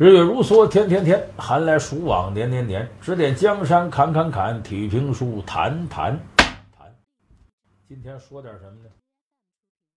[0.00, 2.88] 日月如梭，天天天，寒来暑往，年年年。
[3.00, 6.16] 指点江山，侃侃侃，体育评书，谈谈
[6.70, 6.94] 谈。
[7.88, 8.90] 今天说点什么呢？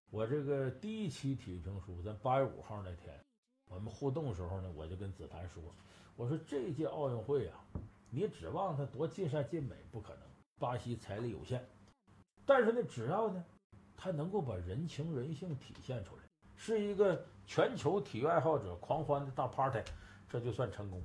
[0.09, 3.13] 我这个第一期体育评书，在八月五号那天，
[3.69, 5.61] 我们互动的时候呢，我就跟子涵说
[6.17, 7.61] ：“我说这届奥运会啊，
[8.09, 10.21] 你指望它多尽善尽美不可能，
[10.57, 11.63] 巴西财力有限。
[12.43, 13.45] 但是呢，只要呢，
[13.95, 16.23] 它能够把人情人性体现出来，
[16.57, 19.81] 是一个。”全球体育爱好者狂欢的大 party，
[20.29, 21.01] 这就算成功。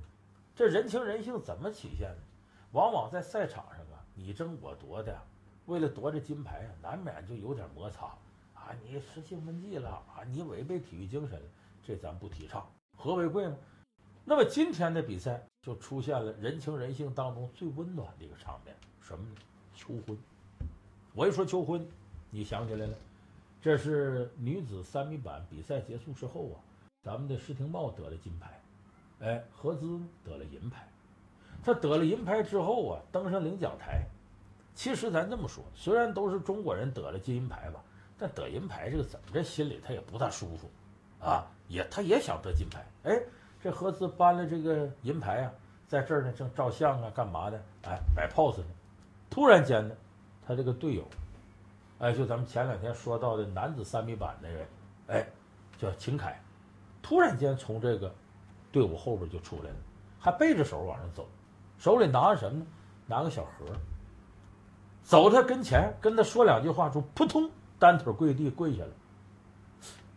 [0.55, 2.23] 这人情人性怎么体现呢？
[2.71, 5.17] 往往在赛场上啊，你争我夺的，
[5.65, 8.07] 为了夺这金牌啊，难免就有点摩擦
[8.53, 8.73] 啊。
[8.83, 11.45] 你失兴奋剂了啊，你违背体育精神了，
[11.83, 12.65] 这咱不提倡。
[12.95, 13.55] 和为贵吗？
[14.25, 19.35] 那么今天的比赛就出现了人情人性当中最温暖的一个场面，什么呢？
[19.73, 20.17] 求婚。
[21.13, 21.87] 我一说求婚，
[22.29, 22.93] 你想起来了。
[23.61, 26.55] 这是女子三米板比赛结束之后啊，
[27.01, 28.61] 咱们的施廷懋得了金牌，
[29.19, 30.87] 哎，何姿得了银牌。
[31.63, 34.05] 她得了银牌之后啊，登上领奖台。
[34.75, 37.83] 其实咱这么说，虽然都是中国人得了金银牌吧，
[38.17, 40.69] 但得银牌这个怎么着心里他也不大舒服，
[41.19, 42.85] 啊，也他也想得金牌。
[43.03, 43.19] 哎，
[43.59, 45.51] 这何姿搬了这个银牌啊，
[45.87, 47.59] 在这儿呢正照相啊，干嘛的？
[47.85, 48.67] 哎，摆 pose 呢。
[49.29, 49.95] 突然间呢，
[50.45, 51.03] 他这个队友。
[51.99, 54.67] 哎，就咱们前两天说到的男子三米板那人，
[55.07, 55.27] 哎，
[55.79, 56.39] 叫秦凯，
[57.01, 58.13] 突然间从这个
[58.71, 59.75] 队伍后边就出来了，
[60.19, 61.27] 还背着手往上走，
[61.79, 62.65] 手里拿着什么呢？
[63.07, 63.65] 拿个小盒。
[65.01, 68.89] 走他跟前跟他说两句话，就扑通单腿跪地跪下了。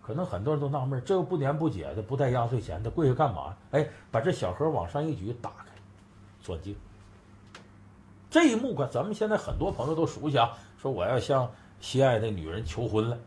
[0.02, 3.56] 可能很多人都纳闷，这又不年不节的，不带压岁钱，他跪下干嘛？
[3.70, 5.64] 哎，把这小盒往上一举，打开，
[6.42, 6.76] 钻进。
[8.28, 11.50] 这一幕可咱们现在很多朋友都熟悉啊，说我要向。
[11.80, 13.18] 心爱的女人求婚了，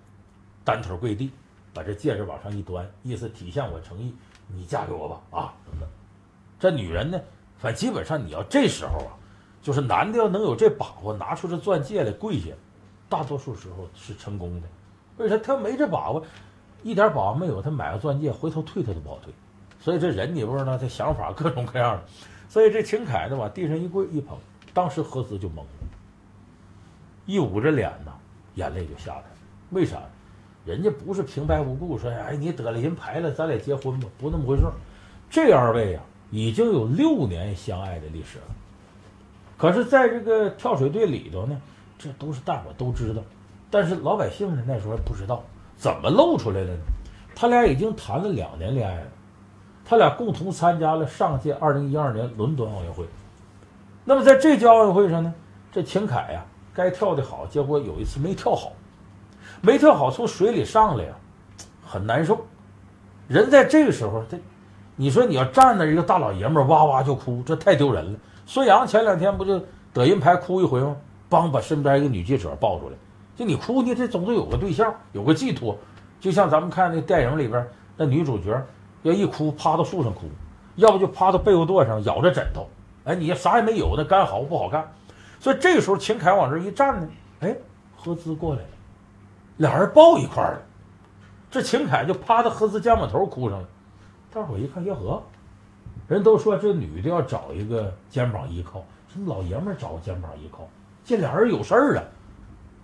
[0.64, 1.32] 单腿跪地，
[1.74, 4.14] 把这戒指往上一端，意思体现我诚意，
[4.48, 5.54] 你嫁给我吧啊！
[5.66, 5.90] 等等，
[6.60, 7.20] 这女人呢，
[7.58, 9.12] 反正基本上你要这时候啊，
[9.62, 12.52] 就是男的要能有这把握，拿出这钻戒来跪下，
[13.10, 14.68] 大多数时候是成功的。
[15.18, 15.38] 为啥？
[15.38, 16.24] 他没这把握，
[16.84, 19.34] 一点把握没有，他买个钻戒回头退他都不好退。
[19.80, 22.04] 所以这人你不知道，他想法各种各样的。
[22.48, 24.38] 所以这秦凯呢，往地上一跪一捧，
[24.74, 25.66] 当时何姿就懵了，
[27.26, 28.13] 一捂着脸呢。
[28.56, 29.26] 眼泪就下来了，
[29.72, 29.98] 为啥？
[30.66, 34.64] 人家不是平白无故说，哎，你得了银牌了，咱俩结婚吧，不那么回事。
[35.30, 38.46] 这二位啊，已经有六年相爱的历史了。
[39.58, 41.62] 可是，在这个跳水队里头呢，
[41.98, 43.22] 这都是大伙都知道，
[43.70, 45.44] 但是老百姓呢，那时候不知道，
[45.76, 46.82] 怎么露出来了呢？
[47.36, 49.08] 他俩已经谈了两年恋爱了，
[49.84, 53.06] 他俩共同参加了上届二零一二年伦敦奥运会。
[54.06, 55.34] 那么在这届奥运会上呢，
[55.74, 56.46] 这秦凯呀。
[56.74, 58.72] 该跳的好，结果有一次没跳好，
[59.62, 61.14] 没跳好，从水里上来呀，
[61.86, 62.40] 很难受。
[63.28, 64.38] 人在这个时候，他，
[64.96, 68.20] 你说你要站那一个大老爷们儿哇哇就哭，这太丢人了。
[68.46, 69.62] 孙杨前两天不就
[69.94, 70.96] 得银牌哭一回吗？
[71.30, 72.96] 帮把身边一个女记者抱出来，
[73.36, 75.78] 就你哭，你这总得有个对象，有个寄托。
[76.20, 77.66] 就像咱们看那电影里边
[77.98, 78.62] 那女主角，
[79.02, 80.22] 要一哭趴到树上哭，
[80.76, 82.68] 要不就趴到被窝垛上咬着枕头。
[83.06, 84.88] 哎，你啥也没有，那干好不好看。
[85.44, 87.10] 所以这个时候，秦凯往这一站呢，
[87.42, 87.54] 哎，
[87.98, 88.68] 何姿过来了，
[89.58, 90.62] 俩人抱一块儿了。
[91.52, 93.68] 这秦凯就趴在何姿肩膀头哭上了。
[94.34, 95.22] 大伙一看，哟呵，
[96.08, 100.66] 人都说这女的要找一个肩膀依靠，这老爷们找个肩膀依靠，
[101.04, 102.04] 这俩人有事儿啊。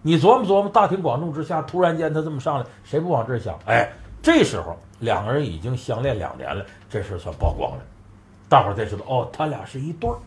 [0.02, 3.58] 你琢磨琢磨，大庭广众之下，突然间他这么上来，谁不往这想？
[3.68, 3.90] 哎，
[4.22, 7.84] 这时候两个人已经相恋两年了，这事算曝光了，
[8.50, 10.18] 大伙儿才知道，哦，他俩是一对儿。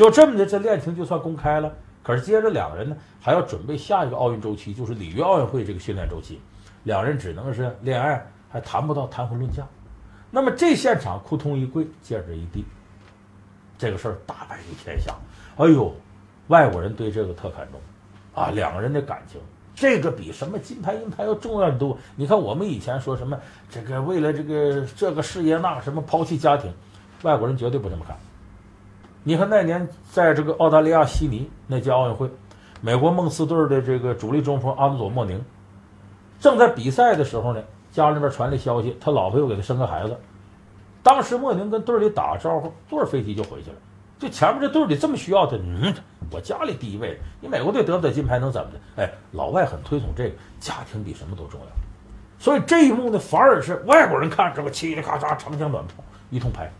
[0.00, 1.70] 就这么的，这恋情就算公开了。
[2.02, 6.40] 可是接着两个人呢，还要准备下一个奥运周期，就是里约奥运会这个训练周期，
[6.84, 9.62] 两人只能是恋爱，还谈不到谈婚论嫁。
[10.30, 12.64] 那么这现场扑通一跪，戒指一递，
[13.76, 15.14] 这个事儿大白于天下。
[15.58, 15.94] 哎呦，
[16.46, 17.78] 外国人对这个特看重
[18.34, 19.38] 啊，两个人的感情，
[19.74, 21.98] 这个比什么金牌银牌要重要的多。
[22.16, 26.72] 你看我们以前说什么这个为了这个这个事业那什么抛弃家庭，
[27.20, 28.16] 外国人绝对不这么看。
[29.22, 32.30] 你看那年在这个澳大利亚悉尼那届奥运会，
[32.80, 35.42] 美国梦四队的这个主力中锋阿姆佐莫宁，
[36.40, 37.62] 正在比赛的时候呢，
[37.92, 40.16] 家里边传来消息，他老婆又给他生个孩子。
[41.02, 43.76] 当时莫宁跟队里打招呼，坐着飞机就回去了。
[44.18, 45.94] 就前面这队里这么需要他，嗯，
[46.30, 49.02] 我家里第一位，你美国队得不得金牌能怎么的？
[49.02, 51.66] 哎，老外很推崇这个，家庭比什么都重要。
[52.38, 56.72] 所以这一幕呢，反而是外国人看这个嘁哩咔嚓长枪短炮一通拍。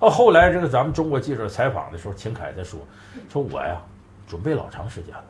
[0.00, 2.78] 到后来，这个咱们中国记者采访的时候，秦凯在说
[3.32, 3.80] ：“说我呀，
[4.26, 5.24] 准备老长时间了，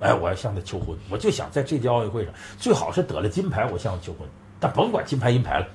[0.00, 4.28] 哎，我要向他求婚，我就想在这届奥运会上，最好是得了金牌，我向他求婚。
[4.60, 5.66] 但甭管金牌银牌了，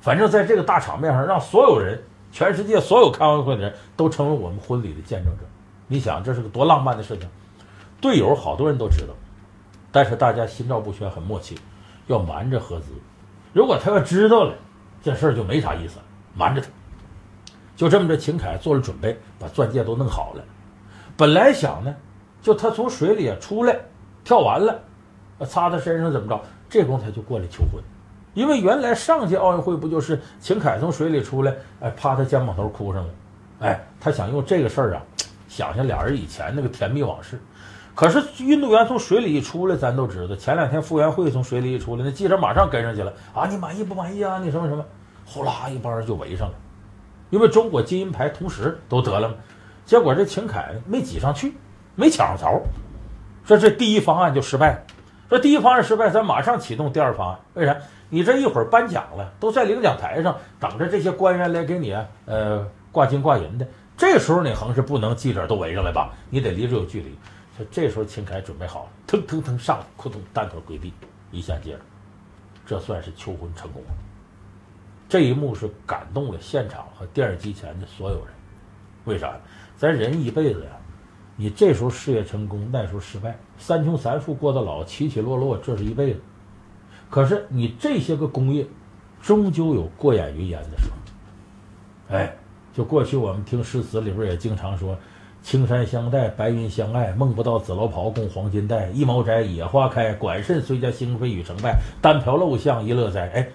[0.00, 2.02] 反正在这个大场面上，让所有人，
[2.32, 5.44] 全世界所有看奥运会的人都成为我们婚礼的见证者。
[5.86, 7.28] 你想，这是个多浪漫的事情。
[8.00, 9.12] 队友好多人都知道，
[9.92, 11.58] 但是大家心照不宣，很默契，
[12.06, 12.86] 要瞒着何姿。
[13.52, 14.54] 如果他要知道了，
[15.02, 16.04] 这事儿就没啥意思了，
[16.34, 16.68] 瞒着他。
[17.76, 20.42] 就这么着，秦凯做了准备，把钻戒都弄好了。
[21.16, 21.94] 本来想呢，
[22.42, 23.76] 就他从水里出来，
[24.24, 24.80] 跳完了，
[25.46, 26.40] 擦他身上怎么着？
[26.68, 27.80] 这功夫他就过来求婚，
[28.34, 33.10] 因为原来上届奥运会不就是秦凯从水里出来，哎，趴他肩膀头哭上了，
[33.60, 35.02] 哎，他想用这个事儿啊，
[35.46, 37.38] 想想俩人以前那个甜蜜往事。
[37.94, 44.38] 可是运动员从水里一出来，咱都知道，前两天傅园慧从水里一出来，那记者马上跟上去了啊，你满意不满意啊？
[44.42, 44.84] 你什么什么？
[45.24, 46.54] 呼啦一帮人就围上了。
[47.30, 49.34] 因为中国金银牌同时都得了，
[49.84, 51.54] 结果这秦凯没挤上去，
[51.94, 52.60] 没抢上槽，
[53.44, 54.82] 说这第一方案就失败了。
[55.28, 57.38] 说第一方案失败，咱马上启动第二方案。
[57.54, 57.76] 为啥？
[58.08, 61.92] 你这一会儿颁奖了，都在领奖台上等着这些官员来给你
[62.26, 63.66] 呃挂金挂银的。
[63.96, 66.12] 这时候你横是不能记者都围上来吧？
[66.30, 67.18] 你得离着有距离。
[67.72, 70.92] 这时候秦凯准备好了，腾腾腾上，扑通单腿跪地，
[71.32, 71.80] 一下接着，
[72.64, 73.88] 这算是求婚成功了。
[75.08, 78.34] 这一幕是感动了现场和电视机前的所有人，
[79.04, 79.36] 为啥？
[79.76, 80.70] 咱人一辈子呀，
[81.36, 86.20] 你这时候事业成功，那时候失败，三穷三富过到老，起起落落，这是一辈子。
[87.08, 88.66] 可是你这些个工业，
[89.22, 92.16] 终究有过眼云烟的时候。
[92.16, 92.36] 哎，
[92.74, 94.98] 就过去我们听诗词里边也经常说
[95.40, 98.88] ：“青山相待，白云相爱，梦不到紫楼袍共黄金带。
[98.88, 101.78] 一茅斋，野花开，管甚虽家兴废与成败？
[102.02, 103.48] 单瓢陋巷，一乐哉。”哎。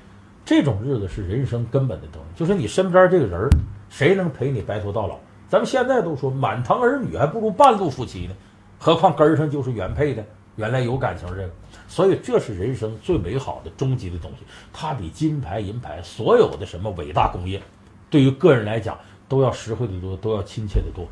[0.44, 3.50] 这种日子是人生根本的东西，就是你身边这个人
[3.90, 5.18] 谁能陪你白头到老？
[5.48, 8.34] 咱们现在都说满堂儿女还不如半路夫妻呢，
[8.80, 11.50] 何况根上就是原配的，原来有感情这个，
[11.88, 14.46] 所以这是人生最美好的终极的东西。
[14.72, 17.62] 它比金牌银牌所有的什么伟大工业，
[18.10, 18.98] 对于个人来讲
[19.28, 21.06] 都要实惠的多，都要亲切的多。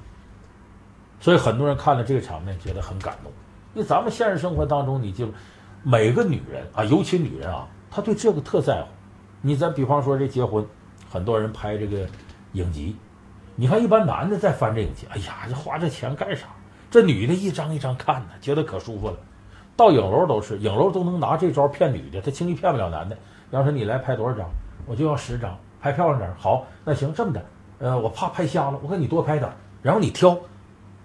[1.19, 3.31] 所以很多人看了这个场面觉得很感动。
[3.75, 5.27] 因为咱们现实生活当中，你就
[5.83, 8.87] 每个女人啊，尤其女人啊，她对这个特在乎。
[9.41, 10.65] 你再比方说这结婚，
[11.09, 12.05] 很多人拍这个
[12.53, 12.95] 影集，
[13.55, 16.47] 你看一般男的在翻这影集，哎呀，这花这钱干啥？
[16.91, 19.17] 这女的一张一张看呢，觉得可舒服了。
[19.77, 23.17] 到影楼都是，影楼都能拿这招骗女的，他轻易骗不了男的。
[23.51, 24.49] 要说你来拍多少张，
[24.85, 26.29] 我就要十张，拍漂亮点。
[26.37, 27.45] 好，那行这么的，
[27.79, 29.49] 呃，我怕拍瞎了，我给你多拍点，
[29.81, 30.37] 然后你挑，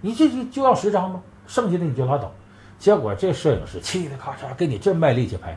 [0.00, 1.22] 你这就就要十张吗？
[1.46, 2.32] 剩下的你就拉倒。
[2.78, 5.56] 结果这摄影师气的咔嚓给你这卖力气拍，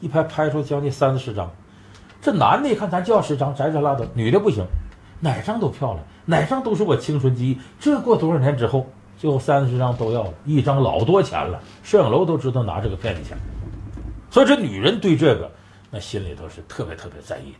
[0.00, 1.50] 一拍拍出将近三四十张。
[2.22, 4.64] 这男的一看，咱就要十张，摘摘拉倒；女的不行，
[5.18, 7.58] 哪张都漂亮，哪张都是我青春记忆。
[7.80, 8.86] 这过多少年之后，
[9.18, 11.60] 最后三十张都要了，一张老多钱了。
[11.82, 13.36] 摄影楼都知道拿这个骗你钱，
[14.30, 15.50] 所以这女人对这个
[15.90, 17.58] 那心里头是特别特别在意的。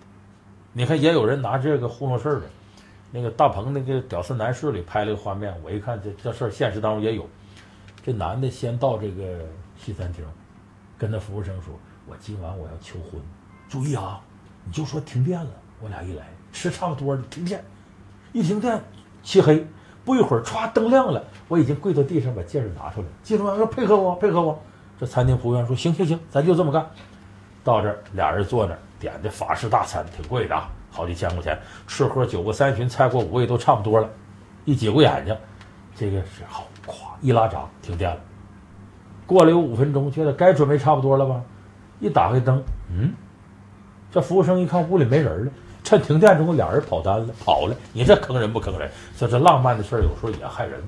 [0.72, 2.42] 你看，也有人拿这个糊弄事儿的。
[3.10, 7.28] 那个大鹏那个《屌丝男士》里拍了个画面，我一看这这事儿现实当中也有。
[8.02, 9.40] 这男的先到这个
[9.76, 10.24] 西餐厅，
[10.96, 11.74] 跟那服务生说
[12.08, 13.20] ：“我今晚我要求婚，
[13.68, 14.20] 注意啊。”
[14.64, 15.50] 你就说停电了，
[15.80, 17.64] 我俩一来吃差不多了，停电，
[18.32, 18.80] 一停电，
[19.22, 19.66] 漆黑，
[20.04, 24.60] 不一会儿歘灯亮了，我已经跪到地上把戒指拿出来，记住说配合我，配合我。
[25.00, 26.88] 这餐厅服务员说行行行，咱就这么干。
[27.64, 34.08] 到这儿俩人坐那儿点的法式大餐，挺贵的啊，好几千块钱，吃喝酒过三巡，菜过五味都差不多了。
[34.64, 35.36] 一挤过眼睛，
[35.96, 38.20] 这个是好，咵一拉闸停电了。
[39.26, 41.42] 过了有五分钟，觉得该准备差不多了吧？
[42.00, 43.12] 一打开灯，嗯。
[44.12, 45.52] 这服务生一看屋里没人了，
[45.82, 47.74] 趁停电之后，俩人跑单了，跑了。
[47.94, 48.90] 你这坑人不坑人？
[49.16, 50.78] 说这浪漫的事儿有时候也害人。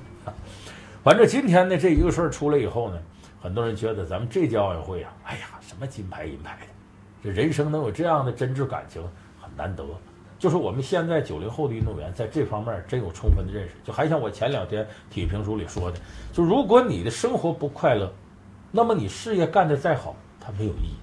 [1.03, 2.97] 反正今天呢，这一个事儿出来以后呢，
[3.41, 6.67] 很多人觉得咱们这届奥运会啊，哎呀，什么金牌银牌的，
[7.23, 9.01] 这人生能有这样的真挚感情
[9.41, 9.83] 很难得。
[10.37, 13.73] 就是我们现在九零后的运动员在这方面真有充分的认识。
[13.83, 15.97] 就还像我前两天体育评书里说的，
[16.31, 18.11] 就如果你的生活不快乐，
[18.71, 20.95] 那么你事业干得再好，它没有意义。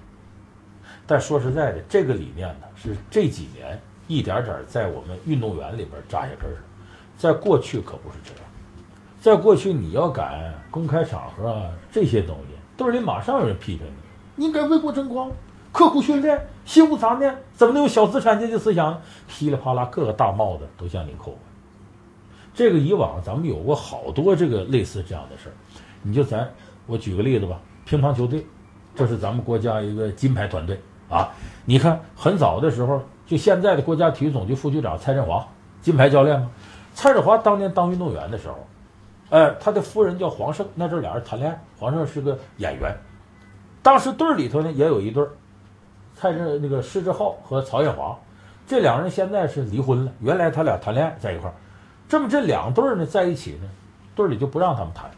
[1.05, 6.57] 但说实在的，这个理念呢，是这几年一点点在我们运动员里边扎下根的。
[7.17, 8.43] 在过去可不是这样，
[9.19, 13.93] 在过去你要敢公开场合啊，这些东西队里马上有人批评你。
[14.35, 15.31] 你应该为国争光，
[15.71, 18.99] 刻苦训练，心无杂念，怎么能有小资产阶级思想？
[19.27, 21.37] 噼里啪啦，各个大帽子都向你扣。
[22.53, 25.53] 这个以往咱们有过好多这个类似这样的事儿。
[26.01, 26.51] 你就咱
[26.87, 28.45] 我举个例子吧，乒乓球队，
[28.95, 30.79] 这是咱们国家一个金牌团队。
[31.13, 31.29] 啊，
[31.63, 35.45] 你看，很早的时候，就现在的国家体育总局副局长蔡振华，
[35.79, 36.49] 金牌教练嘛。
[36.95, 38.55] 蔡振华当年当运动员的时候，
[39.29, 41.59] 哎，他的夫人叫黄胜，那阵俩人谈恋爱。
[41.79, 42.97] 黄胜是个演员，
[43.83, 45.23] 当时队里头呢也有一对，
[46.15, 48.17] 蔡振那个施志浩和曹艳华，
[48.65, 51.53] 这两人现在是离婚了，原来他俩谈恋爱在一块儿。
[52.09, 53.69] 这么这两对儿呢在一起呢，
[54.15, 55.09] 队里就不让他们谈。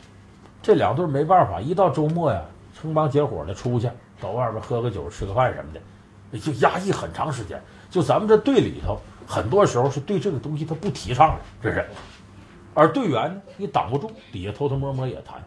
[0.61, 2.41] 这两对儿没办法，一到周末呀，
[2.77, 7.61] 成帮结伙的出去到外边喝个酒、吃个饭什么的，就压抑很长时间。
[7.89, 11.85] 就咱们这队里头，很多时候是对这个东西他不提倡的，这是。
[12.73, 15.41] 而队员，你挡不住，底下偷偷摸摸也谈。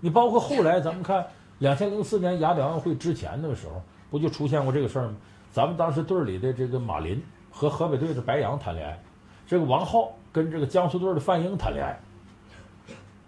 [0.00, 1.24] 你包括后来咱们看，
[1.58, 3.80] 两千零四年雅典奥运会之前那个时候，
[4.10, 5.14] 不就出现过这个事儿吗？
[5.52, 9.00] 咱们当时队里的这个马林和河北队的白杨谈恋爱，
[9.46, 11.96] 这个王浩跟这个江苏队的范英谈恋爱。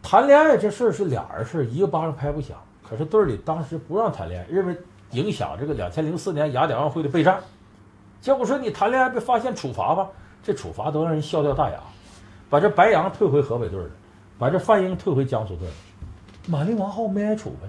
[0.02, 2.56] 谈恋爱这事儿是俩人事儿，一个巴掌拍不响。
[2.88, 4.76] 可是队里当时不让谈恋爱，认为
[5.10, 7.40] 影响这个两千零四年雅典奥运会的备战。
[8.20, 10.08] 结果说你谈恋爱被发现处罚吧，
[10.42, 11.78] 这处罚都让人笑掉大牙。
[12.48, 13.90] 把这白杨退回河北队了，
[14.38, 15.74] 把这范英退回江苏队了，
[16.46, 17.68] 马林王浩没挨处分。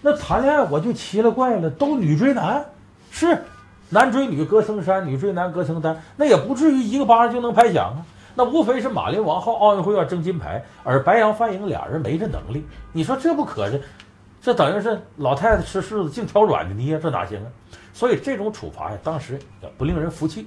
[0.00, 2.64] 那谈恋爱我就奇了怪了，都女追男，
[3.10, 3.42] 是
[3.90, 8.00] 男追女隔层山，女追男隔层山，那也不至于一个巴掌就能拍响啊。
[8.34, 12.66] 那无非是马林王浩奥运会要争金牌，而白杨范英俩人没这能力。
[12.92, 13.80] 你说这不可这，
[14.46, 17.50] 这等于是老太太吃柿子净挑软的捏，这哪行啊？
[17.92, 20.46] 所以这种处罚呀，当时也不令人服气。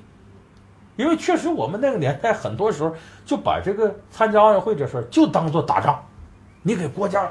[0.95, 6.01] 因为确实，我们那个年代很多时候就把这个参加奥运会这事儿就当做打仗，
[6.61, 7.29] 你给国家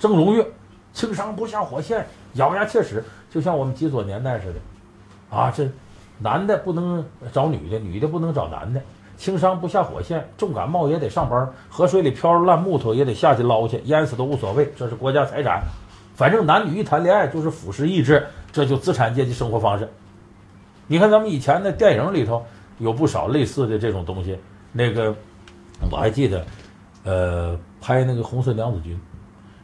[0.00, 0.44] 争荣誉，
[0.92, 5.70] 轻伤不下火线，咬牙切齿，就像我们极左年代似的，啊，这
[6.18, 8.82] 男的不能找女的，女的不能找男的，
[9.16, 15.62] 轻伤不下火线，重感冒也得上班，河水里漂着烂木头也得下去捞去，淹死都无所谓，这是国家财产，
[16.18, 19.88] 反正男女一谈恋爱就是腐蚀意志，这就资产阶级生活方式。
[20.86, 22.44] 你看咱们以前的电影里头。
[22.80, 24.38] 有不少类似的这种东西，
[24.70, 25.12] 那个
[25.90, 26.46] 我还记得，
[27.02, 28.94] 呃，拍那个《红色娘子军》，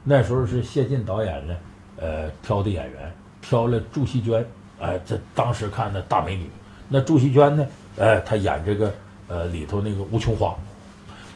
[0.03, 1.55] 那时候是谢晋导演呢，
[1.97, 4.45] 呃，挑的演员，挑了祝希娟，
[4.81, 6.51] 哎，这当时看的大美女。
[6.89, 7.65] 那祝希娟呢，
[8.01, 8.93] 哎，她演这个
[9.29, 10.53] 呃里头那个吴琼花，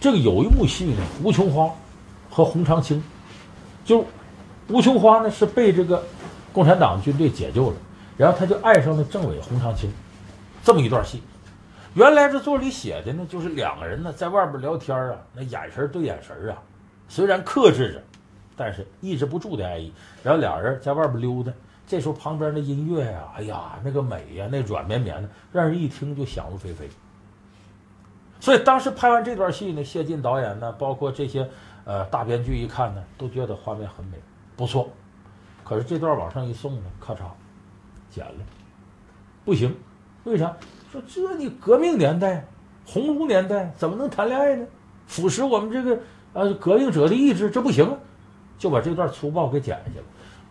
[0.00, 1.72] 这个有一幕戏呢，吴琼花
[2.28, 3.00] 和洪长青，
[3.84, 4.04] 就
[4.68, 6.02] 吴琼花呢是被这个
[6.52, 7.76] 共产党军队解救了，
[8.16, 9.90] 然后他就爱上了政委洪长青，
[10.62, 11.22] 这么一段戏。
[11.94, 16.58] 原来这作里写的呢，就是两个人呢在外边聊天啊，那眼神对眼神啊，
[17.08, 18.02] 虽然克制着，
[18.56, 19.92] 但是抑制不住的爱意。
[20.22, 21.50] 然后俩人在外边溜达，
[21.86, 26.88] 这时候旁边的音乐呀，哎呀，那个美呀，那软绵绵的，让人一听就想入非非。
[28.38, 31.48] 所以当时拍完这段戏呢，谢晋导演呢，包括这些
[31.84, 34.18] 呃大编剧一看呢，都觉得画面很美，
[34.58, 34.90] 不错。
[35.64, 37.20] 可是这段往上一送呢，咔嚓，
[38.10, 38.44] 剪了，
[39.44, 39.74] 不行，
[40.24, 40.54] 为啥？
[40.90, 42.44] 说这你革命年代，
[42.84, 44.66] 红炉年代怎么能谈恋爱呢？
[45.06, 46.00] 腐蚀我们这个
[46.32, 47.96] 呃革命者的意志，这不行啊！
[48.58, 50.04] 就把这段粗暴给剪下去了。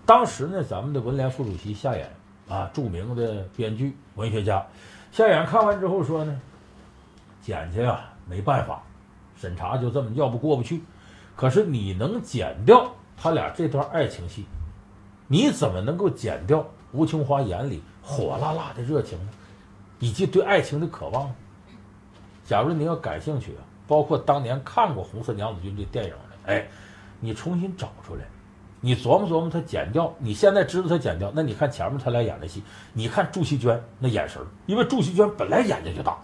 [0.06, 2.06] 当时呢，咱们的文联副主席夏衍
[2.48, 4.66] 啊，著名的编剧、文学家，
[5.12, 6.40] 夏衍看完之后说呢，
[7.42, 8.82] 剪去啊，没办法，
[9.36, 10.82] 审查就这么要不过不去。
[11.36, 14.46] 可是你能剪掉他俩这段爱情戏，
[15.28, 19.30] 你怎么能够剪掉吴琼花眼里火辣辣的热情呢？
[20.00, 21.34] 以及对爱情的渴望。
[22.46, 26.68] 假如你要感兴趣啊，包括当年看过《红色娘子军》这电影的，哎，
[27.20, 28.22] 你重新找出来，
[28.80, 30.14] 你琢磨琢磨他剪掉。
[30.20, 36.18] 你现在知道他剪掉，那你看前面他俩演的戏，你看祝希娟那眼神因为祝希娟本来眼睛就大，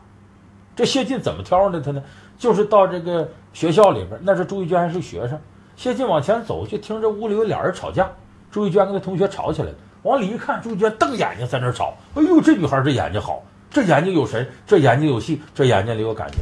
[0.75, 2.01] 这谢晋怎么挑上的他呢？
[2.37, 5.41] 就是到这个学校里边，那是祝希娟还是学生，
[5.75, 8.09] 谢晋往前走，就听着屋里有俩人吵架，
[8.51, 13.43] 朱玉娟跟他同学吵起来了，往里一看，朱玉娟瞪眼睛在那吵，哎呦，这女孩这眼睛好。
[13.71, 16.41] 这眼睛有神，这眼睛有戏，这眼睛里有感情，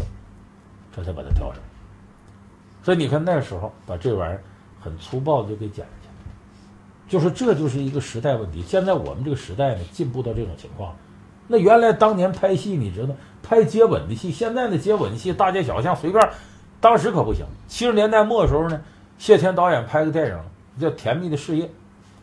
[0.93, 1.63] 这才把她挑上。
[2.83, 4.43] 所以你看那时候把这玩意儿
[4.81, 6.09] 很粗暴的就给剪下去，
[7.07, 8.61] 就是这就是一个时代问题。
[8.67, 10.93] 现在我们这个时代呢进步到这种情况，
[11.47, 16.29] 那原来当年拍戏你知道拍接吻的戏，现在的接吻戏大街小巷随便，
[16.81, 17.45] 当时可不行。
[17.69, 18.81] 七十年代末的时候呢，
[19.21, 20.39] 谢天导演拍个电影
[20.79, 21.65] 叫《甜蜜的事业》，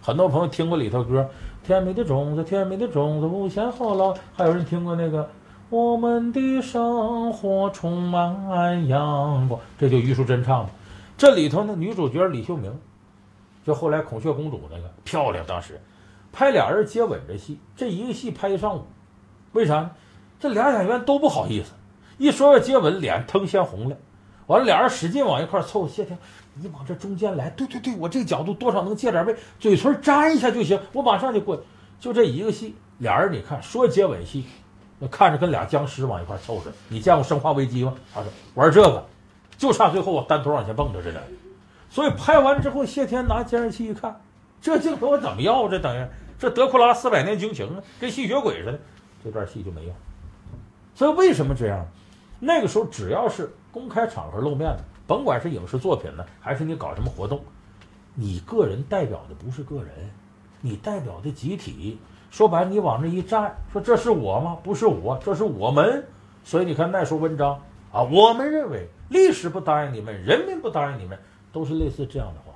[0.03, 1.31] 很多朋友听过里头歌。
[1.63, 4.13] 甜蜜的种子，甜蜜的种子，无限好老。
[4.35, 5.31] 还有人听过那个？
[5.71, 10.71] 我们的生活充满阳光，这就于淑珍唱的。
[11.17, 12.77] 这里头呢，女主角李秀明，
[13.65, 15.47] 就后来孔雀公主那个漂亮。
[15.47, 15.81] 当时
[16.33, 18.83] 拍俩人接吻这戏，这一个戏拍一上午。
[19.53, 19.91] 为啥呢？
[20.41, 21.75] 这俩演员都不好意思，
[22.17, 23.97] 一说要接吻，脸腾先红了。
[24.49, 26.19] 完了，俩人使劲往一块凑，谢天。
[26.61, 31.63] 你往这中间来，对对对，我这个角度多少能借点位，嘴唇粘一下就行，我马上就过。
[32.01, 34.45] 就这一个戏，俩人你看说接吻戏，
[34.99, 36.75] 那看着跟俩僵尸往一块凑似的。
[36.89, 37.95] 你见过《生化危机》吗？
[38.15, 39.05] 他说玩这个，
[39.57, 41.23] 就差最后我单腿往前蹦着似的。
[41.91, 44.21] 所以拍完之后，谢天拿监视器一看，
[44.61, 45.69] 这镜头我怎么要？
[45.69, 46.07] 这等于
[46.39, 48.79] 这德库拉四百年惊情啊，跟吸血鬼似的。
[49.25, 49.95] 这段戏就没用。
[50.95, 51.87] 所以为什么这样？
[52.41, 57.41] 那个时候只要是公开场合露面的，甭管是影视作品呢，还是你搞什么活动，
[58.15, 60.11] 你个人代表的不是个人，
[60.61, 61.99] 你代表的集体。
[62.31, 64.59] 说白了，你往那一站，说这是我吗？
[64.63, 66.05] 不是我，这是我们。
[66.45, 67.59] 所以你看那时候文章
[67.91, 71.19] 啊，我们认为历史不答应你们，人民不答应你们，
[71.53, 72.53] 都是类似这样的话。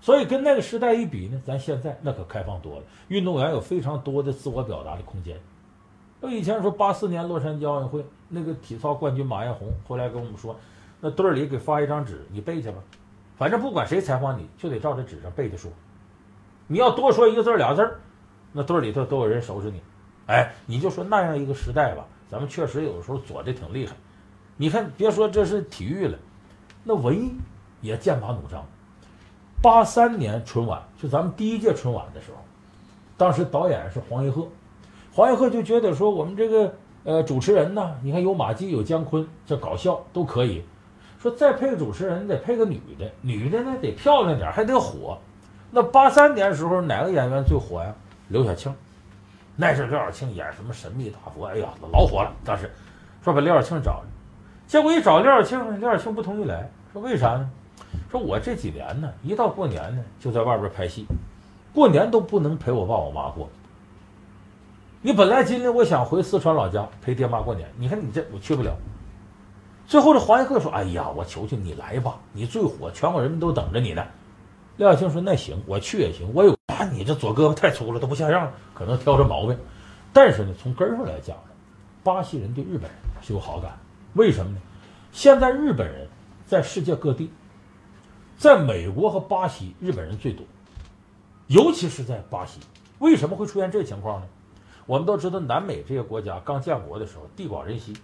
[0.00, 5.38] 所以跟那个时代一比呢，咱现在那可开放多了，运动员有非常多的自我表达的空间。
[6.20, 10.56] 那以前说八四年洛杉矶奥运会那个体操冠军马艳红，后来跟我们说，
[11.04, 12.78] 那队里给发一张纸，你背去吧，
[13.36, 15.70] 反正不管谁采访你，就得照着纸上背着说。
[16.66, 17.86] 你要多说一个字俩字
[18.52, 19.82] 那队里头都有人收拾你。
[20.28, 23.94] 哎，你就说那样一个时代吧，咱们确实有时候左的挺厉害。
[24.56, 26.18] 你看，别说这是体育了，
[26.82, 27.34] 那文艺
[27.82, 28.64] 也剑拔弩张。
[29.60, 32.38] 八三年春晚是咱们第一届春晚的时候，
[33.18, 34.48] 当时导演是黄一鹤，
[35.12, 40.64] 黄一鹤就觉得说我们这个呃主持人呢，你看有马季有姜昆，这搞笑都可以，
[41.24, 45.16] 说再配个主持人得配个女的，女的呢得漂亮点还得火。
[45.70, 47.94] 那八三年时候哪个演员最火呀？
[48.28, 48.70] 刘晓庆。
[49.56, 52.30] 那是刘晓庆演什么神秘大佛，哎呀老火了。
[52.44, 52.70] 当时
[53.22, 54.02] 说把刘晓庆找，
[54.66, 57.48] 结果一找刘晓庆，刘晓庆不同意来，说为啥呢？
[58.10, 61.06] 说我这几年呢，一到过年呢，就在外边拍戏，
[61.72, 63.48] 过年都不能陪我爸我妈过。
[65.00, 68.76] 你本来今天我想回四川老家陪爹妈过年，你看你这我去不了。
[69.86, 74.04] 最后这黄一鹤说：“哎呀，我求求你来吧，你最火，全国人民都等着你呢。”
[74.76, 76.30] 廖晓庆说：“那行，我去也行。
[76.34, 79.58] 我有啊，你这左胳膊太粗了，都不像样，可能挑着毛病。
[80.12, 81.36] 但是呢，从根上来讲，
[82.02, 83.78] 巴西人对日本人是有好感。
[84.14, 84.58] 为什么呢？
[85.12, 86.08] 现在日本人
[86.46, 87.30] 在世界各地。”
[88.36, 90.44] 在美国和巴西，日本人最多，
[91.46, 92.58] 尤其是在巴西。
[92.98, 94.26] 为什么会出现这情况呢？
[94.86, 97.94] 我们都知道，南美这些国家刚建国的时候地广人稀，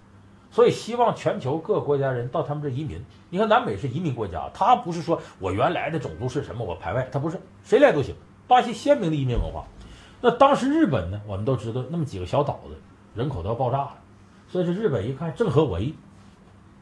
[0.51, 3.05] 所以希望全球各国家人到他们这移民。
[3.29, 8.15] 你看，南美是移民国家，他不是说我原来的种族是什么我排外，他不是谁来都行。
[8.47, 9.65] 巴西鲜明的移民文化。
[10.21, 11.21] 那当时日本呢？
[11.27, 12.77] 我们都知道，那么几个小岛子，
[13.15, 13.95] 人口都要爆炸了，
[14.49, 15.95] 所以这日本一看正合我意，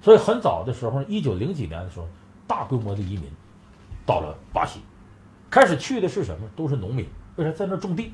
[0.01, 2.07] 所以很早的时候，一九零几年的时候。
[2.47, 3.25] 大规模的移民
[4.07, 4.81] 到了巴西，
[5.51, 6.49] 开始去的是什么？
[6.57, 8.11] 都是农民，为啥在那种地？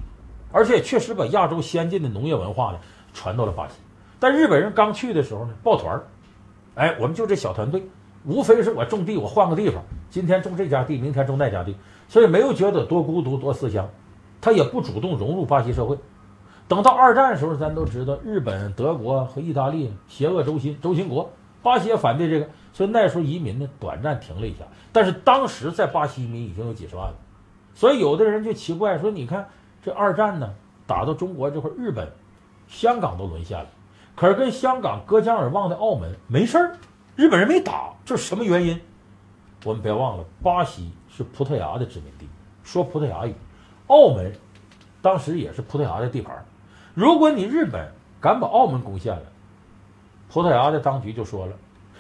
[0.51, 2.81] 而且确实把亚洲先进的农业文化呢
[3.13, 3.75] 传到了巴西。
[4.19, 6.05] 但日本人刚去的时候呢，抱团儿，
[6.75, 7.87] 哎，我们就这小团队，
[8.25, 11.77] 无非是我种地，我换个地方，今天种这家地，明天种那家地，
[12.09, 13.89] 所以没有觉得多孤独多思乡，
[14.41, 15.99] 他也不主动融入巴西社会。
[16.67, 21.31] 等到二战的时候，咱都知道，日本、德国和意大利邪恶轴心，轴心国，
[21.63, 22.49] 巴西也反对这个。
[22.73, 27.15] 所以那时候移民呢，短暂停了一下，但是当时在巴西移民已经有几十万了。
[27.75, 29.49] 所以有的人就奇怪说：“你看
[29.83, 30.55] 这二战呢，
[30.87, 32.09] 打到中国这块，日本、
[32.67, 33.67] 香港都沦陷了，
[34.17, 36.77] 可是跟香港隔江而望的澳门没事儿，
[37.17, 38.81] 日本人没打，这是什么原因？
[39.65, 42.29] 我们别忘了，巴西是葡萄牙的殖民地，
[42.63, 43.35] 说葡萄牙语，
[43.89, 44.33] 澳门
[45.03, 46.45] 当时也是葡萄牙的地盘。
[46.95, 49.23] 如果你日本敢把澳门攻陷了，
[50.29, 51.53] 葡萄牙的当局就说了，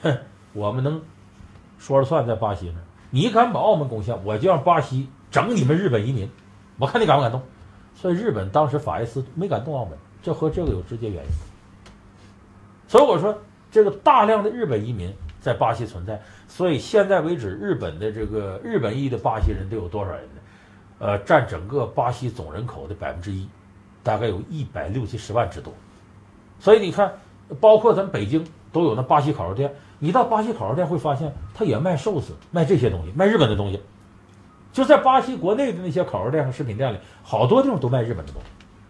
[0.02, 0.18] 哼。”
[0.54, 1.02] 我们能
[1.80, 2.80] 说了算，在巴西呢。
[3.10, 6.30] 你敢把澳门攻陷，我就让巴西整你们日本移民，
[6.78, 7.42] 我看你敢不敢动。
[7.96, 11.30] 所以日本当时法西斯没敢动澳门，这和这个有直接原因。
[12.94, 13.36] 所以我说，
[13.72, 20.40] 这个大量的日本移民在巴西存在，所以现在为止，日本的这个日本裔的巴西人都有多少人呢？
[21.00, 23.48] 呃，占整个巴西总人口的百分之一，
[24.04, 25.72] 大概有一百六七十万之多。
[26.60, 27.12] 所以你看，
[27.60, 29.74] 包括咱北京都有那巴西烤肉店。
[29.98, 33.80] 你到巴西烤肉店会发现，他也卖寿司，卖这些东西，卖日本的东西。
[34.72, 38.48] 就在巴西国内的那些烤肉店和食品店里，好多地方都卖日本的东西。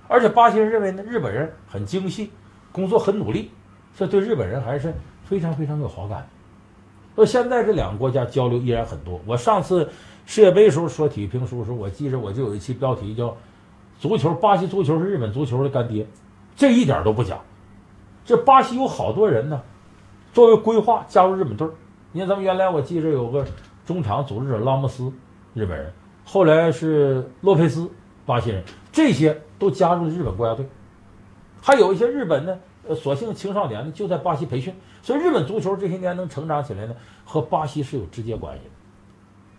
[0.08, 2.30] 而且巴西人认为呢，日本人很精细，
[2.70, 3.50] 工作很努力，
[3.94, 4.92] 所以对日本人还是
[5.24, 6.26] 非常非常有好感。
[7.14, 9.20] 到现在这两个国家交流依然很多。
[9.24, 9.88] 我上次
[10.26, 13.36] 世界杯时候说体育评书的时候，我记着我就有一期标题叫
[13.98, 16.06] “足球，巴西足球是日本足球的干爹”，
[16.56, 17.38] 这一点都不假。
[18.24, 19.62] 这巴西有好多人呢。
[20.32, 21.68] 作为规划加入日本队，
[22.10, 23.46] 你看咱们原来我记着有个
[23.86, 25.12] 中场组织者拉莫斯，
[25.54, 25.92] 日本人，
[26.24, 27.88] 后来是洛佩斯，
[28.26, 30.66] 巴西人，这些都加入了日本国家队，
[31.62, 36.94] 还有一些日本呢，呃，所幸青少年呢就在巴西培训，所以日本足球这些年能成长起来呢，
[37.24, 38.70] 和巴西是有直接关系的。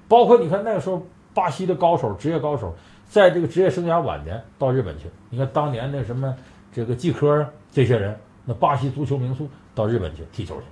[0.08, 2.74] 包括你看那个时候，巴西的高手，职业高手，
[3.08, 6.36] 在这个职业生涯晚年到日本去，你看当年那什么
[6.72, 9.50] 这个季科啊，这些人，那巴西足球名宿。
[9.76, 10.64] 到日本去踢球去，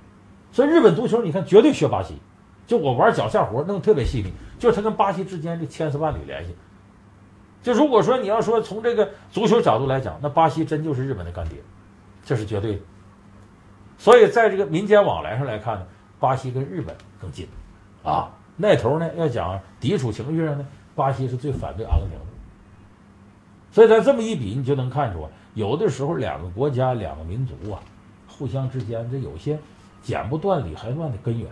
[0.54, 2.16] 所以日本足球你看绝对学巴西，
[2.66, 6.56] 就我玩脚下活弄特别细腻，就是他跟巴西之间这千丝万缕联系。
[7.62, 11.58] 就如果说你要说从这个足球角度来讲，那巴西真就是日本的干爹。
[12.24, 12.82] 这是绝对的。
[13.98, 15.86] 所以在这个民间往来上来看呢，
[16.20, 17.48] 巴西跟日本更近，
[18.04, 22.26] 啊，那头呢要讲抵触情绪上呢，巴西是最反对阿根廷的。
[23.72, 27.80] 所以咱这么一比，你就能看出，有的时候两个国家、两个民族啊，
[28.28, 29.58] 互相之间这有些
[30.02, 31.50] 剪不断理还乱的根源。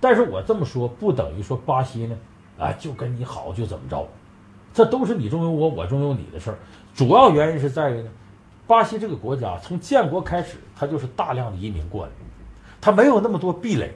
[0.00, 2.16] 但是我这么说，不等于说巴西呢，
[2.58, 4.06] 啊，就跟你好就怎么着，
[4.72, 6.58] 这都是你中有我，我中有你的事儿。
[6.94, 8.10] 主要原因是在于呢，
[8.66, 12.12] 巴西这个国家从建国开始，它就是大量的移民过来，
[12.80, 13.94] 它没有那么多壁垒。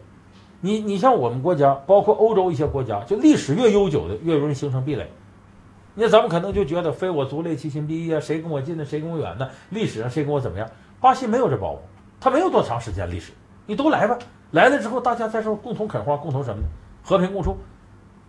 [0.61, 5.11] 你你像我们国家，包括欧洲一些国家，就历史越悠久的越容易形成壁垒。
[5.95, 10.69] 那咱们可能就觉得非我族类，其心必异啊，谁跟我近的，谁跟我远的，历史上谁跟我怎么样？
[11.01, 11.79] 巴西没有这包袱，
[12.21, 13.33] 它没有多长时间历史，
[13.67, 14.19] 你都来吧，
[14.51, 16.69] 来了之后大家在这共同垦荒，共同什么呢？
[17.03, 17.57] 和平共处。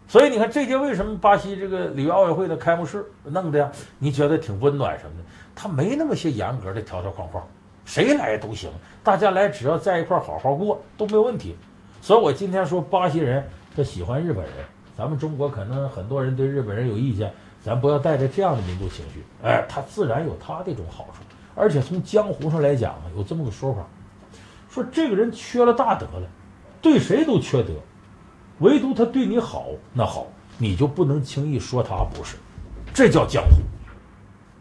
[0.10, 3.72] 所以你看这届为什么巴西这个里约奥运会的开幕式弄的呀？
[4.00, 5.24] 你觉得挺温暖什么的？
[5.56, 7.48] 他没那么些严格的条条框框，
[7.86, 8.72] 谁来都行，
[9.04, 11.56] 大家来只要在一块好好过都没有问题。
[12.02, 14.54] 所以我今天说巴西人他喜欢日本人，
[14.98, 17.32] 咱们中国可能很多人对日本人有意见。
[17.62, 21.22] 咱不要带着这样的民族情绪，哎，他自然有他的一种好处，
[21.56, 23.86] 而且从江湖上来讲呢，有这么个说法，
[24.70, 26.28] 说这个人缺了大德了，
[26.82, 27.74] 对谁都缺德，
[28.60, 32.38] 唯独他对你好，那好，你就不能轻易说他不是，
[32.94, 33.58] 这叫江湖。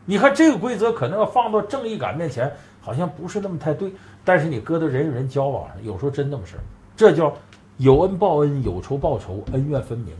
[0.04, 3.92] 你看这个规则可能要放到正义感面前，好像不是那么太对，
[4.24, 6.62] 但是你搁到人与人交往上，有时候真那么事儿，
[6.96, 7.36] 这叫
[7.76, 10.14] 有恩报恩，有仇报仇，恩怨分明。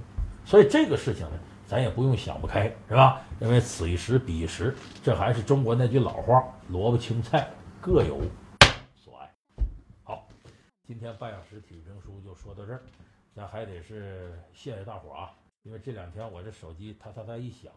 [0.45, 1.33] 所以这个事情呢。
[1.69, 3.21] 咱也不用想不开，是吧？
[3.41, 7.47] 因为此一时彼一时，这还是中国那句老话：萝卜青菜
[7.79, 8.19] 各有
[8.97, 9.29] 所爱。
[10.03, 10.27] 好，
[10.87, 12.81] 今天半小时体育评书就说到这儿，
[13.39, 15.33] 咱还得是谢谢大伙啊！
[15.63, 17.73] 因为这两天我这手机它它它一响，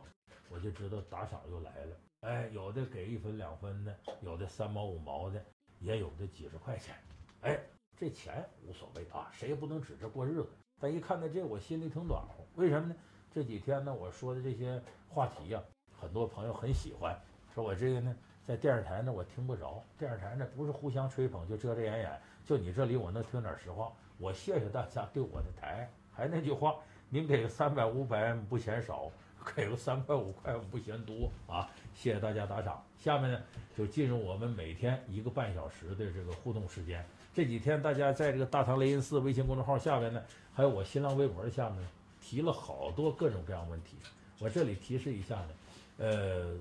[0.50, 1.96] 我就知道打赏又来了。
[2.22, 5.40] 哎，有的给一分两分的，有的三毛五毛的，
[5.78, 6.96] 也有的几十块钱。
[7.42, 7.60] 哎，
[7.96, 10.50] 这钱无所谓啊，谁也不能指着过日子。
[10.80, 12.44] 但一看到这，我心里挺暖和。
[12.56, 12.96] 为什么呢？
[13.32, 15.62] 这几天呢，我说的这些话题呀，
[15.96, 17.16] 很多朋友很喜欢。
[17.54, 19.86] 说我这个呢，在电视台呢，我听不着。
[20.00, 22.22] 电视台呢，不是互相吹捧，就遮遮掩掩。
[22.44, 23.94] 就你这里，我能听点实话。
[24.22, 25.90] 我谢谢大家对我的台。
[26.14, 26.76] 还那句话，
[27.10, 29.10] 您给个三百五百不嫌少，
[29.56, 31.68] 给个三块五块不嫌多啊！
[31.96, 32.80] 谢谢大家打赏。
[33.00, 33.42] 下面呢，
[33.76, 37.04] 就进入我们每天一个半小时的这个互动时间。
[37.34, 40.22] 这几天大家在这个大唐雷音寺微信公众号下边呢，
[40.54, 41.80] 还有我新浪微博下面。
[42.24, 43.98] 提了好多各种各样问题，
[44.40, 45.50] 我这里提示一下呢，
[45.98, 46.54] 呃，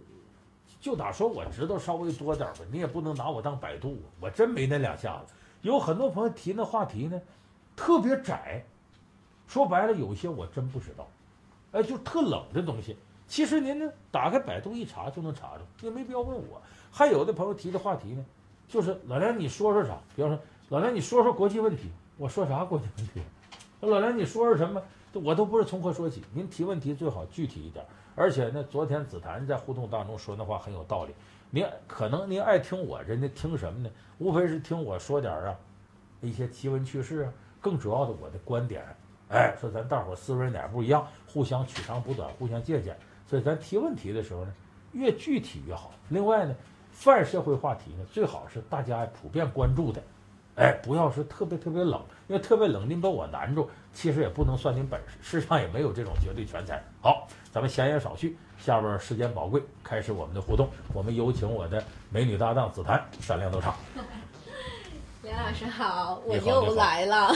[0.80, 5.34] 就打说我知道稍微多点吧，你也不能拿我当百度，我真没那两下子。
[5.60, 7.20] 有很多朋友提那话题呢，
[7.80, 8.62] 特别窄，
[9.46, 11.08] 说白了有些我真不知道，
[11.72, 12.94] 哎，就特冷的东西。
[13.26, 16.60] 其实您呢，打开百度一查就能查着，也没必要问我。
[16.92, 18.22] 还有的朋友提的话题呢，
[18.68, 19.98] 就是老梁你说说啥？
[20.14, 20.38] 比方说
[20.68, 23.22] 老梁你说说国际问题，我说啥国际问题？
[23.80, 24.82] 老梁你说说什么？
[25.14, 27.82] 我都不是从何说起，您提问题最好具体一点。
[28.14, 31.14] 而且呢，昨天紫檀在互动当中说那话很有道理。
[31.48, 33.90] 您可能您爱听我，人家听什么呢？
[34.18, 35.56] 无非是听我说点啊
[36.20, 37.32] 一些奇闻趣事啊。
[37.60, 38.82] 更主要的，我的观点，
[39.28, 42.96] 哎，说咱大伙思维哪不一样，互相取长补短，互相借鉴。
[43.26, 44.52] 所以咱提问题的时候呢，
[44.92, 45.92] 越具体越好。
[46.08, 46.54] 另外呢，
[46.90, 50.02] 泛社会话题呢，最好是大家普遍关注的。
[50.56, 56.82] 哎，不要是特别特别冷，因为特别冷，您把我难住，其实也不能算您本事，世上也没有这种绝对全才。
[57.00, 60.68] 好，咱们闲言少叙，下边时间宝贵，开始我们的互动。
[60.92, 63.74] 我们有请我的美女搭档紫檀闪亮登场。
[65.30, 67.16] 梁老师好，我又来了。
[67.26, 67.34] 啊，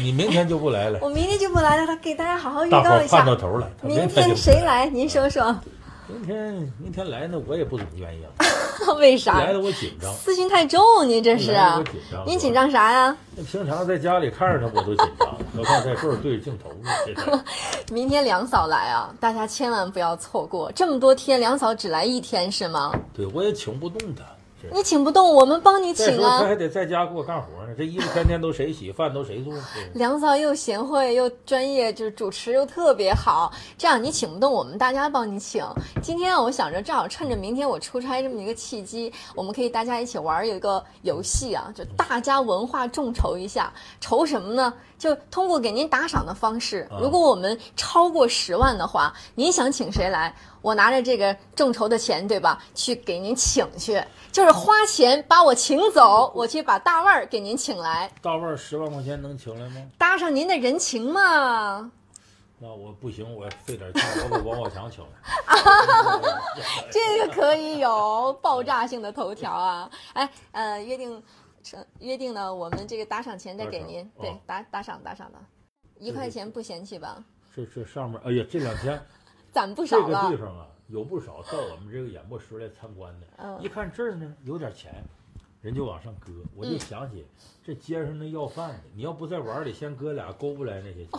[0.00, 0.98] 你明天就不来了？
[1.02, 3.16] 我明天就不来了，他给大家好好预告一下。
[3.16, 3.68] 盼到头了。
[3.82, 4.86] 明天谁来？
[4.86, 5.52] 您说说。
[6.06, 8.94] 明天明天来呢，我也不怎么愿意了。
[8.98, 9.40] 为啥？
[9.40, 11.50] 来的我紧张，私心太重，您这是？
[11.50, 13.16] 我紧张您紧张啥呀？
[13.34, 17.44] 那平常在家里看着他，我都紧张，何况在这儿对着镜头呢？
[17.90, 20.70] 明天梁嫂来啊，大家千万不要错过。
[20.72, 22.92] 这么多天，梁嫂只来一天是吗？
[23.12, 24.22] 对，我也请不动他。
[24.70, 26.40] 你请不动，我们帮你请啊！
[26.40, 29.52] 他还得在家给我干活呢，这衣服天天都谁洗，饭都谁做？
[29.94, 33.52] 梁嫂又贤惠又专业，就是主持又特别好。
[33.76, 35.64] 这样你请不动，我们大家帮你请。
[36.02, 44.72] 今天我想着正好趁着明天我出差这么一个契机，我们可以大家一起玩有一个游戏啊，就大家文化众筹一下，筹什么呢？
[45.02, 52.62] 就通过给您打赏的方式，如果我们超过十万的话，您想请谁来，我拿着这个众筹的钱，对吧？
[52.72, 58.08] 去给您请去，就是花钱把我请走，我去把大腕儿给您请来。
[58.22, 59.84] 大腕儿十万块钱能请来吗？
[59.98, 61.90] 搭上您的人情嘛。
[62.64, 65.10] 那我不行，我费点劲，我把王宝强请来。
[66.92, 69.90] 这个可以有爆炸性的头条啊！
[70.12, 71.20] 哎，呃，约定成
[72.00, 75.38] 约定呢，我们这个打赏钱再给您，对打打打赏打赏的，
[75.98, 77.24] 一块钱不嫌弃吧？
[77.54, 79.00] 这这上面，哎呀，这两天
[79.52, 83.26] 攒不这个少了地，方啊，有不少到我们这个演播室来参观的。
[83.38, 85.04] 嗯一看这儿呢有点钱，
[85.62, 86.30] 人就往上搁。
[86.56, 87.24] 我就嗯想起
[87.64, 91.18] 这街上那要饭的，你要不在碗里先搁俩勾不来那些这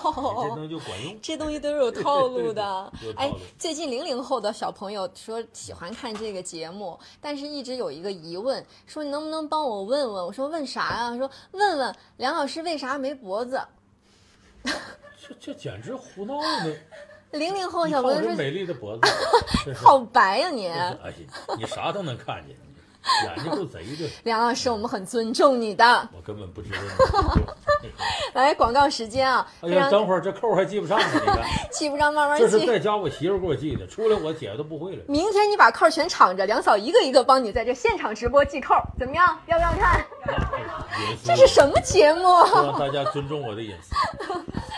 [0.50, 1.18] 东西就管用。
[1.22, 3.14] 这东西都是有套路的 对对对有。
[3.14, 10.26] 套哎，最近零零后的小朋友说喜欢看这个节目，但是一直有一个疑问，说你能不能帮我问问？
[10.26, 13.62] 我说问啥呀、说问问梁老师为啥没脖子？
[14.64, 16.76] 这这简直胡闹呢！
[17.32, 19.02] 零零后小朋友说美丽的脖子，
[19.74, 20.68] 好白呀、你。
[20.68, 21.16] 哎呀，
[21.58, 22.56] 你啥都能看见，
[23.26, 24.10] 眼睛够贼的。
[24.24, 26.10] 梁老师，我们很尊重你的。
[26.16, 26.78] 我根本不知道
[27.82, 27.90] 你。
[28.34, 32.66] 来，广告时间啊，哎呀，等会儿这扣还系不上呢，你看，记不上 慢慢这是。
[32.66, 35.04] 在家我媳妇给我系的，出来我姐都不会了。
[35.08, 39.38] 明天你把扣全敞着，梁嫂一个一个帮你在这现场直播系扣，怎么样？
[39.48, 40.06] 要不要看？
[41.24, 42.22] 这是什么节目？
[42.46, 43.94] 希望大家尊重我的隐私。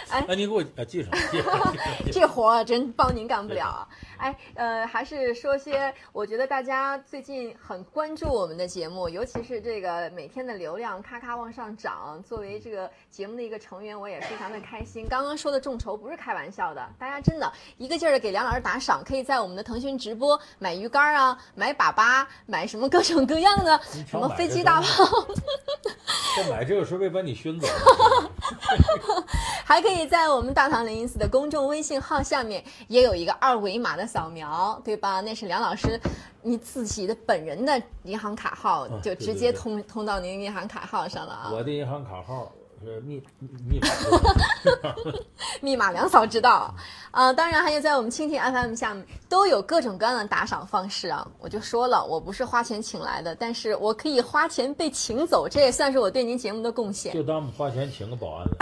[0.10, 1.74] 哎哎，你给我啊记上，记上，
[2.06, 2.12] 记上。
[2.12, 3.88] 这活儿真帮您干不了啊！
[4.18, 12.24] 哎，呃，还是说些，我觉得大家最近很关注我们的节目，尤其是这个每天的流量咔咔往上涨。
[12.28, 15.06] 作为这个节目的一个成员，我也非常的开心。
[15.10, 25.28] 刚刚说的众筹不是开玩笑的，大家真的一个劲儿的给梁老师打赏，可以在我们的腾讯直播买鱼竿啊，买粑粑，买什么各种各样的什么飞机大东炮。
[26.36, 27.68] 这买这个是为把你熏走。
[29.66, 35.22] 还可以在我们大唐零零四的公众微信号下面也有一个二维码的扫描，对吧？
[35.22, 36.00] 那是梁老师
[36.42, 41.50] 你自己的本人的银行卡号，就直接对通通到您银行卡号上了啊。
[41.52, 42.52] 我的银行卡号
[42.94, 43.22] 是密
[43.68, 43.88] 密码。
[45.62, 46.74] 密码梁嫂 知道，
[47.12, 51.26] 啊、当然还有在我们蜻蜓 FM 下面都有各种各样的打赏方式啊。
[51.40, 57.14] 我就说了，我不是花钱请来的，但是我可以花钱被请走，这也算是我对您节目的贡献。
[57.14, 58.56] 就当我们花钱请个保安了。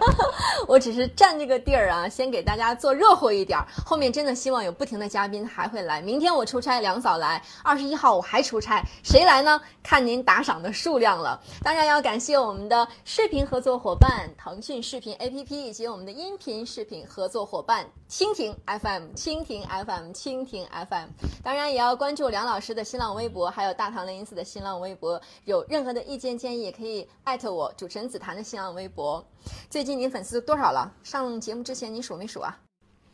[0.66, 3.66] 我只是占这个地儿啊，先给大家做热乎一点儿。
[3.84, 6.00] 后面真的希望有不停的嘉宾还会来。
[6.00, 9.60] 明天我出差，梁嫂来；二十一号我还出差，谁来呢？
[9.82, 11.40] 看您打赏的数量了。
[11.62, 21.08] 当然要感谢我们的视频合作伙伴腾讯视频 APP 以及我们的音频视频合作伙伴蜻蜓 FM、蜻蜓 FM、蜻蜓 FM。
[21.44, 25.20] 当然也要关注梁老师的新浪微博，还有大唐零零四的新浪微博。
[25.44, 29.22] 有任何的意见建议，也可以艾特我主持人紫檀的新浪微博。
[29.68, 30.90] 最近您粉丝多少了？
[31.02, 32.58] 上节目之前您数没数啊？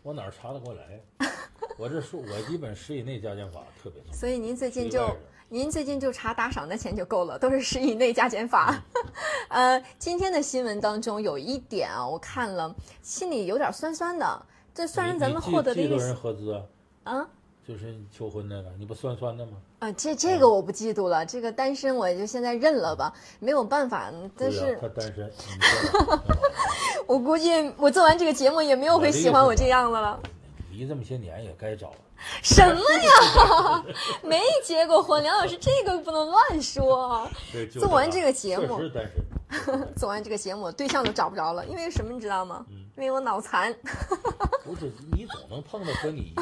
[0.04, 1.02] 我哪儿查得过来？
[1.76, 4.12] 我这数我基本十以内加减法特别多。
[4.14, 5.08] 所以您最近就
[5.48, 8.82] 您最近就查打赏的钱就够了，都是十以内加减法。
[9.48, 14.46] 呃，今天的新闻当中有一点啊，我看了心里有点酸酸的。
[14.74, 16.62] 这虽然咱们获得的一记多人合资啊，
[17.04, 17.28] 啊
[17.66, 19.52] 就是求婚那个，你不酸酸的吗？
[19.78, 24.12] 啊，这这个我不嫉妒了，这个单身我就现在认了吧，没有办法。
[24.36, 25.30] 但是他单身，
[27.06, 30.20] 我估计我做完这个节目也没有会喜欢我这样的了。
[30.72, 31.96] 离这么些年也该找了。
[32.42, 33.84] 什么呀？
[34.22, 37.28] 没结过婚，梁老师这个不能乱说。
[37.72, 38.80] 做完这这个节目。
[39.96, 42.66] 做完这个节目，对象都找不着了，因为什么你知道吗？
[42.70, 43.74] 嗯因为我脑残。
[44.64, 46.34] 不是你总能碰到和你，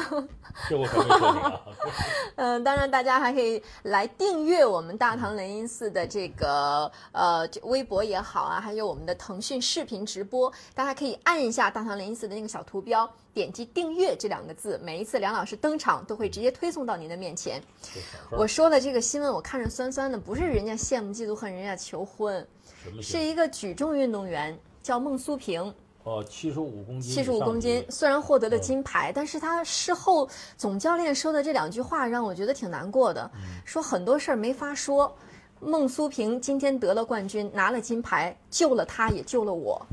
[0.67, 1.61] 这我可没说你啊。
[2.37, 17.61] 嗯，当然大家还可以来订阅我们大唐雷音寺的这个呃这微博也好啊，还有我们的腾讯视频直播，大家可以按一下大唐雷音寺的那个小图标，点击订阅这两个字，每一次梁老师登场都会直接推送到您的面前。
[18.31, 22.45] 我说的这个新闻，我看着酸酸的，不是人家羡慕嫉妒恨人家求婚，
[23.03, 25.71] 是一个举重运动员叫孟苏萍。
[26.05, 33.29] 哦，七十五公斤，七十五公斤，，虽然获得了金牌，但是他事后总教练说的这两句话让我觉得挺难过的，
[33.65, 35.13] 说很多事儿没法说。
[35.59, 39.83] 孟苏平今天得了冠军，拿了金牌，救了他，也救了我。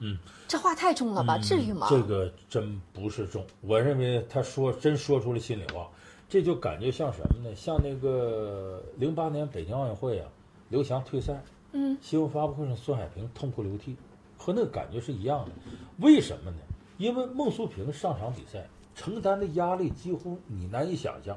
[0.00, 1.38] 嗯，这话太重了吧？
[1.38, 1.86] 至于吗？
[1.88, 5.88] 这个真不是重，我认为他说真说出了心里话，
[6.28, 7.54] 这就感觉像什么呢？
[7.56, 10.28] 像那个零八年北京奥运会啊，
[10.68, 13.96] 刘翔退赛，嗯，新闻发布会上孙海平痛哭流涕，
[14.42, 15.52] 和那个感觉是一样的。
[15.98, 16.56] 为什么呢？
[16.98, 21.36] 因为孟苏萍上场比赛承担的压力几乎你难以想象。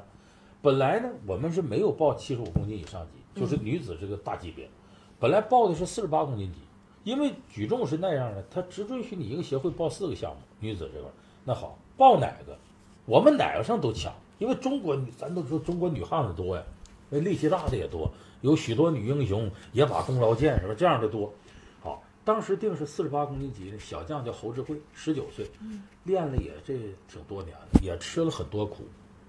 [0.60, 4.68] 本来呢，我们是没有报七十五公斤以上级，就是女子这个大级别，
[5.20, 6.58] 本来报的是四十八公斤级，
[7.04, 11.12] 因为举重是那样的，它只准许你一个协会报四个项目，女子这块儿。
[11.44, 12.58] 那好，报哪个？
[13.04, 16.62] 我们哪个上都强，因为中国女，咱都说中国女汉子多呀，
[17.08, 20.74] 那力气大的也多，有许多女英雄也把功劳建是吧？
[20.76, 21.32] 这样的多。
[22.26, 25.48] 好，当时定是四十八公斤级的小将叫侯志慧，十九岁，
[26.02, 26.74] 练了也这
[27.08, 28.84] 挺多年了，也吃了很多苦，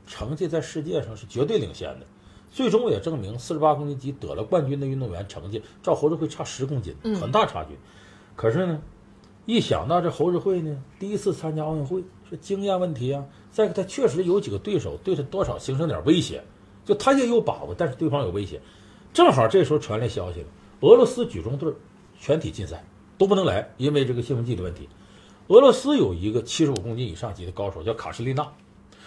[0.08, 2.08] 成绩在世界上是绝对领先的。
[2.50, 7.78] 最终也证明，四十八公斤级得了冠军的运动员成绩，照侯志慧差十公斤，很大差距。
[8.36, 8.82] 可是呢，
[9.46, 16.44] 一想到这侯志慧呢，第一次参加奥运会，是经验问题啊，再一个他确实有几个对手对他多少形成点威胁，
[16.86, 18.62] 就他也有把握，但是对方有威胁。
[19.14, 20.48] 正好这时候传来消息了，
[20.80, 21.72] 俄罗斯举重队
[22.20, 22.84] 全体禁赛，
[23.18, 24.88] 都不能来，因为这个兴奋剂的问题。
[25.48, 28.52] 俄罗斯有一个七十五公斤以上级的高手叫卡什利娜，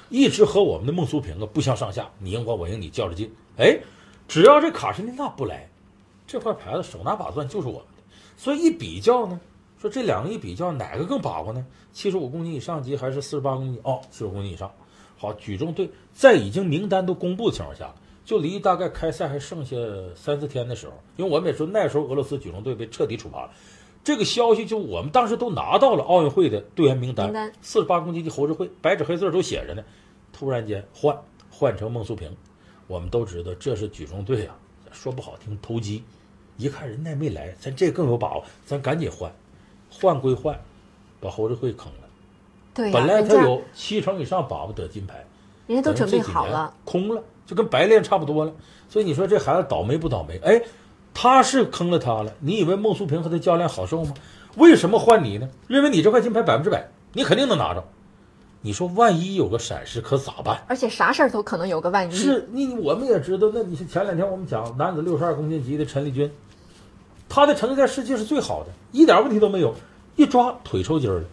[0.08, 3.30] 一直和我们的孟苏平啊不相上下，你赢我，我赢你，较着劲。
[3.58, 3.78] 哎，
[4.26, 5.68] 只要这卡什利娜不来，
[6.26, 8.02] 这块牌子手拿把攥就是我们的。
[8.36, 9.38] 所以一比较呢，
[9.78, 11.66] 说这两个一比较，哪个更把握呢？
[11.92, 13.80] 七十五公斤以上级还是四十八公斤？
[13.84, 14.70] 哦，七十五公斤以上。
[15.18, 17.94] 好，举重队在已经名单都公布的情况下，
[18.30, 19.74] 就离大概开赛还剩下
[20.14, 23.50] 三四天的时候，因为我们也说那时候俄罗斯举重队被彻底处罚了。
[24.04, 29.82] 这个消息就我们当时都拿到了奥运会的队员名单，四十八公斤级侯志慧，白纸黑字都写着呢。
[30.32, 31.18] 突然间换
[31.50, 32.30] 换成孟素平，
[32.86, 34.54] 我们都知道这是举重队啊，
[34.92, 36.04] 说不好听投机。
[36.56, 39.28] 一看人家没来，咱这更有把握，咱赶紧换。
[39.90, 40.56] 换归换，
[41.18, 42.08] 把侯志慧坑了。
[42.72, 45.26] 对呀、本来他有七成以上把握得金牌，
[45.66, 48.52] 人家都准备好了，空了，就跟白练差不多了。
[48.88, 50.40] 所以你说这孩子倒霉不倒霉？
[50.44, 50.62] 哎，
[51.12, 52.32] 他是坑了他了。
[52.38, 54.14] 你以为孟素平和他教练好受吗？
[54.56, 55.48] 为什么换你呢？
[55.66, 57.82] 认为你这块金牌百分之百，你肯定能拿着。
[58.60, 60.62] 你说万一有个闪失，可咋办？
[60.68, 62.14] 而且啥事儿都可能有个万一。
[62.14, 66.30] 是你我们也知道，那你是前两天我们讲男子六十二公斤级的陈立军，
[67.28, 69.74] 他的成绩在世界是最好的，一点问题都没有，
[70.16, 71.24] 一抓腿抽筋儿了。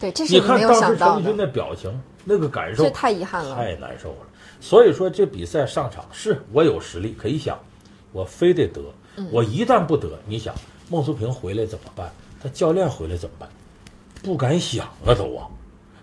[0.00, 3.54] 对，这是你看当时陈立军的，的表情，那个感受这太遗憾了。
[3.54, 4.16] 太难受了。
[4.60, 7.58] 所以说这比赛上场是我有实力，可以想，
[8.12, 8.80] 我非得得，
[9.16, 10.54] 嗯我一旦不得，你想
[10.88, 12.10] 孟苏平回来怎么办？
[12.42, 13.48] 他教练回来怎么办？
[14.22, 15.46] 不敢想啊，都啊。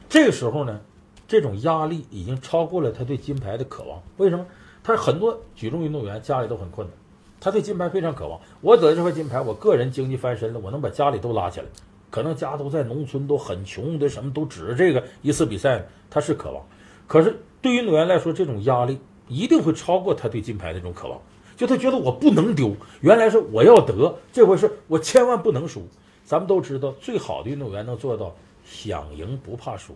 [0.07, 0.79] 这个时候呢，
[1.27, 4.01] 这种压力已经超过了他对金牌的渴望。
[4.17, 4.45] 为什么？
[4.83, 6.95] 他很多举重运动员家里都很困难，
[7.39, 8.39] 他对金牌非常渴望。
[8.61, 11.65] 我得了这块金牌，我个人经济翻身了，我能把家里都拉起来。
[12.11, 16.63] 可能家都在农村，都很穷的，什么都指着这个一次比赛呢，他是渴望。
[17.07, 21.19] 可是对运动员来说，这种压力一定会超过他对金牌的这种渴望。
[21.55, 25.87] 就他觉得我不能丢，原来是我要得，这回是我千万不能输。
[26.25, 29.95] 咱们都知道，最好的运动员能做到想赢不怕输。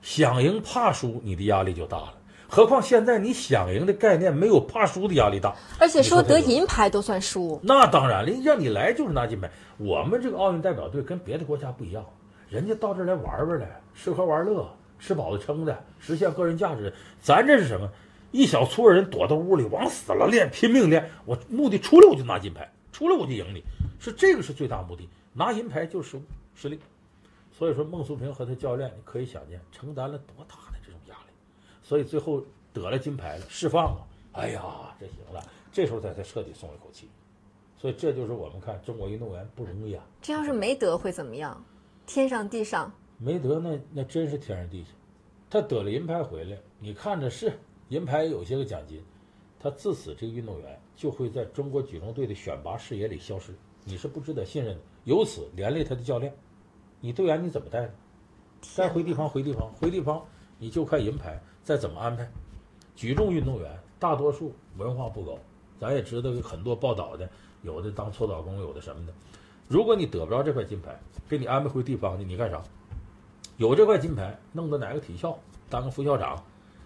[0.00, 2.14] 想赢怕输，你的压力就大了。
[2.46, 5.54] 何况现在你想赢的概念没有怕输的压力大。
[5.78, 9.50] 而且说得银牌都算输，那当然了，让你来就是拿金牌。
[9.76, 12.04] 我们这个奥运代表队跟别的国家不一样，
[12.48, 14.68] 人家到这儿来玩玩来，吃喝玩乐，
[14.98, 16.92] 吃饱了撑的，实现个人价值。
[17.20, 17.90] 咱这是什么？
[18.30, 21.10] 一小撮人躲到屋里，往死了练，拼命练。
[21.24, 23.62] 我目的出来我就拿金牌，出来我就赢你，
[23.98, 25.08] 是这个是最大目的。
[25.32, 26.20] 拿银牌就是
[26.54, 26.78] 失利。
[27.50, 31.32] 所以说，孟苏平和他教练，你可以想见承担了多大的这种压力。
[31.82, 34.06] 所以最后得了金牌了，释放了。
[34.32, 34.62] 哎呀，
[35.00, 37.08] 这行了，这时候才才彻底松了一口气。
[37.78, 41.64] 所以这就是我们看中国运动员不容易啊，这要是没得会怎么样？
[42.06, 44.90] 天上地上，没得那那真是天上地下。
[45.50, 47.52] 他得了银牌回来，你看着是
[47.88, 49.02] 银牌有些个奖金，
[49.58, 53.52] 他自此这个运动员就会在中国举重队的选拔视野里消失，
[53.84, 54.80] 你是不值得信任的。
[55.04, 56.34] 由此连累他的教练，
[57.00, 57.90] 你队员你怎么带呢？
[58.76, 60.22] 该回地方回地方，回地方
[60.58, 62.30] 你就看银牌，再怎么安排。
[62.94, 65.38] 举重运动员大多数文化不高，
[65.78, 67.30] 咱也知道有很多报道的，
[67.62, 69.14] 有的当搓澡工，有的什么的。
[69.66, 72.62] 如果你得不着这块金牌，给你安排回地方去，你干啥？
[73.58, 75.36] 有这块金牌，弄到哪个体校
[75.68, 76.42] 当个副校长，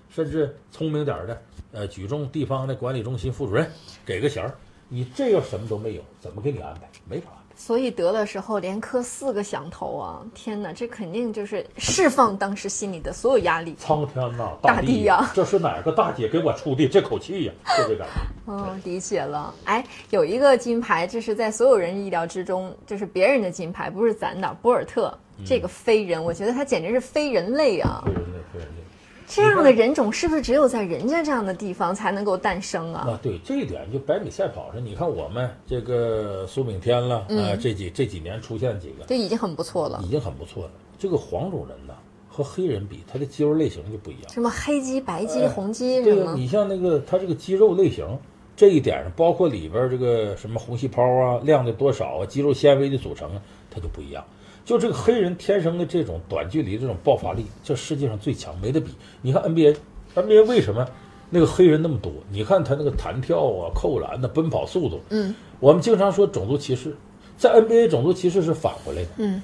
[0.08, 3.70] 甚至聪明点的，呃，举重地方的管理中心副主任，
[4.06, 4.54] 给个衔儿。
[4.88, 6.88] 你这要什么都没有，怎么给你安排？
[7.06, 7.41] 没法。
[7.56, 10.20] 所以得的时候连磕四个响头啊！
[10.34, 13.76] 天哪，这肯定就是释放当时心里的所有压力。
[13.78, 17.52] 苍天呐，大地地呀这是哪个大姐给我出的这口气呀？
[17.78, 18.14] 就这感觉。
[18.46, 19.54] 嗯， 理解了。
[19.64, 24.52] 哎，有一个金牌，这是在所有人意料之中，就是别人的金牌，不是咱的。
[24.60, 28.02] 博尔特这个飞人，我觉得他简直是非人类啊！
[28.04, 28.81] 非人类，非人类。
[29.34, 33.08] 这样的人种是不是只有在人家这样的地方才能够诞生啊？
[33.08, 40.08] 啊，对这一点，就百米赛跑上，你看我们这个苏炳添了，呃，这几这几年出现几个，这已经很不错了已。
[40.08, 40.70] 经很不错了。
[40.98, 41.94] 这个黄种人呢，
[42.28, 44.30] 和黑人比，他的肌肉类型就不一样。
[44.32, 46.34] 什么黑肌、白肌、哎红肌对呀，什么？
[46.36, 48.06] 你像那个他这个肌肉类型
[48.54, 53.42] 这一点上，包括里边这个什么红细胞啊、量的多少啊、肌肉纤维的组成啊，
[53.72, 54.24] 它就不一样。
[54.64, 58.92] 就这个黑人天生的这种短距离这种爆发力，这世界上最强，没得比。
[59.20, 60.86] 你看 NBA，NBA 为什么
[61.30, 62.12] 那个黑人那么多？
[62.30, 66.94] 你看他那个弹跳啊、扣篮的、奔跑速度，嗯，我们经常说种族歧视，
[67.36, 69.08] 在 NBA 种族歧视是反回来的。
[69.16, 69.42] 嗯，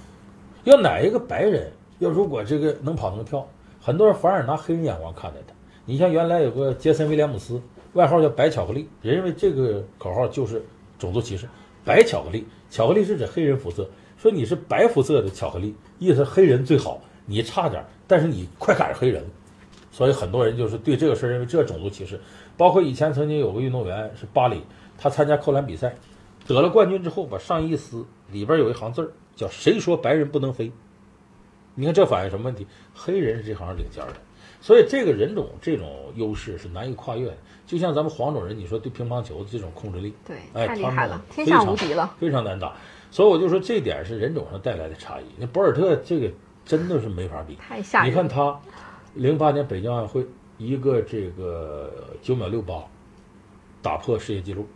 [0.62, 3.44] 要哪一个白人要如果这个能跑能跳，
[3.80, 5.54] 很多人反而拿黑人眼光看待他。
[5.84, 7.60] 你像原来有个杰森威廉姆斯，
[7.94, 10.62] 外号叫白巧克力，人认为这个口号就是
[10.96, 11.48] 种族歧视。
[11.84, 13.88] 白巧克力，巧克力是指黑人肤色，
[14.20, 19.28] 说你是白肤色的巧克力，意思黑人最好，你差点，但是你快赶上黑人了。
[19.92, 22.20] 所以很多人就是对这个事儿认为这种族歧视。
[22.56, 24.60] 包括以前曾经有个运动员是巴黎，
[24.98, 25.94] 他参加扣篮比赛，
[26.46, 30.72] 得了冠军之后把上衣一撕，里边有一行字儿叫“谁说白人不能飞”。
[31.76, 32.66] 你看这反映什么问题？
[32.92, 34.14] 黑人是这行领尖的，
[34.60, 37.36] 所以这个人种这种优势是难以跨越的。
[37.64, 42.16] 就像咱们黄种人，你说对乒乓球的这种控制力，对，哎，太厉害了，他们天下无敌了。
[42.18, 42.74] 非常难打。
[43.10, 45.24] 所以我就说这点是人种上带来的差异。
[45.38, 46.30] 那博尔特这个
[46.64, 48.10] 真的是没法比，太吓人。
[48.10, 48.60] 你看他，
[49.14, 50.26] 零八年北京奥运会
[50.58, 51.90] 一个这个
[52.20, 52.84] 九秒六八，
[53.80, 54.66] 打破世界纪录，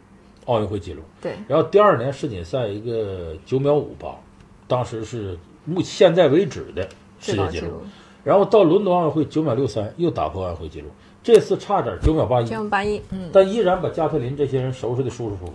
[0.47, 1.03] 奥运会纪录。
[1.21, 4.17] 对，然后第二年世锦赛一个九秒五八，
[4.67, 6.89] 当时是目现在为止的
[7.21, 7.83] 世界纪录。
[8.25, 10.89] 然后到伦敦奥运会九秒六三又打破奥运会纪录，
[11.23, 15.53] 这次差点九秒八一，九秒八一，嗯，但依然把加特林这些人收拾的舒舒服服。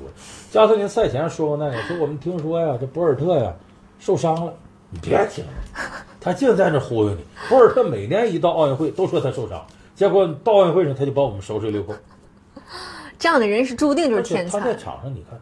[0.49, 3.53] 加特林赛前说过那个，说我们听说呀，这博尔特呀
[3.99, 4.53] 受伤了，
[4.89, 5.51] 你别听了，
[6.21, 7.17] 他净在那忽悠你。
[7.49, 11.93] 博尔特每年一到奥运会都说他受伤，结果到奥运会上他就把我们收拾溜够。
[13.19, 14.59] 这样的人是注定就是天才。
[14.59, 15.37] 他在场上你看，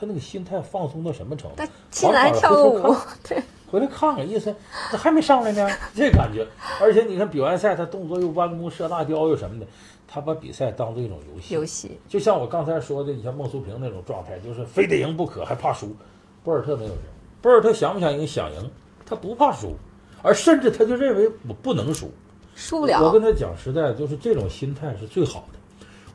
[0.00, 1.56] 他那个心态放松到什么程度？
[1.58, 2.96] 他进来跳个舞，
[3.28, 3.42] 对。
[3.70, 4.52] 回来看看，意思
[4.90, 6.44] 咋还没上来呢，这感觉。
[6.80, 9.66] 而且你看比完赛，他动作又弯弓射大雕又什么的，
[10.08, 11.54] 他把比赛当做一种游戏。
[11.54, 15.94] 游戏就像我刚才说的，你像孟苏平那种状态，就是非得赢不可，还怕输。
[16.42, 16.98] 博尔特没有赢，
[17.42, 18.26] 博尔特想不想赢？
[18.26, 18.70] 想赢，
[19.06, 19.76] 他不怕输，
[20.22, 22.10] 而甚至他就认为我不能输，
[22.56, 23.04] 输不了。
[23.04, 25.58] 我跟他讲，实在就是这种心态是最好的。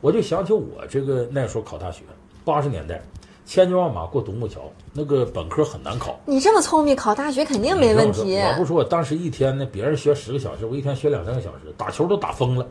[0.02, 2.02] 我就想起我这个那时候考大学，
[2.44, 3.00] 八十年代。
[3.46, 4.60] 千军万马过独木桥，
[4.92, 6.18] 那个本科很难考。
[6.26, 8.36] 你这么聪明，考大学肯定没问题。
[8.36, 12.66] 我不说，我当时一天呢，别人学十个小时，我一天学两三个小时，打球都打疯了。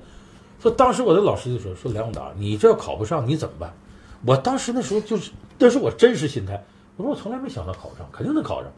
[0.61, 3.73] 说当时我的老师就说：“说梁永达，你这要考不上，你怎么办？”
[4.27, 6.61] 我当时那时候就是，那是我真实心态。
[6.97, 8.69] 我说我从来没想到考上，肯定能考上。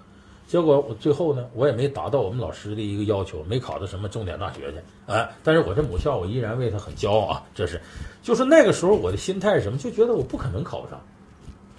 [0.47, 4.77] 结果我最后呢，我也没达到我们老师的一个要求，没考到什么重点大学去。
[5.07, 7.43] 哎，但是我这母校，我依然为他很骄傲啊。
[7.55, 7.81] 这是，
[8.21, 9.77] 就是那个时候我的心态是什么？
[9.77, 11.01] 就觉得我不可能考上。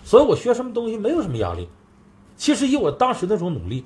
[0.08, 1.68] 所以我学什么东西没有什么压力，
[2.34, 3.84] 其实以我当时那种努力，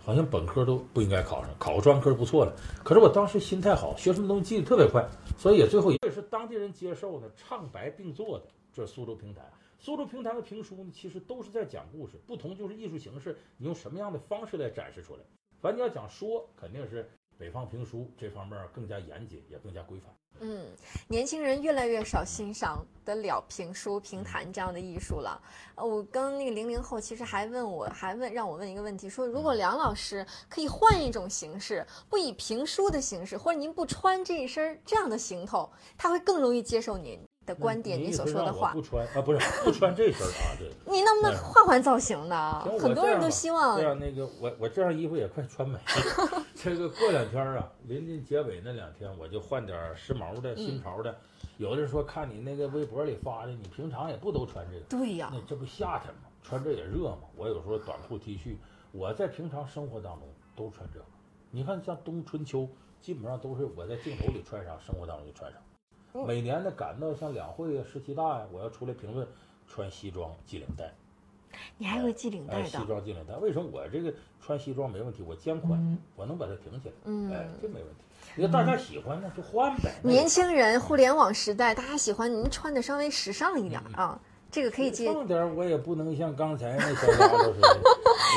[0.00, 2.52] 好像本科都不应该考上，考个专科不错了。
[2.82, 5.08] 可是我当时心态好，学什么东西记得特别快，
[5.38, 8.46] 所以也最后也是当地人接受的唱白并作的。
[8.72, 9.48] 这是苏州评弹，
[9.78, 15.20] 苏州评弹和评书呢，其实都是在讲故事，不同就是艺术形式，你用什么样的方式来展示出来。
[15.60, 17.08] 反正你要讲说，肯定是
[17.38, 20.12] 北方评书这方面更加严谨，也更加规范。
[20.40, 20.66] 嗯，
[21.06, 25.38] 年轻人越来越少欣赏得了评书、评弹这样的艺术了。
[25.74, 37.20] 呃，我跟那个零零后其实还问我，还问让我问一个问题，说如果梁老师可以换一种形式，不以评书的形式，或者您不穿这一身这样的行头，他会更容易接受您。
[37.50, 42.60] 的观点，你所说的话不穿啊，不是不穿这身啊，对你能不能换换造型呢？
[42.78, 43.98] 很多人都希望这样。
[43.98, 46.44] 那个我我这样衣服也快穿没了。
[46.54, 51.14] 这个过两天啊，临近结尾那两天，我就换点时髦的新潮的。
[51.58, 54.84] 有的人说看你那个微博里发的，你平常也不都穿这个？
[54.84, 56.20] 对呀，那这不夏天吗？
[56.42, 57.18] 穿这也热吗？
[57.36, 58.56] 我有时候短裤 T 恤，
[58.92, 61.04] 我在平常生活当中都穿这个。
[61.50, 62.68] 你看像冬春秋，
[63.00, 65.58] 基本上都是我在镜头里穿啥，生活当中就穿啥。
[66.12, 69.26] 每年呢，赶到像两会啊、十七大呀，我要出来评论，
[69.68, 70.92] 穿西装系领带。
[71.78, 72.64] 你还会系领带的？
[72.66, 75.22] 西装系领带，为什么我这个穿西装没问题？
[75.22, 76.94] 我肩宽，我能把它挺起来。
[77.04, 78.04] 嗯，哎，这没问题。
[78.36, 79.92] 因为大家喜欢呢，就换呗。
[80.02, 84.20] 年轻人，互联网时代，大家喜欢您穿的稍微时尚一点啊。
[84.50, 85.12] 这个可以接。
[85.12, 87.68] 胖点我也不能像刚才那小丫头似的，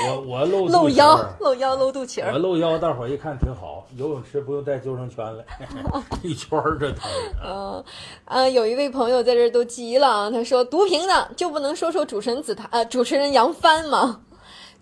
[0.09, 3.85] 我我露露腰，露腰露肚脐儿我露腰，大伙儿一看挺好。
[3.95, 5.43] 游泳池不用带救生圈了，
[6.23, 7.09] 一圈儿这疼。
[7.45, 7.83] 嗯，
[8.25, 14.21] 呃，有一位朋友在这都急了啊，他说：“毒评的就不能说说主持人紫檀呃主持人杨帆吗？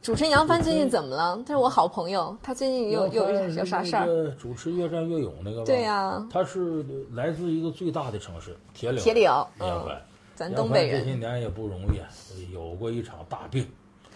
[0.02, 1.38] 主持人杨帆最近怎么了？
[1.46, 4.32] 他是我好朋友，他最近有有有啥事儿？
[4.40, 9.04] 主持越战越勇那个对呀，他是来自一个最大的城市铁岭。
[9.04, 10.02] 铁岭，杨帆。
[10.42, 13.64] 咱东北人这些年也不容易，有过一场大病，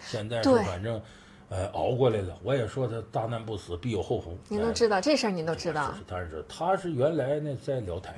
[0.00, 1.00] 现在是反正，
[1.48, 2.36] 呃，熬过来了。
[2.42, 4.36] 我也说他大难不死，必有后福。
[4.48, 5.94] 您都知道这事儿，您都知道。
[6.04, 8.16] 但是他是原来呢在辽台，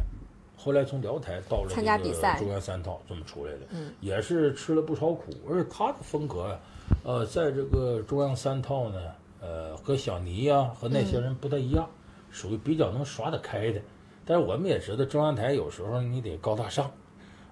[0.56, 5.24] 后来从辽台到了参加比赛，中央三套这么出来的，嗯，也是吃了不少苦。
[5.46, 6.59] 而且他的风格呀，
[7.04, 8.98] 呃，在这个中央三套呢，
[9.42, 11.86] 呃，和小尼呀和那些人不太一样，
[12.30, 13.78] 属于比较能耍得开的。
[14.24, 16.90] 但是我们也知道，中央台有时候你得高大上。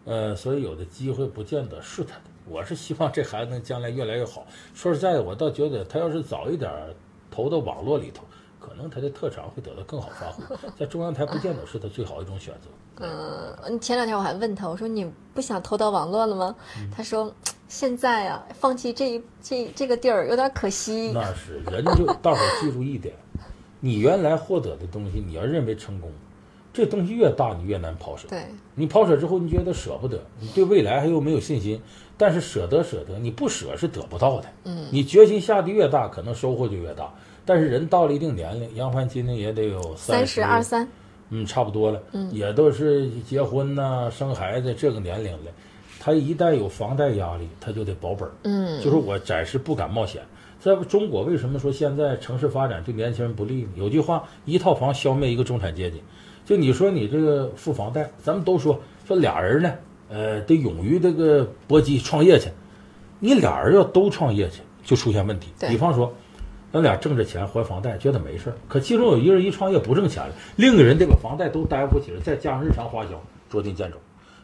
[0.06, 4.46] 呃，所以有的机会不见得是他的，我是希望这孩子能将来越来越好。
[4.72, 6.72] 说实在的，我倒觉得他要是早一点
[7.30, 8.24] 投到网络里头，
[8.60, 10.44] 可能他的特长会得到更好发挥。
[10.78, 12.68] 在中央台不见得是他最好一种选择。
[13.04, 16.54] 嗯，前两天我还问他，我说你不想投到网络了吗？
[16.94, 17.34] 他说
[17.66, 21.10] 现在啊，放弃这一这这个地儿有点可惜。
[21.12, 23.12] 那是人就大伙记住一点，
[23.80, 26.10] 你原来获得的东西，你要认为成功，
[26.76, 28.28] 这东西越大，你越难抛舍。
[28.28, 31.80] 对，你抛舍之后，你觉得舍不得，你对未来还又没有信心。
[32.18, 34.48] 但是舍得舍得，你不舍是得不到的。
[34.64, 37.10] 嗯，你决心下的越大，可能收获就越大。
[37.46, 40.86] 但是人到了一定年龄，杨帆今年也得有三十二三。
[41.30, 45.50] 嗯，差不多了，嗯，也都是结婚呐、生孩子这个年龄了，
[45.98, 50.22] 他一旦有房贷压力，他就得保本儿，嗯，就是我暂时不敢冒险。
[50.58, 53.68] 在中国，为什么说现在城市发展对年轻人不利呢？
[53.76, 56.02] 有句话，一套房消灭一个中产阶级。
[56.46, 59.74] 就你说你这个付房贷，咱们都说说俩人呢，
[60.08, 62.48] 呃，得勇于这个搏击创业去。
[63.20, 65.52] 你俩人要都创业去，就出现问题。
[65.68, 66.10] 比方说。
[66.72, 68.56] 咱俩挣着钱还房贷，觉得没事儿。
[68.68, 73.12] 可其中有一个人一创业不挣钱了，另一个人得把房贷都担负起来，再加上日常花销，
[73.48, 73.96] 捉襟见肘。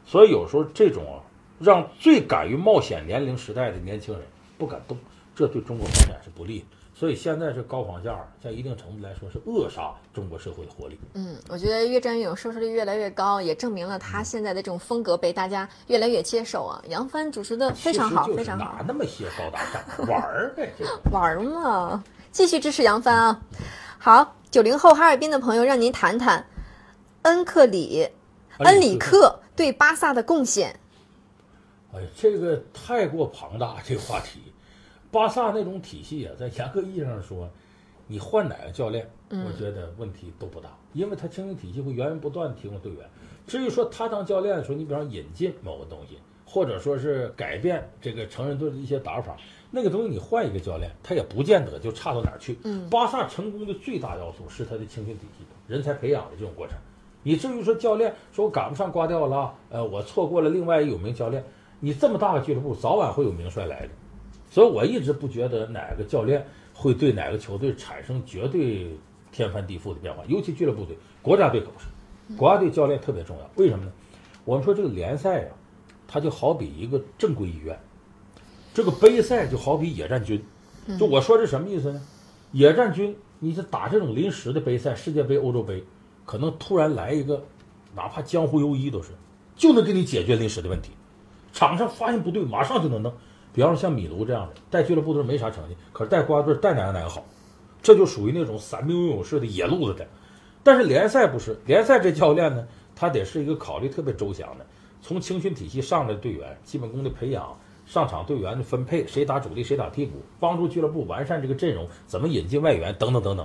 [0.06, 1.20] 所以有时候这种啊，
[1.58, 4.22] 让最敢于冒险年龄时代的年轻人
[4.56, 4.96] 不敢动，
[5.34, 6.64] 这对中国发展是不利的。
[7.02, 10.96] 所以现在这高房价，在一定程度来说是扼杀中国社会的活力。
[11.14, 16.80] 嗯，我觉得越战越勇收视率越来越高，也证明了他现在的这种风格被大家越来越接受啊。
[16.86, 18.76] 杨帆主持的非常好，非常好。
[18.78, 20.06] 哪那么些高大上？
[20.06, 20.72] 玩儿呗，
[21.10, 22.04] 玩儿嘛。
[22.30, 23.42] 继续支持杨帆啊！
[23.98, 26.46] 好，九零后哈尔滨的朋友，让您谈谈
[27.22, 28.08] 恩克里、
[28.58, 30.78] 恩里克对巴萨的贡献。
[31.92, 34.51] 哎，这个太过庞大，这个话题。
[35.12, 37.48] 巴萨那种体系啊，在严格意义上说，
[38.06, 43.06] 你换哪个教练，我觉得问题都不大，因为他青训体系会源源不断提供队员。
[43.46, 49.36] 至于说他当教练的时候，你比方引进某个东西，或者说是改变这个成人队的一些打法。
[49.70, 52.58] 那个东西你换一个教练，他也不见得就差到哪儿去。
[52.64, 56.76] 嗯，巴萨成功的最大要素是他的青训体系、人才培养的这种过程。
[57.22, 61.44] 你至于说教练说我赶不上瓜迪奥拉，呃，我错过了另外一名教练，
[61.80, 63.88] 你这么大个俱乐部，早晚会有名帅来的。
[64.52, 68.94] 所以我一直不觉得哪个教练会对哪个球队产生绝对
[69.32, 71.86] 天翻地覆的变化，尤其俱乐部队、国家队可不是。
[72.36, 73.92] 国家队教练特别重要，为什么呢？
[74.44, 75.48] 我们说这个联赛呀，
[76.06, 77.80] 它就好比一个正规医院。
[78.74, 80.44] 这个杯赛就好比野战军，
[80.98, 82.02] 就我说这什么意思呢？
[82.52, 85.82] 野战军，你是打这种临时的杯赛，世界杯、欧洲杯，
[86.26, 87.42] 可能突然来一个，
[87.94, 89.12] 哪怕江湖游医都是，
[89.56, 90.90] 就能给你解决临时的问题。
[91.54, 93.14] 场上发现不对，马上就能弄。
[93.52, 97.24] 比方说像米卢这样的，带俱乐部队没啥成绩，可是带国家队带哪个哪个好，
[97.82, 100.06] 这就属于那种散兵游勇式的野路子的。
[100.62, 104.66] 但是联赛不是，联赛这教练呢，他得是一个考虑特别周详的，
[105.00, 107.56] 从青训体系上来的队员，基本功的培养。
[107.84, 113.44] 上场队员的分配，谁打主力，谁打替补，帮助俱乐部完善这个阵容，怎么引进外援，等等等等。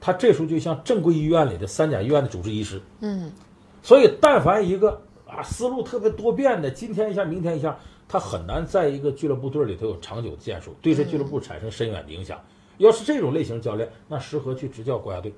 [0.00, 2.80] 他这时候就像正规医院里的三甲医院的主治医师。
[3.00, 3.30] 嗯，
[3.82, 7.78] 所以但凡一个啊思路特别多变的，今天一下，明天一下，
[8.08, 12.40] 他很难在一个俱乐部队里头有长久的建树，对这俱乐部产生深远的影响。
[12.78, 15.32] 要是这种类型教练，那适合去执教国家队。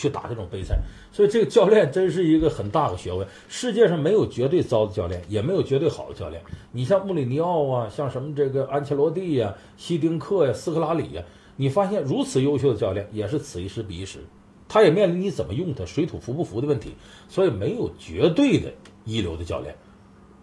[0.00, 0.78] 去打这种杯赛，
[1.10, 3.26] 所以这个教练真是一个很大的学问。
[3.48, 6.40] 世界上没有绝对糟的教练，也没有绝对好的教练。
[6.70, 11.22] 你像穆里尼奥啊，像什么这个安切洛蒂呀、希丁克呀、斯科拉里呀，
[11.56, 14.20] 你发现如此优秀的教练，也是此一时彼一时，
[14.68, 16.94] 他也面临你怎么用他、水土服不服的问题。
[17.28, 18.72] 所以没有绝对的
[19.04, 19.74] 一流的教练。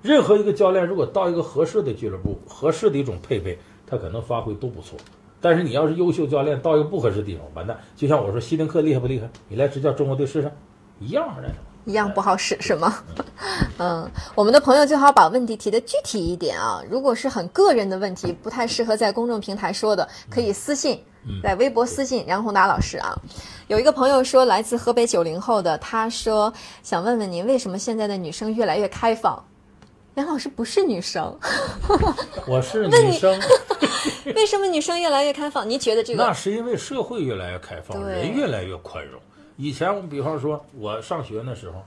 [0.06, 4.96] 任何一个教练如果到一个合适的俱乐部、合适的一种配备，他可能发挥都不错。
[5.42, 7.76] 但是你要是优秀教练到一个不合适的地方，完蛋。
[7.96, 9.28] 就像我说，希丁克厉害不厉害？
[9.50, 10.52] 你来执教中国队试试，
[11.00, 11.50] 一样的，
[11.86, 13.04] 一样不好使是吗？
[13.80, 16.84] 嗯，我们的朋友最好把问题提的具体一点啊。
[16.88, 21.00] 如果是很个人的问题，不太适合在公众平台说的，可以私信，
[21.42, 23.20] 在微博私信梁宏达老师啊。
[23.68, 26.54] 有一个朋友说，来自河北九零后的，他说
[26.84, 29.44] 想问问您，为什么现在的女生越来越开放？
[30.16, 31.38] 梁老师不是女生，
[32.48, 33.38] 我是 女生。
[34.34, 35.70] 为什么女生越来越开放？
[35.70, 36.24] 您觉得这个？
[36.24, 39.20] 那是因为社会越来越开放，人越来越宽容。
[39.58, 41.84] 以前我们比方说，我上学那时候，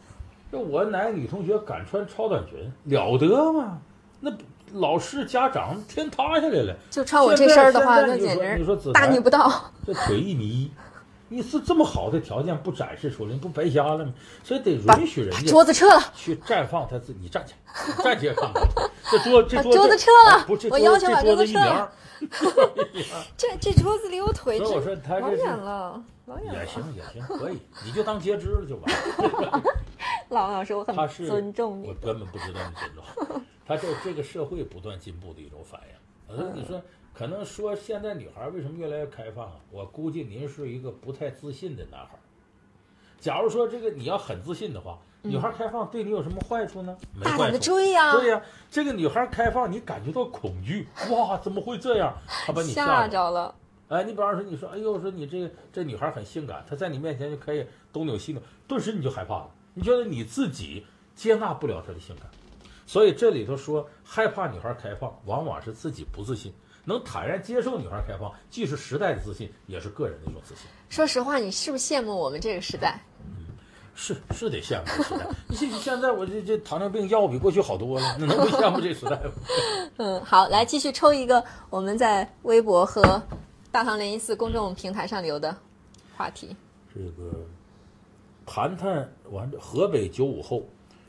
[0.53, 3.79] 就我哪个女同学敢穿超短裙，了得吗？
[4.21, 4.31] 那
[4.73, 6.77] 老师家长天塌下来了。
[6.91, 9.73] 就穿我这身的话，那简直大逆不道。
[9.87, 10.71] 这腿一米一。
[11.29, 14.13] 你是这么好的条件不展示出来，你不白瞎了吗？
[14.43, 17.19] 所以得允许人家桌子撤了，去绽放他自己。
[17.21, 17.55] 你站起
[17.97, 18.63] 来，站起来看看。
[19.11, 21.93] 这桌这桌子撤了，不是我要求把桌子撤了。
[23.37, 29.63] 这这桌子离我腿所以我说他老远了，老远也行也行，可以，你就当截肢了就完了。
[30.31, 33.41] 老王老师，我很尊重你，我根本不知道你尊重。
[33.67, 36.37] 他这这个社会不断进步的一种反应。
[36.37, 36.83] 呃，你说
[37.19, 39.57] 可能说现在女孩为什么越来越开放啊？
[39.73, 42.11] 我估计您是一个不太自信的男孩。
[43.19, 46.97] 假如说这个你要很自信的话，女孩开放对你有什么坏处呢？
[47.13, 47.59] 没大胆的坏处。
[47.59, 48.41] 追呀、对呀、
[48.71, 52.17] 这个女孩开放，你感觉到恐惧，哇，怎么会这样？
[52.47, 53.09] 她把你吓。
[53.09, 53.53] 着了。
[53.89, 62.31] 哎，你比方说，你说，哎呦，说你这个这女孩很性感，她在你面前就可以东扭西扭，顿时你就害怕了，你觉得你自己接纳不了她的性感，
[62.87, 66.55] 所以这里头说害怕女孩开放，往往是自己不自信。
[66.89, 70.65] 能坦然接受女孩开放，既是时代的自信，也是个人的一种自信。
[70.89, 72.99] 说实话，你是不是羡慕我们这个时代？
[73.21, 73.45] 嗯
[73.95, 75.27] 是是得羡慕这时代。
[75.51, 79.33] 现现在我这这糖尿病药比过去好多了，那能不羡慕这时代吗？
[79.99, 83.21] 嗯，好，来继续抽一个我们在微博和
[83.71, 85.55] 大唐联谊寺公众平台上留的
[86.17, 86.57] 话题。
[86.95, 87.45] 这个
[88.47, 90.67] 谈谈完河北九五后，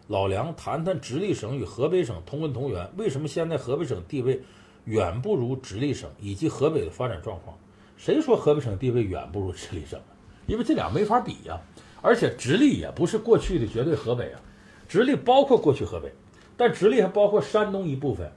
[0.08, 4.42] 老梁谈谈直隶省与河北省同根同源，为什么现在河北省地位
[4.86, 7.58] 远不如直隶省，以及河北的发展状况？
[7.98, 10.00] 谁说河北省地位远不如直隶省？
[10.48, 11.60] 因为这俩没法比呀、
[12.02, 14.42] 而且直隶也不是过去的绝对河北啊，
[14.88, 16.12] 直隶包括过去河北，
[16.58, 18.32] 但直隶还包括山东一部分，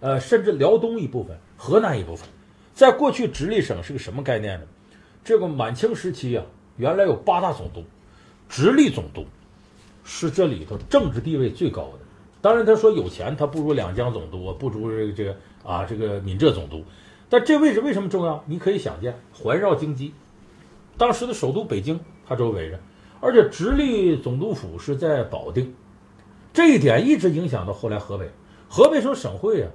[0.00, 2.28] 呃，甚至辽东一部分、河南一部分。
[2.72, 4.66] 在过去，直隶省是个什么概念呢？
[5.24, 6.46] 这个满清时期啊，
[6.76, 7.84] 原来有八大总督，
[8.48, 9.26] 直隶总督
[10.04, 11.98] 是这里头政治地位最高的。
[12.40, 16.84] 当然，他说有钱，他不如两江总督，不如这个这个啊这个闽浙总督。
[17.28, 18.42] 但这位置为什么重要？
[18.46, 20.12] 你可以想见，环绕京畿，
[20.96, 22.80] 当时的首都北京，它周围着，
[23.20, 25.74] 而且直隶总督府是在保定，
[26.54, 28.30] 这一点一直影响到后来河北。
[28.68, 29.70] 河北省省会啊，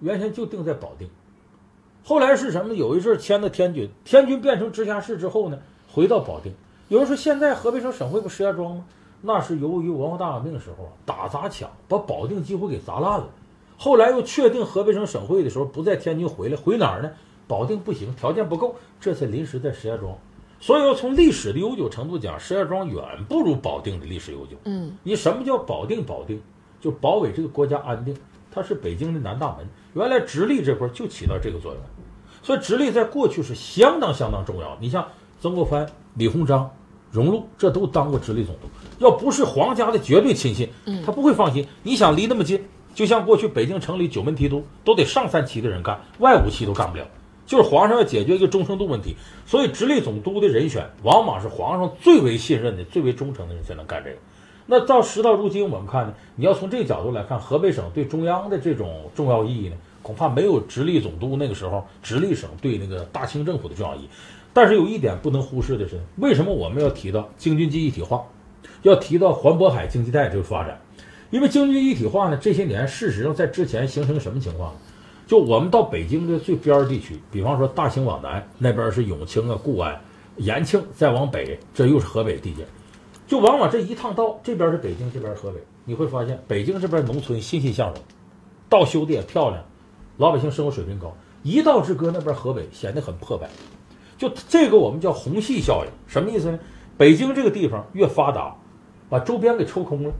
[0.00, 1.08] 原先就定在保定。
[2.04, 2.74] 后来是什么呢？
[2.74, 5.58] 有一阵迁到天津，天津变成直辖市之后呢，
[5.92, 6.52] 回到保定。
[6.88, 8.84] 有人说，现在河北省省会不石家庄吗？
[9.22, 13.28] 那是由于文化大革命的时候啊，打砸抢把保定几乎给砸烂了。
[13.76, 17.10] 后来又确定河北省省会的时候，不在天津回来，回哪儿呢？
[17.46, 20.16] 保定不行，条件不够，这才临时在石家庄。
[20.58, 24.56] 所以要从历史的悠久程度讲，石家庄远不如保定的历史悠久。
[24.64, 26.02] 嗯，你什么叫保定？
[26.02, 26.40] 保定
[26.80, 28.16] 就保卫这个国家安定，
[28.50, 29.66] 它是北京的南大门。
[29.94, 31.82] 原来直隶这块儿就起到这个作用，
[32.42, 34.76] 所以直隶在过去是相当相当重要。
[34.80, 35.06] 你像
[35.40, 36.70] 曾国藩、李鸿章、
[37.10, 38.62] 荣禄，这都当过直隶总督。
[38.98, 40.68] 要不是皇家的绝对亲信，
[41.04, 41.66] 他不会放心。
[41.82, 42.64] 你想离那么近，
[42.96, 47.06] 就像过去北京城里九门提督都得上三旗的人干，外五旗都干不了。
[47.44, 54.16] 就是皇上要解决一个忠诚度问题，所以直隶总督的人选往往是皇上最为信任的、最为忠诚的人才能干这个。
[54.64, 64.08] 那到时到如今，我们看呢，你要从这个角度来看，河北省对中央的这种重要意义呢，恐怕没有直隶总督那个时候直隶省对那个大清政府的重要意义。
[64.54, 68.24] 但是有一点不能忽视的是，为什么我们要提到京津冀一体化，
[68.80, 70.80] 要提到环渤海经济带这个发展？
[71.30, 74.72] 因为京津一体化呢，这些年事实上在之前形成什么情况？
[75.26, 80.00] 就我们到北京的最边儿地区，比方说大兴往南那边是永清啊、固安、
[80.36, 82.64] 延庆，再往北这又是河北地界，
[83.26, 87.96] 就往往这一趟道，这边是北京，这边是河北，你会发现北京这边农村欣欣向荣，
[88.68, 89.64] 道修的也漂亮，
[90.18, 91.12] 老百姓生活水平高。
[91.42, 93.48] 一道之隔，那边河北显得很破败，
[94.16, 96.58] 就这个我们叫虹系效应，什么意思呢？
[96.96, 98.56] 北京这个地方越发达，
[99.08, 100.12] 把周边给抽空了。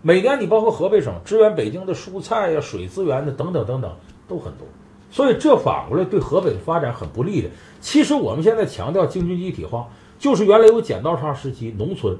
[0.00, 3.96] 每年你包括河北省支援北京的蔬菜呀、水资源的等等等等
[4.28, 4.66] 都很多，
[5.10, 7.48] 所以这反过来对河北的发展很不利的。
[7.80, 9.88] 其实我们现在强调京津冀一体化，
[10.18, 12.16] 就是原来有剪刀差时期，农村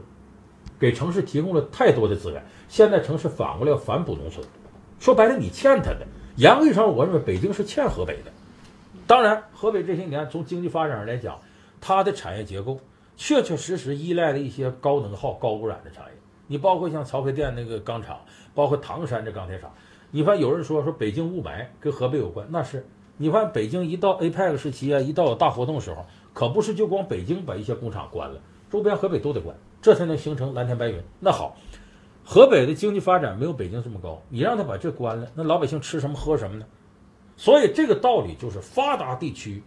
[0.78, 4.44] 给城市提供了太多的资源，现在城市反过来要反哺农村。
[4.98, 6.06] 说白了，你欠他的。
[6.34, 8.32] 严格意义上，我认为北京是欠河北的。
[9.06, 11.38] 当然，河北这些年从经济发展上来讲，
[11.80, 12.80] 它的产业结构
[13.16, 16.12] 确确实实依赖了一些高能耗、高污染的产业。
[16.48, 18.18] 你包括像曹妃甸那个钢厂，
[18.54, 19.72] 包括唐山这钢铁厂，
[20.10, 22.84] 你发现有人说说北京雾霾跟河北有关，那是
[23.18, 28.40] 你发现北京一到 APEC 时期啊，一到有大活动时候，可不是就光北京把一些工厂关了，
[28.70, 31.00] 周边河北都得关，这才能形成蓝天白云。
[31.20, 31.56] 那好，
[32.24, 36.66] 河北的经济发展没有北京这么高，你让他把这关了，那老百姓吃什么喝什么呢？
[37.36, 39.62] 所以这个道理就是发达地区，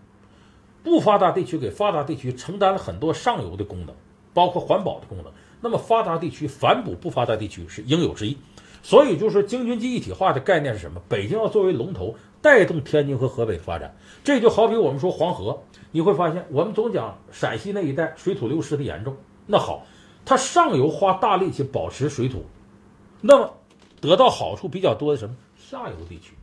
[0.83, 3.95] 不发达地区给发达地区承担了很多上游的功能，
[4.33, 5.31] 包括环保的功能。
[5.61, 8.37] 那么发达地区反哺不发达地区是应有之义。
[8.83, 10.99] 所以就是京津冀一体化的概念是什么？
[11.07, 13.95] 北京要作为龙头，带动天津和河北的发展。
[14.23, 19.15] 这就好比我们说黄河，你会发现我们总讲陕西那一带水土流失的严重。
[19.45, 19.85] 那好，
[20.25, 22.43] 它上游花大力气保持水土，
[23.21, 23.53] 那么
[23.99, 25.35] 得到好处比较多的什么？
[25.59, 26.33] 下游地区。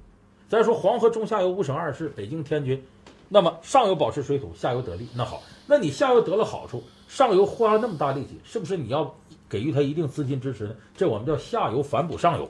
[0.49, 2.85] 咱说黄河中下游五省二市，北京、天津，
[3.29, 5.09] 那么上游保持水土，下游得利。
[5.17, 9.13] 那好，那你下游得了好处，上游花了那么大力气，是不是你要
[9.49, 10.77] 给予它一定资金支持呢？
[10.95, 12.49] 这我们叫下游反哺上游。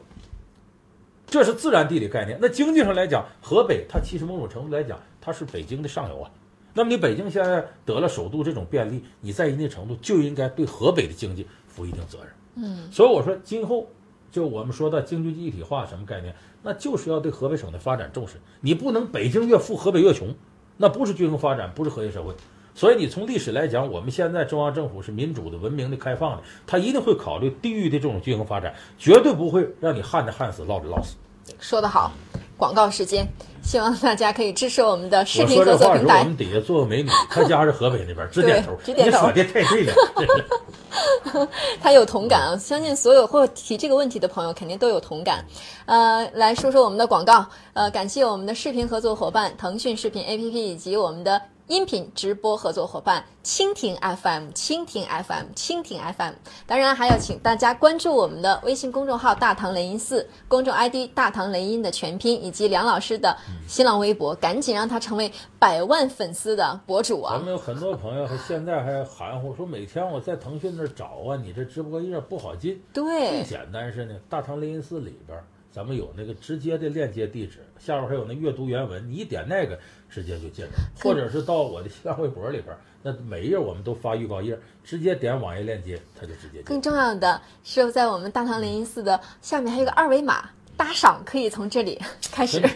[1.26, 2.38] 这是自然地理概念。
[2.42, 6.30] 那经济上来讲，河北它其实某种程度来讲，它是北京的上游啊。
[6.74, 12.28] 那么你北京现在得了首都这种便利，你在一定程度就应该对河北的经济负一定责任。
[12.56, 13.86] 嗯，所以我说今后
[14.32, 18.34] 就我们说的京津冀一体化什么概念，那就是要对河北省的发展重视。
[18.60, 20.34] 你不能北京越富，河北越穷，
[20.76, 22.34] 那不是均衡发展，不是和谐社会。
[22.78, 31.16] 所以你从历史来讲，我们现在中央政府是民主的、文明的、开放的，他一定会考虑地域的这种均衡发展，绝对不会让你旱的旱死、涝的涝死。
[31.58, 32.12] 说得好。
[32.56, 33.26] 广告时间，
[33.64, 36.18] 希望大家可以支持我们的视频我说这话合作平台。
[36.18, 41.48] 是我们底下坐个美女，她家是河北那边， 直点头，对直点头你说的太对了。
[41.82, 42.56] 他有同感啊！
[42.56, 45.44] 相信所有或提这个问题的朋友肯定都有同感。
[45.86, 47.44] 呃，来说说我们的广告。
[47.72, 56.32] 呃，感谢我们的视频合作伙伴腾讯视频 APP 以及我们的音频直播合作伙伴蜻蜓 FM、蜻蜓 FM、蜻蜓 FM。
[56.66, 67.34] 当然，还要请大家关注我们的微信公众号“大唐雷音寺”，公众 ID“ 大唐雷音”的全拼，以及梁老师的新浪微博，赶紧让他成为百万粉丝的博主啊！
[67.34, 72.82] 咱们有很多朋友现在还含糊说，每天我在腾讯那儿找啊，你这直播页不好进。
[72.94, 75.44] 对最，简单是呢，大唐雷音寺里边儿
[75.78, 79.78] 咱们有那个直接的链接地址，下边还有那阅读原文，你一点那个
[80.10, 86.64] 直接就进了，或者是到我的新浪微博里边，那每一页我们都发预告页，直接点网页链接，它就直接进。
[86.64, 91.96] 更重要的是，在我们大唐灵音寺的下面还有个二维码，打赏可以从这里
[92.32, 92.68] 开始这。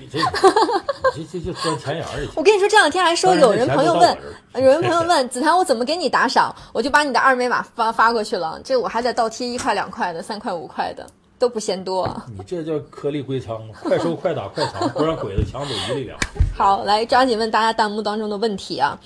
[1.17, 2.33] 你这就钻钱眼儿里去。
[2.37, 4.17] 我跟你说，这两天还说有人朋友问
[4.55, 6.55] 有人朋友问子涵，我怎么给你打赏？
[6.73, 11.05] 我就把你的二维码发发过去了，这我还得倒贴一块、两块的、三块、五块的，
[11.43, 12.09] 都不嫌多。
[12.38, 16.16] 你这叫颗粒归仓，快收快打快藏，不让鬼子抢走一粒粮。
[16.57, 18.97] 好，来抓紧问大家弹幕当中的问题啊！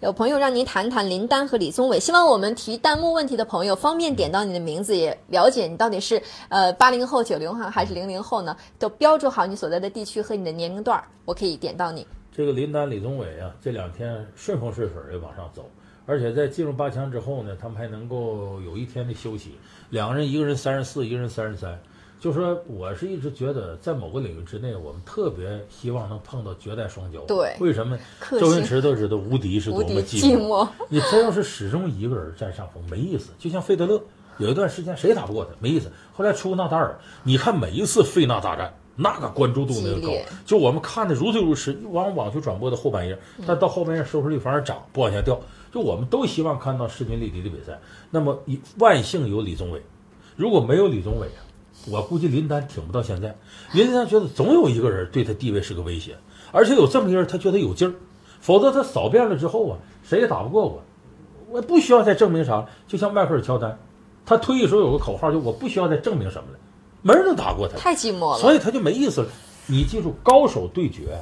[0.00, 8.56] 有朋友让您谈谈林丹和李宗伟，希望我们提弹幕问题的朋友方便点到你的名字，也了解你到底是呃八零后、九零后还是零零后呢？
[8.76, 12.04] 都标注好你所在的地区和你的年龄段儿，我可以点到你。
[12.36, 15.64] 这个林丹、李宗伟啊，这两天顺风顺水的往上走，
[16.06, 19.52] 而且在进入八强之后呢，他们还能够有一天的休息。
[19.90, 21.78] 两个人，一个人三十四，一个人三十三。
[22.20, 27.24] 就说我是一直觉得，在某个领域之内，我们特别希望能碰到绝代双骄。
[27.26, 27.98] 对为什么？
[28.18, 33.32] 克周星星驰都知道无敌是多么寂寞， 你真要是始终一个人占上风，没意思。
[33.38, 34.00] 就像费德勒，
[34.38, 35.90] 有一段时间谁也打不过他，没意思。
[36.14, 40.14] 后来出纳达尔，你看每一次费纳大战，那个关注度那个高，
[40.46, 41.78] 就我们看的如醉如痴。
[41.90, 45.38] 往网球转播的后半夜，但到后半夜收视率反而涨，不往下掉。
[45.74, 47.80] 就我们都希望看到势均力敌的比赛。
[48.12, 49.82] 那么一万幸有李宗伟，
[50.36, 51.42] 如果没有李宗伟啊，
[51.90, 53.36] 我估计林丹挺不到现在。
[53.72, 56.16] 林丹觉得总有一个人对他地位是个威胁，
[56.52, 57.94] 而且有这么一个人，他觉得有劲儿，
[58.40, 60.80] 否则他扫遍了之后啊，谁也打不过我。
[61.50, 62.70] 我不需要再证明啥了。
[62.86, 63.76] 就像迈克尔乔丹，
[64.24, 66.58] 他退役时候有个口号，就我不需要再证明什么了，
[67.02, 67.76] 没人能打过他。
[67.76, 68.38] 太寂寞了。
[68.38, 69.26] 所以他就没意思了。
[69.66, 71.20] 你记住，高手对决，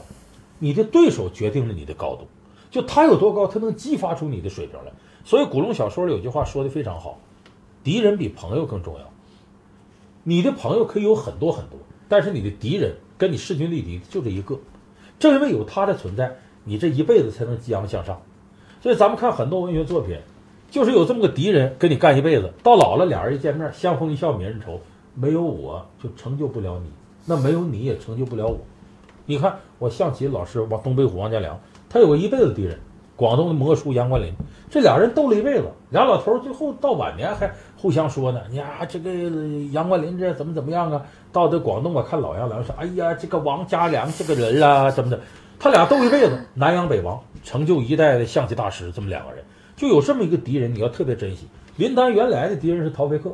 [0.59, 2.29] 你的对手决定了你的高度。
[2.73, 4.91] 就他有多高，他能激发出你的水平来。
[5.25, 7.21] 所以古龙小说里有句话说的非常好：
[7.85, 9.11] 敌人比朋友更重要。
[10.25, 14.59] 你的朋友可以有很多很多，但是你的敌人跟你势均力敌就这一个。
[15.19, 18.23] 正因为有他的存在，你这一辈子才能激昂向上。
[18.81, 20.19] 所以咱们看很多文学作品，
[20.71, 24.81] 就是有这么个敌人跟你干一辈子，到老了俩人一见面，相逢一笑泯恩仇。
[25.15, 26.91] 没有我就成就不了你，
[27.27, 28.59] 那没有你也成就不了我。
[29.27, 31.61] 你看，我象棋老师王东北虎王家良，
[31.93, 32.79] 他有个一辈子敌人，
[33.17, 34.33] 广东的魔术杨冠霖，
[34.71, 39.11] 这俩人斗了一辈子，俩老头儿最后到晚年还互相说呢，呀，这个
[39.73, 41.05] 杨冠霖这怎么怎么样啊？
[41.33, 45.21] 到这广东我看老杨梁说，哎呀，这个王家良这个人啦、怎么的？
[45.59, 49.45] 他俩斗一辈子，南洋北王，成就一代的象棋大师，这么两个人，
[49.77, 51.47] 就有这么一个敌人，你要特别珍惜。
[51.77, 53.31] 林丹原来的敌人是陶菲克，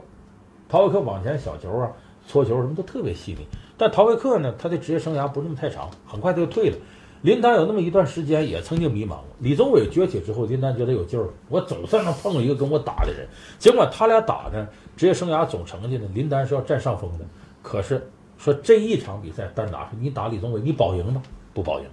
[0.68, 1.92] 陶菲克往前小球啊、
[2.26, 3.46] 搓球什么都特别细腻，
[3.76, 6.76] 但陶菲克呢，他的职业生涯不是那么太长，很快他就退了。
[7.22, 9.24] 林丹有那么一段时间也曾经迷茫过。
[9.40, 13.26] 李宗伟崛起之后，林丹觉得有劲儿了，我总算能碰到一个跟我打的人。
[13.58, 17.24] 尽管他俩打呢，职业生涯总成绩呢，林丹是要占上风的。
[17.62, 21.20] 可是说这一场比赛单打是你打李宗伟，你保赢吗？
[21.52, 21.86] 不保赢。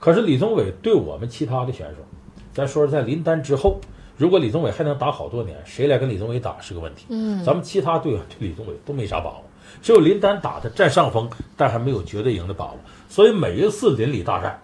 [0.00, 1.98] 可是李宗伟对我们其他的选手，
[2.52, 3.80] 咱说在林丹之后，
[4.16, 7.06] 如果李宗伟还能打好多年，谁来跟李宗伟打是个问题。
[7.10, 9.44] 嗯，咱们其他队友对李宗伟都没啥把握，
[9.80, 12.76] 只有林丹打的占上风，但还没有绝对赢的把握。
[13.08, 14.60] 所以每一次邻里大战，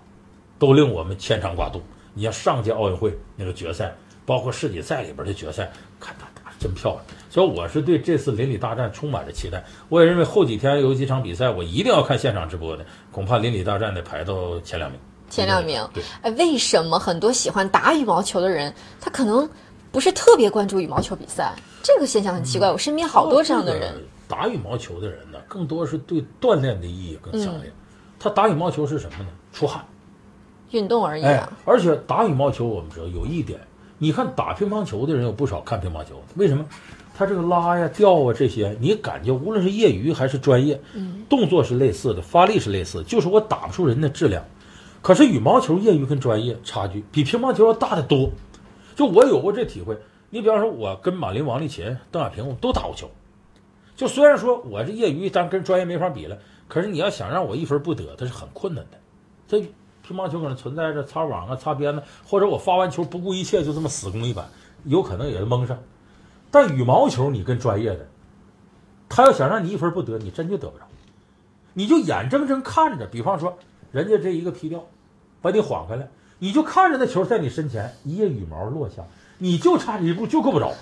[0.60, 1.82] 都令我们牵肠挂肚。
[2.14, 3.92] 你像上届奥运会那个决赛，
[4.24, 7.02] 包括世锦赛里边的决赛，看他打得真漂亮。
[7.30, 9.64] 所以我是对这次邻里大战充满着期待。
[9.88, 15.00] 我也认为后几天有几场比赛，我一定要看现场直播的，恐怕邻里大战得排到前两名。
[15.30, 19.48] 前两名对，哎，为什么很多喜欢打羽毛球的人，他可能
[19.92, 21.54] 不是特别关注羽毛球比赛？
[21.82, 23.94] 这个现象很奇怪，我身边好多这样的人。
[24.26, 27.72] 打羽毛球的人呢，更多是对锻炼的意义更强烈。
[28.18, 29.28] 他打羽毛球是什么呢？
[29.52, 29.84] 出汗。
[30.70, 33.60] 运动而已哎啊。，而且打羽毛球我们知道有一点，
[33.98, 36.64] 你看打乒乓球的人有不少看乒乓球的，为什么？
[37.16, 44.42] 他这个拉呀、吊啊这些，你感觉无论是业余还是专业，嗯，动作是类似的，发力是类似，就是我打不出人的质量。
[45.02, 48.30] 可是羽毛球业余跟专业差距比乒乓球要大得多。
[48.96, 49.98] 就我有过这体会，
[50.30, 53.10] 你比方说，我跟马林、王励勤、邓亚萍，我都打过球。
[53.96, 58.98] 就虽然说我是业余，但跟专业没法比了，可是你要想让我一分不得，它是很困难的。
[59.46, 59.62] 这
[60.10, 64.48] 乒乓球可能存在着擦网啊、擦边子，或者我发完球不顾一切就这么死攻一板，
[64.84, 65.78] 有可能也是蒙上。
[66.50, 68.08] 但羽毛球你跟专业的，
[69.08, 70.84] 他要想让你一分不得，你真就得不着，
[71.74, 73.56] 你就眼睁睁看着，比方说
[73.92, 74.84] 人家这一个劈掉，
[75.40, 76.08] 把你晃开来，
[76.40, 79.04] 你就看着那球在你身前一叶羽毛落下，
[79.38, 80.72] 你就差一步就够不着，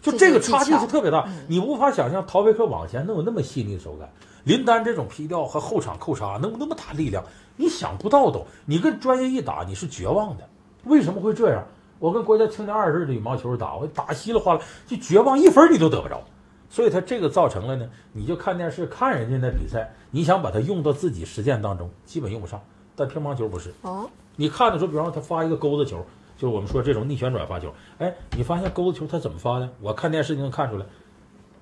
[0.00, 4.10] 就这个差距是特别大，你无法想象陶维克往前能有那么细腻的手感，
[4.44, 7.22] 林丹这种劈掉和后场扣杀能有那么大力量，
[7.56, 10.48] 你想不到都，你跟专业一打你是绝望的，
[10.84, 11.64] 为什么会这样？
[11.98, 16.22] 我跟国家青年二十的羽毛球打，我打稀里哗啦，就绝望，一分你都得不着。
[16.68, 22.60] 所以他这个造成了呢，你就看电视看人家那比赛，你想把它用到自己实践当中，基本用不上。
[22.94, 26.04] 但乒乓球不是，哦，你看的时候，比方说他发一个钩子球，
[26.36, 29.68] 就是我们说这种逆旋转发球，哎，你发现钩子球他怎么发的？
[29.80, 30.84] 我看电视就能看出来，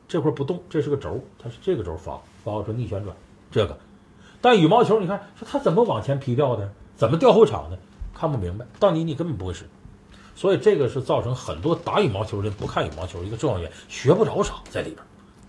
[0.08, 3.14] 这块不动，这是个轴，它是这个轴发，发出逆旋转，
[3.50, 3.78] 这个。
[4.44, 6.68] 但羽毛球你看，说他怎么往前劈掉的，
[6.98, 7.78] 怎么掉后场的，
[8.14, 8.66] 看不明白。
[8.78, 9.64] 到你你根本不会使，
[10.36, 14.98] 所以这个是造成很多打羽毛球的人不看羽毛球一个重要原因，学不着啥在里边，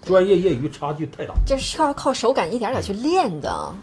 [0.05, 1.33] 专业业余差距太大。
[1.45, 3.75] 这是要靠手感一点点去练的。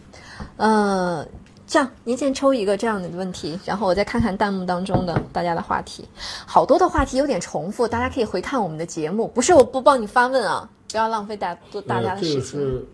[0.56, 1.26] 呃，
[1.66, 6.08] 这样您先抽一个这样的问题，然后我再看看弹幕当中的大家的话题。
[6.46, 9.28] 好多的话题有点重复，大家可以回看我们的节目。
[9.28, 12.40] 不是我不帮你发问啊，不要浪费大多大家的呃、这时间。
[12.40, 12.86] 个是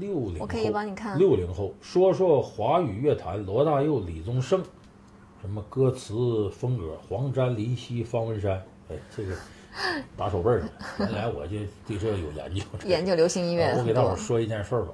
[0.00, 4.62] 六零后，我可以帮你看六零后说说华语乐坛，罗大佑、李宗盛，
[5.42, 9.34] 什么歌词风格，黄沾、林夕、方文山，哎，这个
[10.16, 10.68] 打手背了。
[10.98, 12.62] 原来我就对这个有研究。
[12.86, 13.84] 研究流行音乐啊我。
[13.84, 14.92] 给大伙儿说一件事儿吧，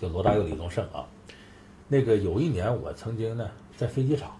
[0.00, 1.06] 就罗大佑、李宗盛啊。
[1.86, 4.32] 那个有一年，我曾经呢在飞机场，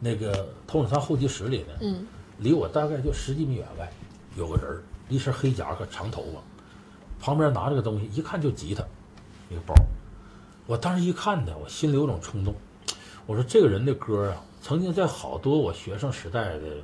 [0.00, 2.04] 那个头等舱候机室里呢，嗯，
[2.38, 3.88] 离我大概就十几米远外，
[4.36, 8.84] 有个人儿，一身黑夹克，长头发，旁边拿着个东西，一看就吉他，
[9.54, 9.74] 一个包。
[10.66, 12.54] 我当时一看呢，我心里有种冲动，
[13.26, 16.82] 我说这个人的歌啊，曾经在好多我学生时代的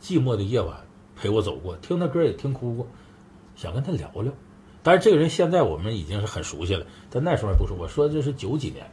[0.00, 0.76] 寂寞的夜晚
[1.14, 2.86] 陪我走过，听他歌也听哭过，
[3.54, 4.32] 想跟他聊聊。
[4.82, 7.74] 但是这个人现在我们已经是很熟悉了，但那时候还不熟。
[7.74, 8.88] 我说这是九几年，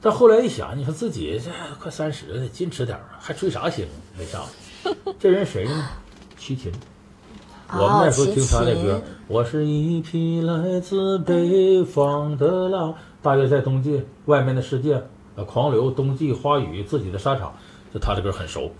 [0.00, 3.86] 但后来一想，你说自己这快三十了，矜持点儿，还追啥星？
[4.16, 4.46] 没上。
[5.18, 5.90] 这人谁呢？
[6.38, 6.72] 齐秦。
[7.70, 15.02] 我们那时候听他的歌，我是一匹来自北方的狼，大约在冬季，外面的世界，
[15.36, 17.52] 呃，狂流，冬季花雨，自己的沙场，
[17.92, 18.70] 就他的歌很熟。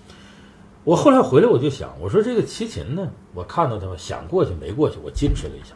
[0.84, 5.74] 我后来回来我就想，我说这个齐秦呢，我看到他想过去没过去，我矜持了一下。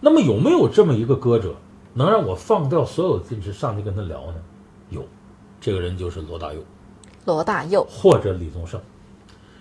[0.00, 1.54] 那么有没有这么一个歌者，
[1.94, 4.34] 能让我放掉所有矜持上去跟他聊呢？
[4.88, 5.04] 有，
[5.60, 6.60] 这个人就是罗大佑
[7.26, 8.80] 罗大佑，或者李宗盛。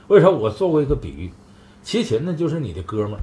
[0.08, 0.28] 为啥？
[0.28, 1.32] 我做过一个比喻，
[1.90, 3.20] 齐秦呢就是你的哥们儿，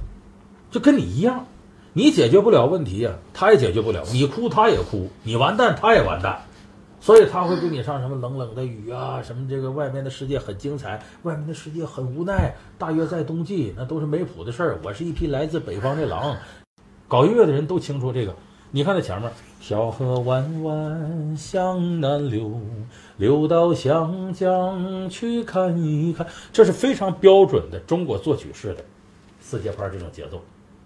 [0.69, 1.45] 就跟你一样，
[1.93, 6.41] 你解决不了问题呀、他也解决不了，你哭他也哭，你完蛋他也完蛋，
[6.99, 14.79] 所以他会给你上什么冷冷的雨啊，什么这个外面的世界很精彩，外面的世界很无奈，大约在冬季，那都是没谱的事儿。
[14.83, 16.35] 我是一匹来自北方的狼，
[17.07, 18.35] 搞音乐的人都清楚这个。
[18.71, 22.61] 你看那前面，小河弯弯向南流，
[23.17, 28.85] 流到湘江去看一看，这是非常标准的中国作曲式的
[29.41, 30.41] 四节拍这种节奏。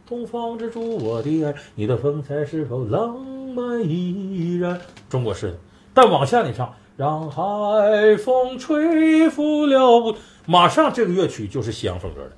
[0.07, 4.81] 东方之珠，我的爱，你的风采是否浪漫依然？
[5.09, 5.57] 中国式的。
[5.93, 10.15] 但往下你唱，让海风吹拂了不，
[10.47, 12.31] 马上这个乐曲就是西洋风格的。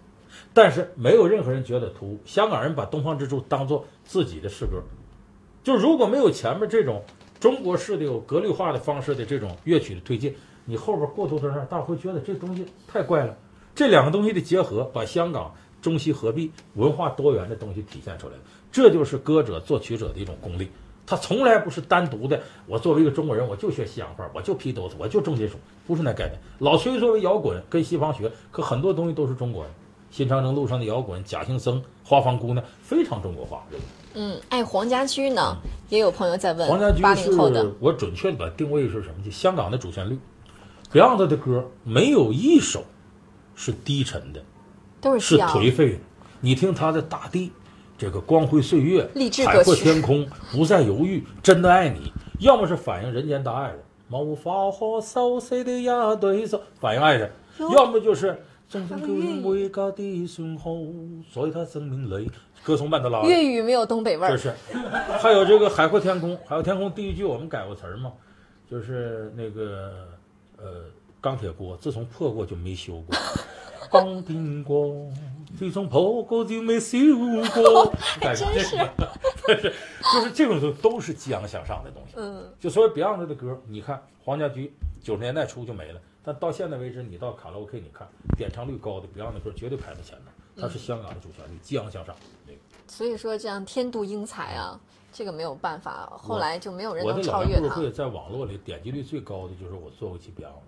[0.54, 4.84] 但是没有任何人觉得突兀，香港人把《东方之珠》当做自己的诗歌。
[5.64, 7.02] 就如果没有前面这种
[7.40, 10.36] 中国式的有格律化的方式的这种乐曲的推进，
[10.66, 13.36] 你后边过头灯上，大家会觉得这东西太怪了。
[13.74, 18.40] 这两个东西的结合，把香港中西合璧、文化多元的东西体现出来了。
[18.72, 20.70] 这就是歌者、作曲者的一种功力。
[21.06, 26.40] 他从来不是单独的，我作为一个中国人，我就学西洋范儿，我就披兜子，我就重金属，不是那概念。
[26.60, 29.70] 老崔作为摇滚跟西方学，可很多东西都是中国的。
[30.12, 33.66] 新长征路上的摇滚，贾行僧、花房姑娘，非常中国化。
[34.14, 35.58] 嗯，哎，黄家驹呢？
[35.90, 39.16] 也有朋友在问，黄家驹八零后的是，我准确的把定位是什么？
[39.24, 40.18] 就香港的主旋律。
[40.92, 42.84] Beyond 的歌没有一首
[43.56, 44.46] 是低沉的，是
[45.02, 46.00] 都是西洋，颓废的。
[46.40, 47.48] 你听他的《大地》，
[47.98, 53.78] 这个光辉岁月、励志海阔天空、不再犹豫、真的爱你，要么是反映人间大爱的，
[54.18, 58.40] 无法和熟悉的也对手，反映爱的，要么就是
[61.32, 62.30] 所以他生命里
[62.64, 63.22] 歌颂曼德拉。
[63.24, 64.38] 粤语没有东北味儿，
[65.20, 68.14] 还有这个海阔天空，海阔天空第一句我们改过词儿嘛，
[68.70, 70.08] 就是那个
[70.58, 70.86] 呃
[71.20, 73.16] 钢铁锅，自从破过就没修过，
[73.92, 75.08] 钢铁锅
[75.58, 76.98] 自从破过就没修
[77.54, 78.78] 过，改真是，
[79.48, 79.74] 就是
[80.14, 82.14] 就是这种都都是激昂向上的东西。
[82.16, 88.08] 嗯，就所谓 Beyond 的歌，你看黄家驹九十年代初就没了，但到现在为止，你到卡拉 OK 你看
[88.38, 92.16] 点唱率高的 Beyond 的歌绝对排在前面，它是香港的主旋律，激昂向上。
[92.98, 94.80] 这个所以说这样天妒英才啊，
[95.12, 97.62] 这个没有办法，后来就没有人能超越他。
[97.62, 100.62] 梁故事会在网络里点击率最高的就是我做过一期 Beyond，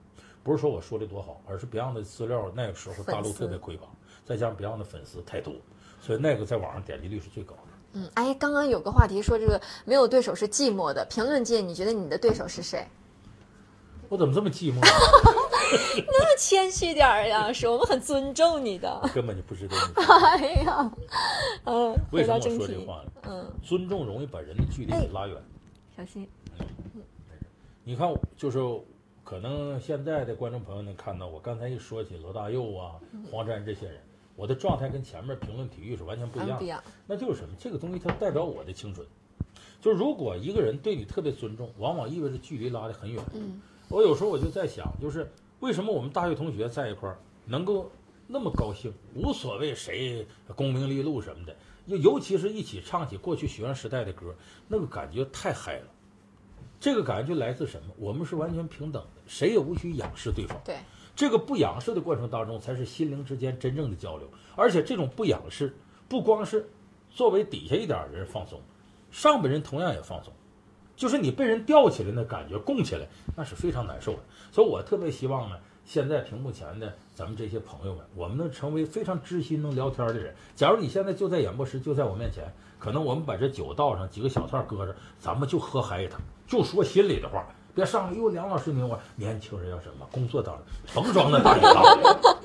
[0.43, 3.86] 不是说我说的多好，而是 Beyond 的资料那个时候大陆特别匮乏，
[4.26, 5.53] 再加上 Beyond 的粉丝太多，
[6.01, 7.61] 所以那个在网上点击率是最高的。
[7.93, 12.88] 嗯，哎，刚刚有个话题说这个没有对手是寂寞的，评论界你觉得你的对手是谁？
[14.09, 14.80] 我怎么这么寂寞？
[16.07, 19.09] 那么谦虚点儿呀，是我们很尊重你的。
[19.13, 20.91] 根本就不知道你哎呀，
[21.66, 23.11] 嗯，回为什么我说这话呢？
[23.28, 25.36] 嗯，尊重容易把人的距离给拉远。
[25.95, 26.28] 小心，
[27.84, 28.59] 你看，就是
[29.24, 32.95] 可能现在的观众朋友能看到，我刚才一说起罗大佑啊、
[33.32, 33.99] 黄沾这些人，
[34.36, 36.55] 我的状态跟前面评论体育是完全不一样的。
[36.55, 37.55] 嗯不一样，那就是什么？
[37.57, 39.05] 这个东西它代表我的青春。
[39.82, 43.24] 就如果一个人对你特别尊重，往往意味着距离拉得很远。
[43.34, 47.91] 嗯，我有时候我就在想，就是为什么我们大学同学在一块儿能够
[48.27, 54.35] 那么高兴，无所谓谁功名利禄什么的，尤尤其是一起唱起过去学生时代的歌，
[54.67, 55.87] 那个感觉太嗨了。
[56.79, 57.93] 这个感觉就来自什么？
[57.97, 60.59] 我们是完全平等的，谁也无需仰视对方。
[60.65, 60.77] 对，
[61.15, 64.29] 这个不仰视的过程当中，才是心灵之间真正的交流。
[64.55, 65.73] 而且这种不仰视，
[66.09, 66.69] 不光是
[67.09, 68.61] 作为底下一点儿人放松，
[69.09, 70.33] 上边人同样也放松。
[70.95, 74.19] 就是你被人吊起来那感觉，供起来，那是非常难受的。
[74.51, 80.33] 所以我特别希望呢，现在屏幕前的咱们这些朋友们，我们能成为非常知心、能聊天的人。
[80.55, 82.45] 假如你现在就在演播室，就在我面前，
[82.79, 87.45] 可能我们把这酒倒上，几个小菜搁着，咱们就喝嗨一趟，就说心里的话。
[87.73, 91.83] 别上来，哟，梁老师您我年轻人要什么工作当然甭装那大姐大，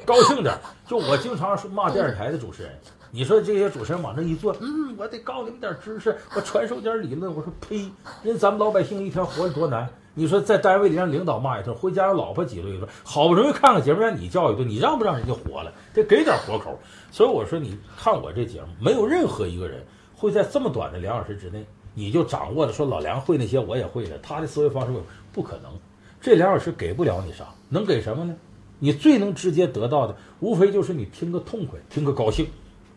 [0.05, 0.61] 高兴点儿。
[0.89, 2.77] 就我经常说骂电视台的主持人，
[3.13, 7.35] 你说这些主持人往这一坐，嗯，我得告你们点知识，我传授点理论。
[7.35, 7.91] 我说呸，
[8.23, 9.89] 人咱们老百姓一天活着多难。
[10.15, 15.73] 你说在单位里让领导骂一顿，回家让老婆挤兑一顿，好不容易看个节目让你教育顿，你让不让人家活了？
[15.93, 16.79] 得给点活口。
[17.11, 19.85] 所以我说，你看我这节目，没有任何一个人
[20.15, 24.93] 会在这么短的两小时之内，你就掌握了说老梁会那些我也会的，他的思维方式
[25.33, 25.73] 不可能。
[26.21, 28.37] 这两小时给不了你啥，能给什么呢？
[28.79, 32.47] 你最能直接得到的，无非就是你听个痛快，听个高兴。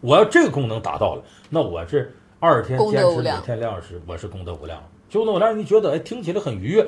[0.04, 2.06] 我要这个功能达到了，那我这
[2.38, 4.84] 二十天坚持每天两小时，我是功德无量。
[5.10, 6.86] 就那我让你觉得哎听起来很愉悦，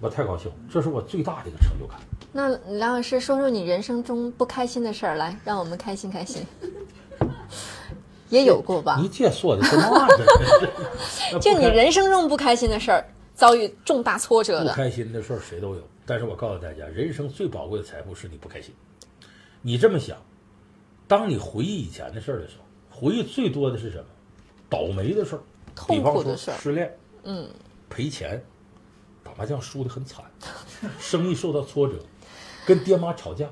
[0.00, 1.96] 我太高兴，这是我最大的一个成就感。
[2.32, 6.44] 那梁老师说说你人生中不开心的事儿来，让我们开心开心。
[8.30, 8.98] 也有过吧？
[9.00, 10.24] 你这说的是嘛这
[11.30, 11.38] 是？
[11.38, 13.06] 就你人生中不开心的事儿，
[13.36, 18.74] 遭遇重大挫折不的，开心的事儿谁都有，但是我告诉大家，人生最宝贵的财富是你不开心。
[19.62, 20.16] 你这么想，
[21.08, 22.64] 当你回忆以前的事儿的时候，
[23.08, 24.04] 回忆最多的是什么？
[24.68, 25.40] 倒霉的事儿，
[25.74, 26.56] 痛比方说苦的事儿。
[26.58, 27.48] 失恋、嗯，
[27.88, 28.42] 赔钱、
[29.22, 30.24] 打麻将输得很惨、
[30.98, 31.94] 生意受到挫折、
[32.66, 33.48] 跟爹妈吵架，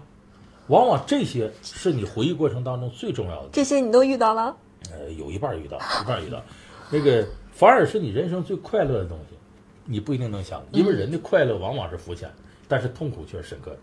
[0.67, 3.49] 往往这些是你回忆过程当中最重要的。
[3.53, 4.57] 这些你都遇到了。
[4.91, 6.43] 呃，有一半儿遇到，一半儿遇到，
[6.91, 9.37] 那个反而是你人生最快乐的东西，
[9.85, 12.29] 你不一定能想，因为人的快乐往往是肤浅，
[12.67, 13.79] 但是痛苦却是深刻的。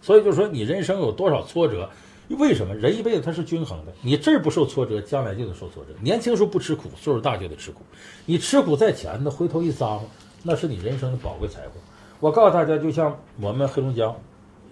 [0.00, 1.90] 所以就是说你人生有多少挫折，
[2.28, 3.92] 为什么人一辈子他是均衡的？
[4.02, 5.90] 你这儿不受挫折，将来就得受挫折。
[6.00, 7.82] 年轻时候不吃苦，岁数大就得吃苦。
[8.26, 10.04] 你吃苦在前头，回头一咂摸，
[10.42, 11.80] 那是你人生的宝贵财富。
[12.20, 14.16] 我告诉大家，就像我们黑龙江，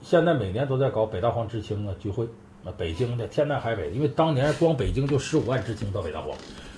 [0.03, 2.27] 现在每年都在搞北大荒知青啊聚会。
[2.65, 6.31] 啊，北京的天南海北，因为当年光北京就十五万知青到北大荒，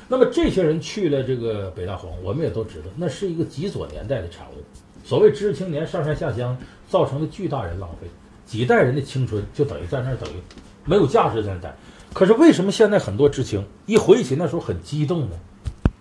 [0.08, 4.64] 那么这些人去了这个北大荒，我们也都知道，那是一个极左年代的产物。
[5.04, 6.56] 所谓知识青年上山下乡，
[6.88, 8.08] 造成了巨大人浪费，
[8.46, 10.36] 几代人的青春就等于在那儿等于
[10.84, 11.76] 没有价值在那待。
[12.12, 15.36] 可是为什么现在很多知青一回忆起那时候很激动呢？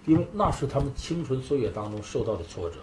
[0.06, 2.76] 因为那是他们青春岁月当中受到的挫折，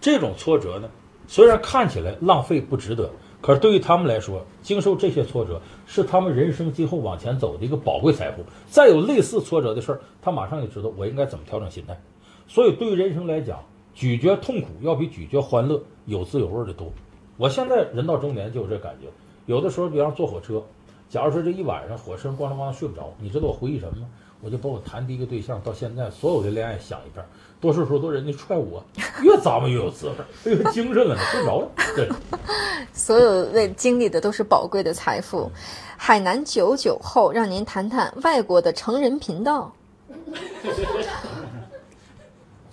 [0.00, 0.88] 这种挫折呢，
[1.26, 3.10] 虽然看起来浪费不值得。
[3.40, 8.44] 可是对于他们来说，经受这些挫折是他们人生今后往前走的一个宝贵财富。
[8.68, 12.00] 再有类似挫折的事儿，他马上就知道我应该怎么调整心态。
[12.48, 13.60] 所以对于人生来讲，
[13.94, 16.92] 咀嚼痛苦要比咀嚼欢乐有滋有味的多。
[17.38, 19.06] 我现在人到中年就有这感觉，
[19.46, 20.60] 有的时候，比方坐火车，
[21.08, 24.06] 假如说这一晚上火车咣当咣当睡不着，你知道我回忆什么吗？
[24.40, 27.24] 我就把我谈第一个对象到现在所有的恋爱想一遍，
[27.60, 28.82] 多数时候都人家踹我，
[29.22, 30.14] 越咂巴越有滋味，
[30.52, 31.68] 越精神了，睡着了。
[31.94, 32.08] 对，
[32.92, 35.50] 所有为经历的都是宝贵的财富。
[35.96, 39.72] 海南九九后，让您谈谈外国的成人频道。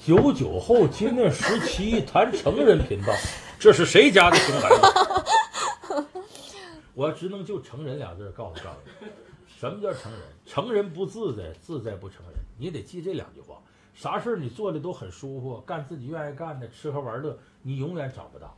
[0.05, 3.11] 九九后接近十七谈成人频道，
[3.57, 6.05] 这是谁家的熊孩子？
[6.93, 9.07] 我只能就“成人”俩字告诉告诉你，
[9.59, 10.21] 什么叫成人？
[10.45, 12.35] 成人不自在，自在不成人。
[12.59, 13.55] 你得记这两句话。
[13.95, 18.53] 啥事儿你做的都很舒服，干自己愿意干的，吃喝玩乐，你永远长不大。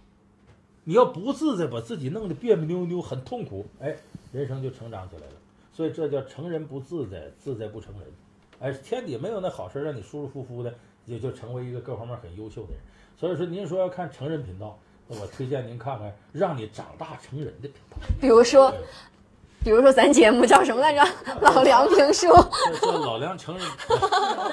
[0.84, 3.96] 你要不自在，把自己弄得别别扭扭，很痛苦，哎，
[4.34, 5.34] 人生就成长起来了。
[5.72, 8.04] 所以这叫成人不自在，自在不成人。
[8.60, 10.76] 哎，天底没有那好事让你舒舒服服的，
[11.08, 12.80] 也就成为一个各方面很优秀的人。
[13.18, 14.78] 所以说，您说要看成人频道，
[15.08, 17.98] 那我推荐您看看让你长大成人的频道。
[18.22, 18.72] 比如说，
[19.68, 21.06] 比如说咱节目叫什么来着？
[21.42, 22.30] 老梁评书。
[22.82, 23.68] 叫老梁成人。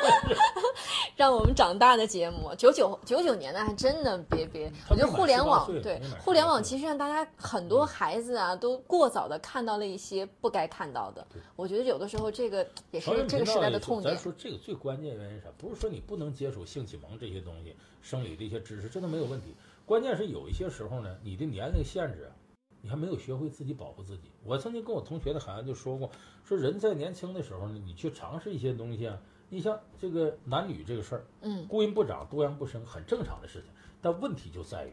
[1.15, 11.25] 让我们长大的节目，九九九九年的还真的别别，我觉得互联网对互联网其实让大家很多孩子啊都过早的看到了一些不该看到的。
[11.55, 14.13] 我觉得有的时候这个也是这个时代的痛点。
[14.13, 15.47] 咱说这个最关键原因是啥？
[15.57, 19.55] 不是说你不能接触性启蒙这些东西、生理的一些知识，这都没有问题。
[19.87, 22.33] 关键是有一些时候呢，你的年龄限制，
[22.85, 24.31] 你还没有学会自己保护自己。
[24.45, 26.11] 我曾经跟我同学的孩子就说过，
[26.45, 29.19] 说人在年轻的时候呢，你去尝试一些东西啊。
[29.49, 33.71] 你像这个男女这个事儿，嗯，孤阴不长，多阳不生，很正常的事情。
[34.03, 34.93] 但问题就在于，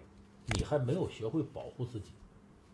[0.56, 2.12] 你还没有学会保护自己。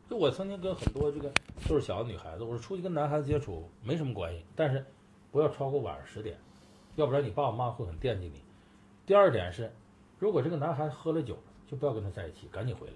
[0.08, 4.86] 就我曾经跟很多这个岁数小的女孩子，我说出去跟男孩子接触没什么关系，但是
[5.32, 6.38] 不要超过晚上十点，
[6.96, 8.44] 要不然你爸爸妈妈会很惦记你。
[9.08, 9.72] 第二点是，
[10.20, 12.94] 如果这个男孩子喝了酒，就不要跟他在一起，赶紧回来。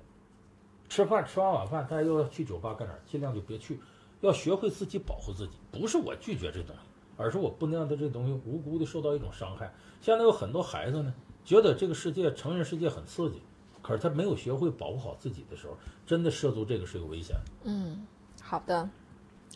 [0.92, 2.94] 吃饭吃完晚饭，大家又要去酒吧干哪？
[3.06, 3.80] 尽量就别去，
[4.20, 5.54] 要学会自己保护自己。
[5.72, 6.82] 不是我拒绝这东西。
[7.16, 9.72] 而是我不能让他这东西无辜的受到一种伤害。
[10.02, 11.14] 现在有很多孩子呢，
[11.46, 13.42] 觉得这个世界成人世界很刺激，
[13.82, 17.38] 可是他没有学会保护好自己的时候，真的涉足这个是有危险。
[17.64, 18.06] 嗯，
[18.42, 18.90] 好的。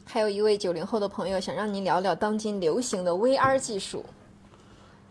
[0.05, 4.05] 还有一位九零后的朋友想让您聊聊当今流行的 VR 技术。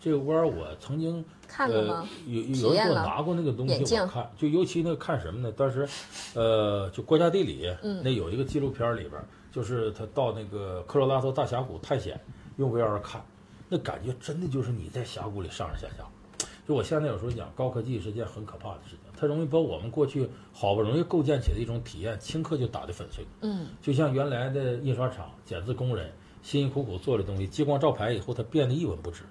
[0.01, 1.23] 这个 VR 我曾经
[1.55, 2.09] 看了吗？
[2.27, 4.29] 有有人给我拿过那个东西，我看。
[4.37, 5.53] 就尤其那个看什么呢？
[5.53, 5.89] 当时，
[6.35, 9.13] 呃，就国家地理那有一个纪录片里边，
[9.53, 12.21] 就是他到那个科罗拉多大峡谷探险。
[12.57, 13.25] 用 VR 看，
[13.69, 16.05] 那感觉真的就是你在峡谷里上上下下。
[16.67, 23.25] 就我现在有时候讲，高科技是件很可怕的事情，它容易把我们过去好不容易构建起的一种体验，顷刻就打得粉碎。
[23.43, 26.11] 嗯，就像原来的印刷厂剪字工人
[26.43, 29.25] 辛辛苦苦做的东西，激光照排以后，它变得一文不值。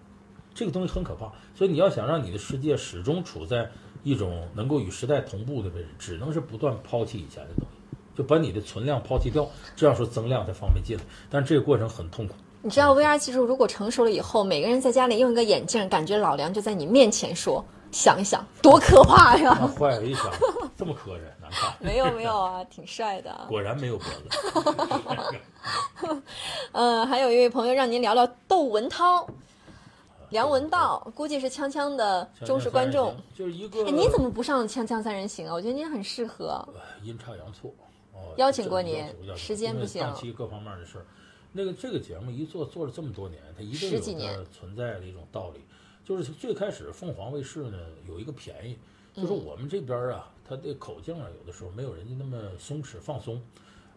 [0.55, 3.69] 这个东西很可怕，所以你要想让你的世界始终处在
[4.03, 11.03] 一种能够与时代同步的位置，只能是不断抛弃以前的东西，就把你的存量抛弃掉，这样说增量才方便进来。
[11.29, 12.35] 但这个过程很痛苦。
[12.61, 19.53] 你知道 VR 技术如果成熟了以后，每个人在家里用一个眼镜，感觉老梁就在你面前说，想一想多可怕呀！
[19.77, 20.31] 坏了，一想
[20.77, 21.73] 这么磕碜，难看。
[21.79, 23.45] 没有没有啊，挺帅的。
[23.49, 24.29] 果然没有脖子。
[26.71, 29.27] 嗯， 还有一位朋友让您聊聊窦文涛、
[30.33, 33.15] 梁文道，估计是锵锵的忠实观众。
[33.35, 33.85] 就是一个。
[33.85, 35.53] 哎，你怎么不上锵锵三人行啊？
[35.53, 36.67] 我觉得您很适合。
[37.03, 37.71] 阴差阳错，
[38.13, 39.05] 哦，邀请过您，
[39.37, 41.05] 时间不行，档期各方面的事儿。
[41.51, 45.61] 那个这个节目一做做了这么多年，它一定有它存在的一种道理。
[46.03, 47.77] 就是最开始凤凰卫视呢
[48.07, 48.75] 有一个便宜，
[49.13, 53.39] 就是我们这边啊，它的口径啊有的时候没有人家那么松弛放松。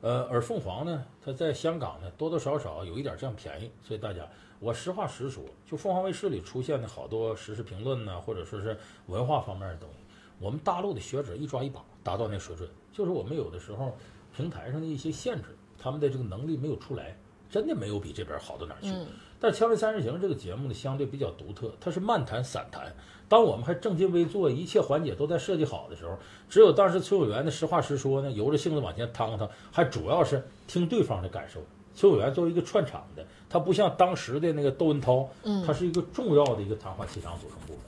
[0.02, 4.28] 呃，而凤凰呢，它在香港呢多多少少有一点这样便宜，所以大家
[4.66, 8.76] 我实话实说，就凤凰卫视里出现的好多时事评论呢，或者说是
[9.06, 9.98] 文化方面的东西，
[10.40, 13.96] 我们大陆的学者一抓一把达到那水准，就是我们有的时候
[14.34, 17.16] 平台上的一些限制，他们的这个能力没有出来。
[17.48, 18.92] 真的没有比这边好到哪儿去。
[19.38, 22.92] 但《锵锵三人行》这个节目呢，相对比较独特，它是漫谈散谈。
[23.28, 26.18] 当我们还正襟危坐，一切环节都在设计好的时候，
[26.48, 31.60] 只有当时崔永元的实话实说呢，由着性子往前趟趟，还主要是听对方的感受。
[31.94, 35.28] 崔永元作为一个串场的，他不像当时的那个窦文涛，
[35.66, 37.78] 他是一个重要的一个谈话气场组成部分，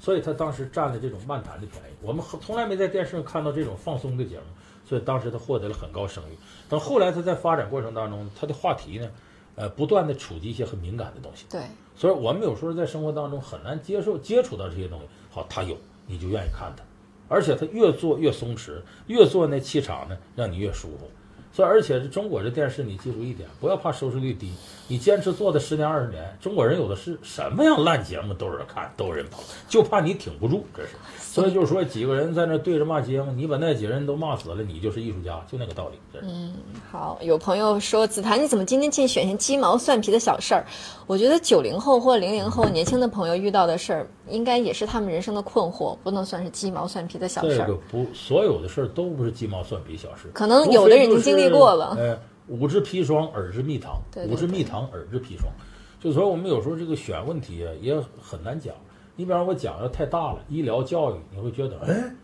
[0.00, 1.94] 所以他当时占了这种漫谈的便宜。
[2.02, 4.44] 我们从来没在电视上看到这种放松的节目。
[4.88, 9.10] 所以当时他获得了很高声誉，等后来他在发展过程当中，他的话题呢，
[9.54, 11.44] 呃，不断的触及一些很敏感的东西。
[11.50, 11.60] 对，
[11.94, 15.04] 所以我们有时候在生活当中很难接受接触到这些东西。
[15.30, 15.76] 好，他有，
[16.06, 16.82] 你就愿意看他，
[17.28, 21.10] 而且他越做越松弛，越做那气场呢，让你越舒服。
[21.58, 24.52] 所以，而且这中国这电视，你记住一点，不要怕收视率低，
[24.86, 30.90] 你坚持做的十年二十年，中国人有的是什么样烂节目都有人看，都有人捧，就怕你挺不住，这是。
[31.20, 35.98] 所以就是说，几个人在那对着骂街嘛，你把那几个人都骂死了，你就是艺术家，就那个道理。
[36.12, 36.26] 这是。
[36.90, 40.64] 好，有朋友说子檀，你怎么今天竟选些鸡毛蒜皮的小事儿？
[41.08, 47.66] 我觉得九零后或零零后年轻的朋友遇到的事儿，应该也是他们人生的困惑，不能算是鸡毛蒜皮的小事儿。
[47.66, 51.96] 这个不，所有的事儿都不是鸡毛蒜皮小事，可能有的人已经经历过了。
[51.98, 55.52] 哎，五之砒霜，耳之蜜糖；对对吾之蜜糖，耳之砒霜。
[56.00, 58.74] 就说我们有时候这个选问题啊，也很难讲。
[59.16, 62.14] 你比方我讲的太大了，医疗教育，你会觉得，哎，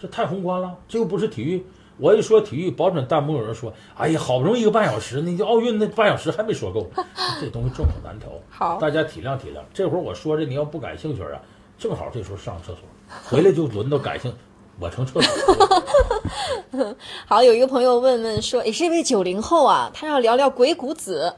[0.00, 1.62] 这太宏观了，这又不是体育。
[1.98, 6.86] 我一说体育，保准弹幕有人说，哎呀，好不容易一个半小时，那就奥运那半小时还没说够，
[7.40, 8.30] 这东西众口难调。
[8.48, 9.60] 好大家体谅体谅。
[9.74, 11.42] 这会儿我说这，你要不感兴趣啊，
[11.76, 12.82] 正好这时候上厕所，
[13.24, 14.32] 回来就轮到感兴，
[14.80, 16.96] 我成厕所了。
[17.26, 21.34] 好，有一个朋友问问说，也是一位九零后啊，他要聊聊鬼谷子。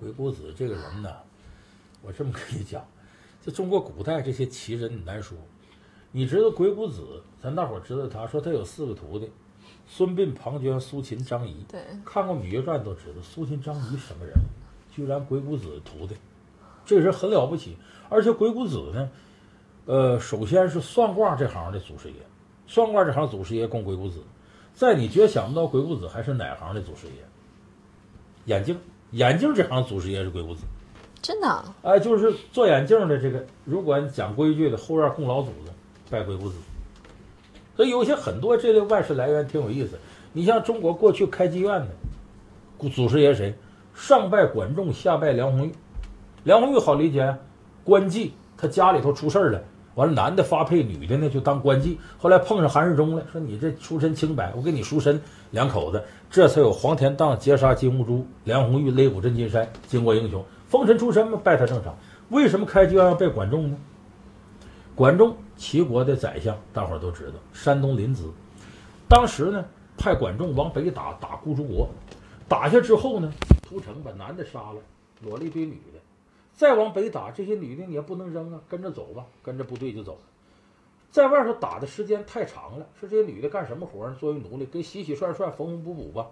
[0.00, 1.10] 鬼谷子这个人呢，
[2.02, 2.84] 我这么跟你讲，
[3.44, 5.38] 这中国古代这些奇人你难说。
[6.10, 9.30] 你知道鬼谷子，咱大伙儿知道他，说他有四个徒弟，
[9.86, 11.64] 孙膑、庞涓、苏秦、张仪。
[11.68, 14.34] 对，看过《芈月传》都知道，苏秦、张仪什么人，
[14.94, 16.16] 居然鬼谷子的徒弟，
[16.84, 17.76] 这个人很了不起。
[18.10, 19.10] 而且鬼谷子呢，
[19.86, 22.16] 呃，首先是算卦这行的祖师爷，
[22.72, 24.22] 算卦这行祖师爷供鬼谷子。
[24.74, 27.22] 在你绝想不到鬼谷子还是哪行的祖师爷？
[28.46, 28.78] 眼镜，
[29.10, 30.62] 眼镜这行祖师爷是鬼谷子。
[31.20, 35.74] 真的啊哎，就是做眼镜的这个，如果你讲规矩的，后院供老祖宗，
[36.08, 36.54] 拜鬼谷子。
[37.76, 39.98] 所以有些很多这类外事来源挺有意思。
[40.32, 41.88] 你像中国过去开妓院的，
[42.78, 43.54] 古祖师爷谁？
[43.94, 45.72] 上拜管仲，下拜梁红玉。
[46.42, 47.38] 梁红玉好理解呀、
[47.84, 49.62] 官妓，他家里头出事儿了，
[49.94, 51.96] 完了男的发配女的呢就当官妓。
[52.18, 55.20] 后来碰上韩世忠了，说你这出身清白，我给你赎身。
[55.50, 61.94] 两口子这才有黄田荡劫杀金兀术，梁红玉擂鼓震金山，巾帼英雄，封神出身嘛，拜他正常。
[62.30, 63.76] 为什么开局要拜管仲呢？
[64.94, 68.30] 管仲齐国的宰相，大伙儿都知道，山东临淄。
[69.08, 69.64] 当时呢，
[69.98, 71.88] 派管仲往北打，打孤竹国，
[72.48, 73.30] 打下之后呢，
[73.62, 74.76] 屠城把男的杀了，
[75.20, 75.98] 裸了一堆女的。
[76.52, 80.18] 再往北打，这些女的你也不能扔啊，跟着走吧，跟着部队就走。
[81.10, 84.16] 在外头打的时间太长了，说这些女的干什么活呢？
[84.18, 86.30] 作为奴隶，给洗洗涮涮、缝缝补补吧。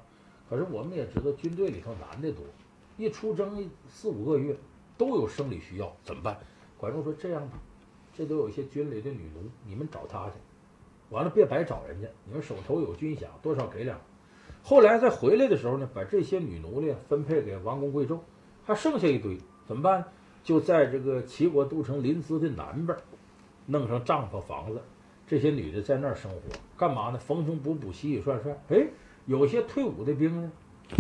[0.49, 2.45] 可是我们也知道，军队里头男的多，
[2.97, 4.57] 一出征四五个月，
[4.97, 6.39] 都有生理需要，怎么办？
[6.77, 7.59] 管仲说：“这样吧，
[8.17, 10.35] 这都有一些军里的女奴，你们找她去。
[11.11, 14.01] 完了别白找人家，你们手头有军饷，多少给两。
[14.63, 18.19] 后来再回来的时候呢，把这些女奴隶分配给王公贵胄，
[18.65, 19.39] 还剩下一堆，
[19.71, 20.05] 怎么办？
[20.43, 22.99] 就在这个齐国都城临淄的南边，
[23.67, 24.81] 弄上帐篷房子，
[25.29, 26.39] 这些女的在那儿生活，
[26.77, 27.19] 干嘛呢？
[27.21, 28.53] 缝缝补补，洗洗涮涮。
[28.71, 28.85] 哎，
[29.27, 30.51] 有些退伍的兵呢，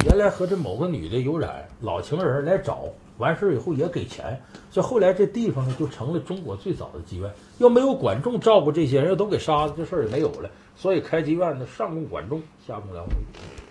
[0.06, 2.84] 原来和这某个女的有染，老情人来找，
[3.18, 4.40] 完事儿以后也给钱，
[4.70, 7.28] 所以后来这地方呢就成了中国最早的妓院。
[7.58, 10.48] 要没有管仲照顾这些人，要都给杀了，这事儿也没有了。
[10.76, 13.14] 所以开妓院呢，上供管仲，下供梁红，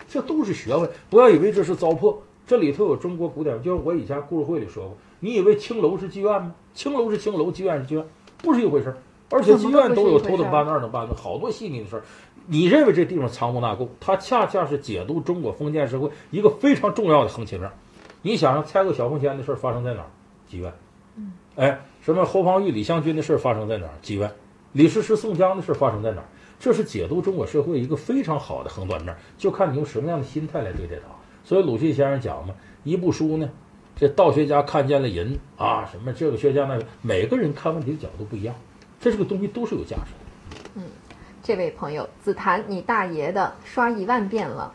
[0.10, 0.90] 这都是学问。
[1.10, 2.18] 不要以为这是糟粕，
[2.50, 3.62] 这里头有中国古典。
[3.62, 6.56] 就是我以前故事会里说过，你以为青楼是妓院吗？
[6.74, 8.04] 青楼是青楼，妓院是妓院，
[8.40, 8.98] 不是一回事儿。
[9.30, 12.02] 而且妓院都有头等班子、二等班的，好多细腻的事儿。
[12.48, 17.70] 你认为这地方藏污纳垢，它恰恰是解读中国封建社会一个非常重要的横切面。
[18.24, 20.08] 你想想，蔡锷小凤仙的事儿发生在哪儿？
[20.50, 20.74] 妓院。
[21.56, 23.94] 哎，什么侯方域、李香君的事儿发生在哪儿？
[24.02, 24.32] 妓院。
[24.72, 26.26] 李师师、宋江的事儿发生在哪儿？
[26.60, 31.19] 这是解读中国社会一个非常好的横断面，就看你用什么样的心态来对待它。
[31.50, 32.54] 所以鲁迅先生讲嘛，
[32.84, 33.50] 一部书呢，
[33.96, 38.54] 这道学家看见了人啊，什么这个学家那个，每个人看问题的角度不一样，
[39.02, 40.60] 这是个东西都是有价值的。
[40.76, 40.84] 嗯
[41.42, 44.72] 这位朋友，紫檀，你大爷的，刷一万遍了。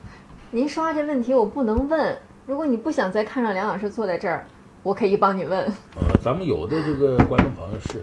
[0.51, 4.45] 您刷这问题我不能问，如果你不想再看上梁老师坐在这儿，
[4.83, 5.61] 我可以帮你问。
[5.95, 8.03] 呃，咱们有的这个观众朋友是，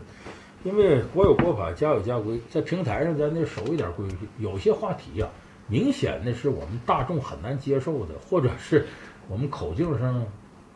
[0.63, 4.19] 因为国有国法，家有家规，在平台上咱得守一点规矩。
[4.39, 5.27] 有些话题呀、
[5.71, 8.85] 明显的是我们大众很难接受的，或者是
[9.29, 10.21] 我们口径上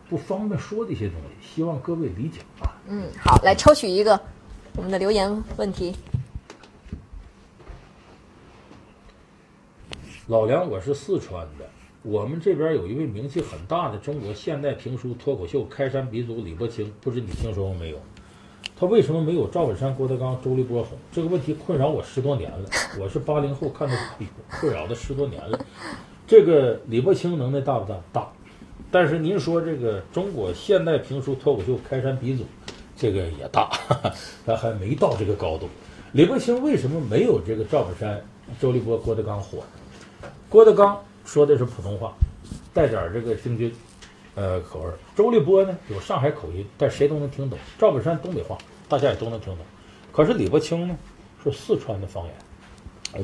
[0.10, 2.72] 不方便说的一些东西，希望各位理解啊。
[2.88, 4.18] 嗯，好，来抽取一个
[4.78, 5.94] 我们的留言问题。
[10.28, 11.70] 老梁，我是四川的，
[12.02, 18.00] 我们这边有一位名气很大的中国现代评书脱口秀开山鼻祖李伯清，不知你听说过没有？
[18.78, 20.98] 他为什么没有赵本山、郭德纲、周立波红？
[21.10, 22.70] 这个问题困扰我十多年了。
[23.00, 23.96] 我是八零后，看到
[24.60, 25.58] 困扰的十多年了。
[26.28, 27.98] 这个李伯清能耐大不大？
[28.12, 28.28] 大。
[28.92, 32.44] 但是您说这个中国现代评书脱口秀开山鼻祖，
[32.98, 33.72] 这个也大，
[34.46, 35.70] 他还没到这个高度。
[36.12, 38.22] 李伯清为什么没有这个赵本山、
[38.60, 39.60] 周立波、郭德纲火？
[40.50, 42.14] 郭德纲说的是普通话，
[42.74, 43.74] 带点儿这个京剧，
[44.36, 44.94] 呃口味儿。
[45.16, 47.58] 周立波呢有上海口音，但谁都能听懂。
[47.80, 48.58] 赵本山东北话，
[48.88, 49.66] 大家也都能听懂。
[50.12, 50.96] 可是李伯清呢
[51.44, 52.34] 是四川的方言。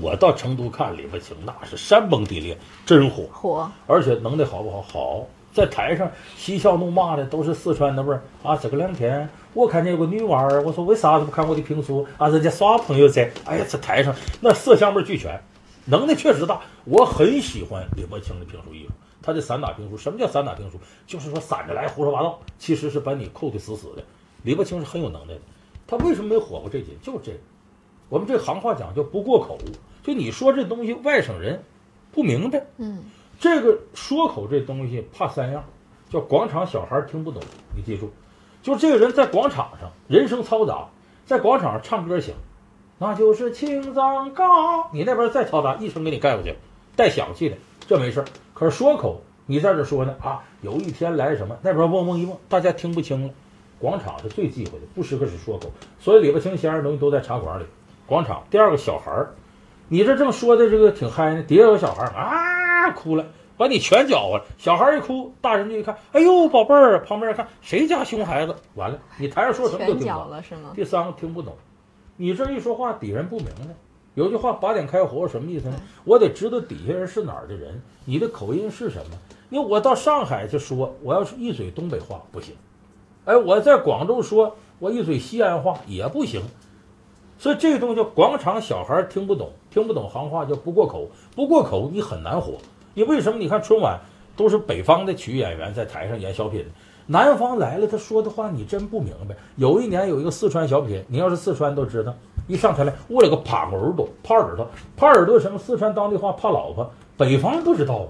[0.02, 3.24] 我到成都看李伯清，那是山崩地裂，真火。
[3.32, 4.82] 火，而且能耐好不好？
[4.82, 8.56] 好，在台上嬉笑怒骂的都是四川的味儿啊！
[8.56, 12.30] 这个两天我看见有个女娃儿，我说为啥子不看我的评书啊？
[12.30, 13.30] 人家耍朋友在！
[13.44, 15.42] 哎呀，这台上那色香味俱全，
[15.84, 16.62] 能耐确实大。
[16.86, 18.92] 我很喜欢李伯清的评书艺术，
[19.22, 19.98] 他的散打评书。
[19.98, 20.78] 什么叫散打评书？
[21.06, 24.04] 就是说散着来胡说八道，其实是把你扣的死死的。
[24.44, 25.42] 李伯清是很有能耐的，
[25.88, 26.94] 他为什么没火过这节？
[27.02, 27.38] 就是这个。
[28.10, 29.58] 我们这行话讲叫不过口，
[30.04, 31.64] 就你说这东西外省人
[32.12, 32.66] 不明白。
[32.78, 33.04] 嗯，
[33.40, 35.64] 这个说口这东西怕三样，
[36.10, 37.42] 叫广场小孩听不懂。
[37.74, 38.12] 你记住，
[38.62, 40.90] 就这个人在广场上人声嘈杂，
[41.26, 42.36] 在广场上唱歌响，
[42.98, 44.90] 那就是青藏高。
[44.92, 46.56] 你那边再嘈杂，一声给你盖过去，
[46.98, 47.56] 带响气的，
[47.88, 48.26] 这没事
[48.62, 53.34] 可是说口，你在这说呢啊，有一天来什么，那边嗡嗡一嗡，大家听不清了。
[53.80, 55.72] 广场是最忌讳的，不适合使说口。
[56.00, 57.66] 所以李伯清先生东西都在茶馆里。
[58.06, 59.34] 广场第二个小孩儿，
[59.88, 63.26] 你这正说的这个挺嗨呢，底下有小孩儿啊哭了，
[63.58, 64.46] 把你全搅和了。
[64.60, 68.56] 小孩一哭，大人就一看，哎呦宝贝儿，旁边看谁家熊孩子？
[68.76, 70.70] 完了，你台上说什么都听不懂了是吗？
[70.76, 71.56] 第三个听不懂，
[72.16, 73.74] 你这一说话底下人不明白。
[74.14, 75.76] 有句话八点开火什么意思呢？
[76.04, 79.18] 我得知道底下人是哪儿的人，你的口音是什么？
[79.50, 82.56] 因为我到上海去说，我要是一嘴东北话不行，
[83.26, 86.42] 哎，我在广州说，我一嘴西安话也不行。
[87.38, 92.58] 所以这个东西叫广场小孩听不懂，听不懂行话叫不过口，不过口你很难火。
[92.94, 93.40] 你为什么？
[93.40, 94.00] 你看春晚
[94.36, 96.66] 都是北方的曲艺演员在台上演小品，
[97.08, 99.36] 南方来了他说的话你真不明白。
[99.56, 102.14] 有一年有一个四川小品，你要是四川都知道，
[102.48, 104.68] 一上台来我了个耙耳朵，耙耳朵，
[104.98, 105.58] 耙耳朵什么？
[105.58, 108.08] 四川当地话怕老婆，北方人不知道啊。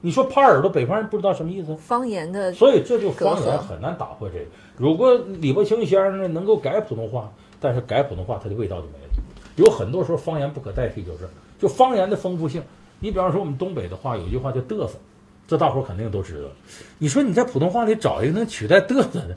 [0.00, 1.74] 你说耙耳朵，北方人不知道什么意思？
[1.76, 4.44] 方言的，所以这就方言很难打破这个。
[4.76, 7.30] 如果李伯清先生呢能够改普通话。
[7.60, 9.10] 但是改普通话，它的味道就没了。
[9.56, 11.28] 有很多时候方言不可代替，就是
[11.58, 12.62] 就方言的丰富性。
[13.00, 14.96] 你比方说我们东北的话，有一句话叫嘚瑟，
[15.48, 16.48] 这大伙肯定都知道。
[16.98, 19.36] 你说你在普通话里找一个能取代嘚瑟的，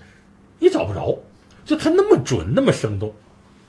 [0.60, 1.18] 你找不着。
[1.66, 3.14] 就他那么准，那么生动，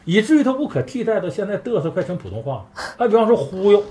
[0.04, 1.20] 以至于他无可替代。
[1.20, 2.66] 到现在嘚瑟快成普通话了。
[2.98, 3.82] 还比方说忽悠，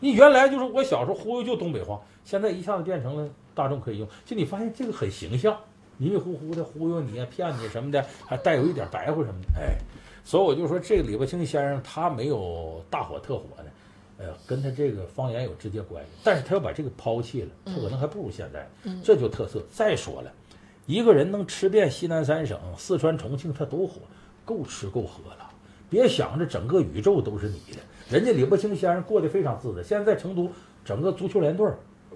[0.00, 4.08] 你原来就是我小时候忽悠就东北话，现在一下子变成了大众可以用。
[4.26, 5.56] 就你发现这个很形象。
[5.98, 9.76] 迷迷糊糊的忽悠你、骗你什么的，还带有一点白话什么的，哎，
[10.24, 13.66] 所以我就说这个李伯清先生他没有大火特火的，
[14.22, 16.10] 呃，跟他这个方言有直接关系。
[16.22, 18.70] 但是他要把这个抛弃了，他可能还不如现在，
[19.02, 19.60] 这就特色。
[19.72, 20.32] 再说了，
[20.86, 24.00] 一个人能吃遍西南三省、四川、重庆，他都火，
[24.44, 25.50] 够吃够喝了。
[25.90, 27.78] 别想着整个宇宙都是你的，
[28.08, 29.82] 人家李伯清先生过得非常自在。
[29.82, 30.48] 现在成都
[30.84, 31.66] 整个足球联队。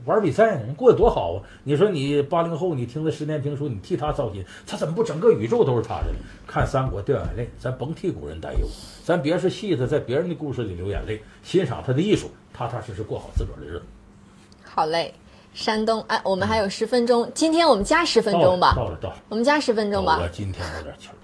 [0.05, 1.43] 玩比赛呢，你过得多好啊！
[1.65, 6.07] 你说你八零后，你听的十年评书，你替他操心，他怎么不整个宇宙都是他的？
[6.47, 8.67] 看三国掉眼泪，咱甭替古人担忧，
[9.03, 13.83] 咱别是戏子在别人的故事里流眼泪，欣赏他的艺术，踏踏实实过好自个儿的日子。
[14.65, 15.13] 好嘞，
[15.55, 18.75] 山东，哎，我们还有十分钟，今天我们加十分钟吧。
[18.77, 20.19] 到了，到了，我们加十分钟吧。
[20.21, 21.15] 我今天有点气儿。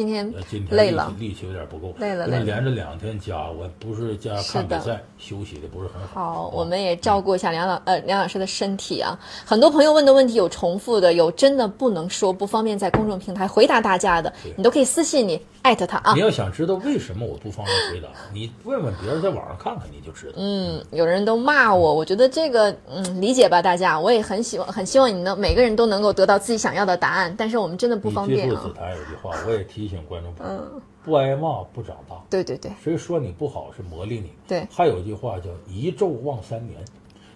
[0.00, 6.32] 今天今天累了，力气有点不够，累了，因为连着两天加，我不是加看比赛，休息的不是很好。
[6.32, 9.20] 好，我们也照顾一下梁老呃梁老师的身体啊。
[9.44, 16.14] 很多朋友问的问题有重复的，有真的不能说，不方便在公众平台回答大家的，你都可以私信你艾特他啊。
[16.14, 20.32] 你要想知道为什么我不方便回答，你问问别人，在网上看看你就知道。
[20.38, 28.48] 嗯，有人都骂我，我觉得这个嗯理解吧，大家，我也很希望很希望你能每个人都能够得到自己想要的答案，但是我们真的不方便啊。
[28.48, 30.80] 记住子台有句话，我也提醒观众朋友。
[31.02, 32.70] 不挨骂不长大，对对对。
[32.82, 34.32] 谁说你不好是磨砺你？
[34.46, 34.66] 对。
[34.70, 36.78] 还有一句话叫“一纣望三年”，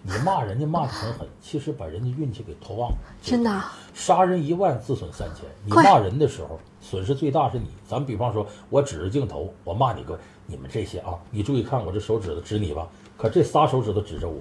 [0.01, 2.97] 你骂人家骂的很狠， 其实把人家运气给拖忘了。
[3.21, 3.61] 真的。
[3.93, 5.45] 杀人一万，自损三千。
[5.65, 7.65] 你骂人的时候，损失最大是你。
[7.87, 12.87] 咱比方说，我指着镜头，我骂你个，你们这些啊，你注意看我这手指头指你吧，
[13.17, 14.39] 可这仨手指头指着我，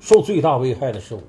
[0.00, 1.20] 受最大危害的是我，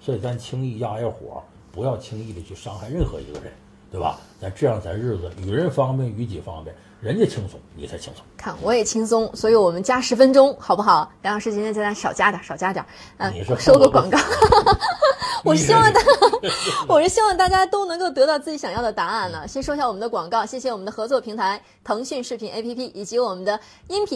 [0.00, 1.42] 所以咱轻易压压火，
[1.72, 3.52] 不要轻易的去伤害任何一个人。
[3.90, 4.18] 对吧？
[4.40, 8.24] 咱这样，咱日子与人方便，与己方便，人家轻松，你才轻松。
[8.36, 11.10] 看我也轻松，所以我们加十分钟，好不好？
[11.22, 12.84] 梁老师今天咱少加点，少加点。
[13.18, 14.18] 嗯，收个广告。
[15.44, 16.00] 我希望大，
[16.88, 19.46] 我是希望大家都能够得到自己想要的答案呢。
[19.46, 24.14] 先说一下我们的广告，谢谢我们的合作平台腾讯视频 APP 以及我们的音频。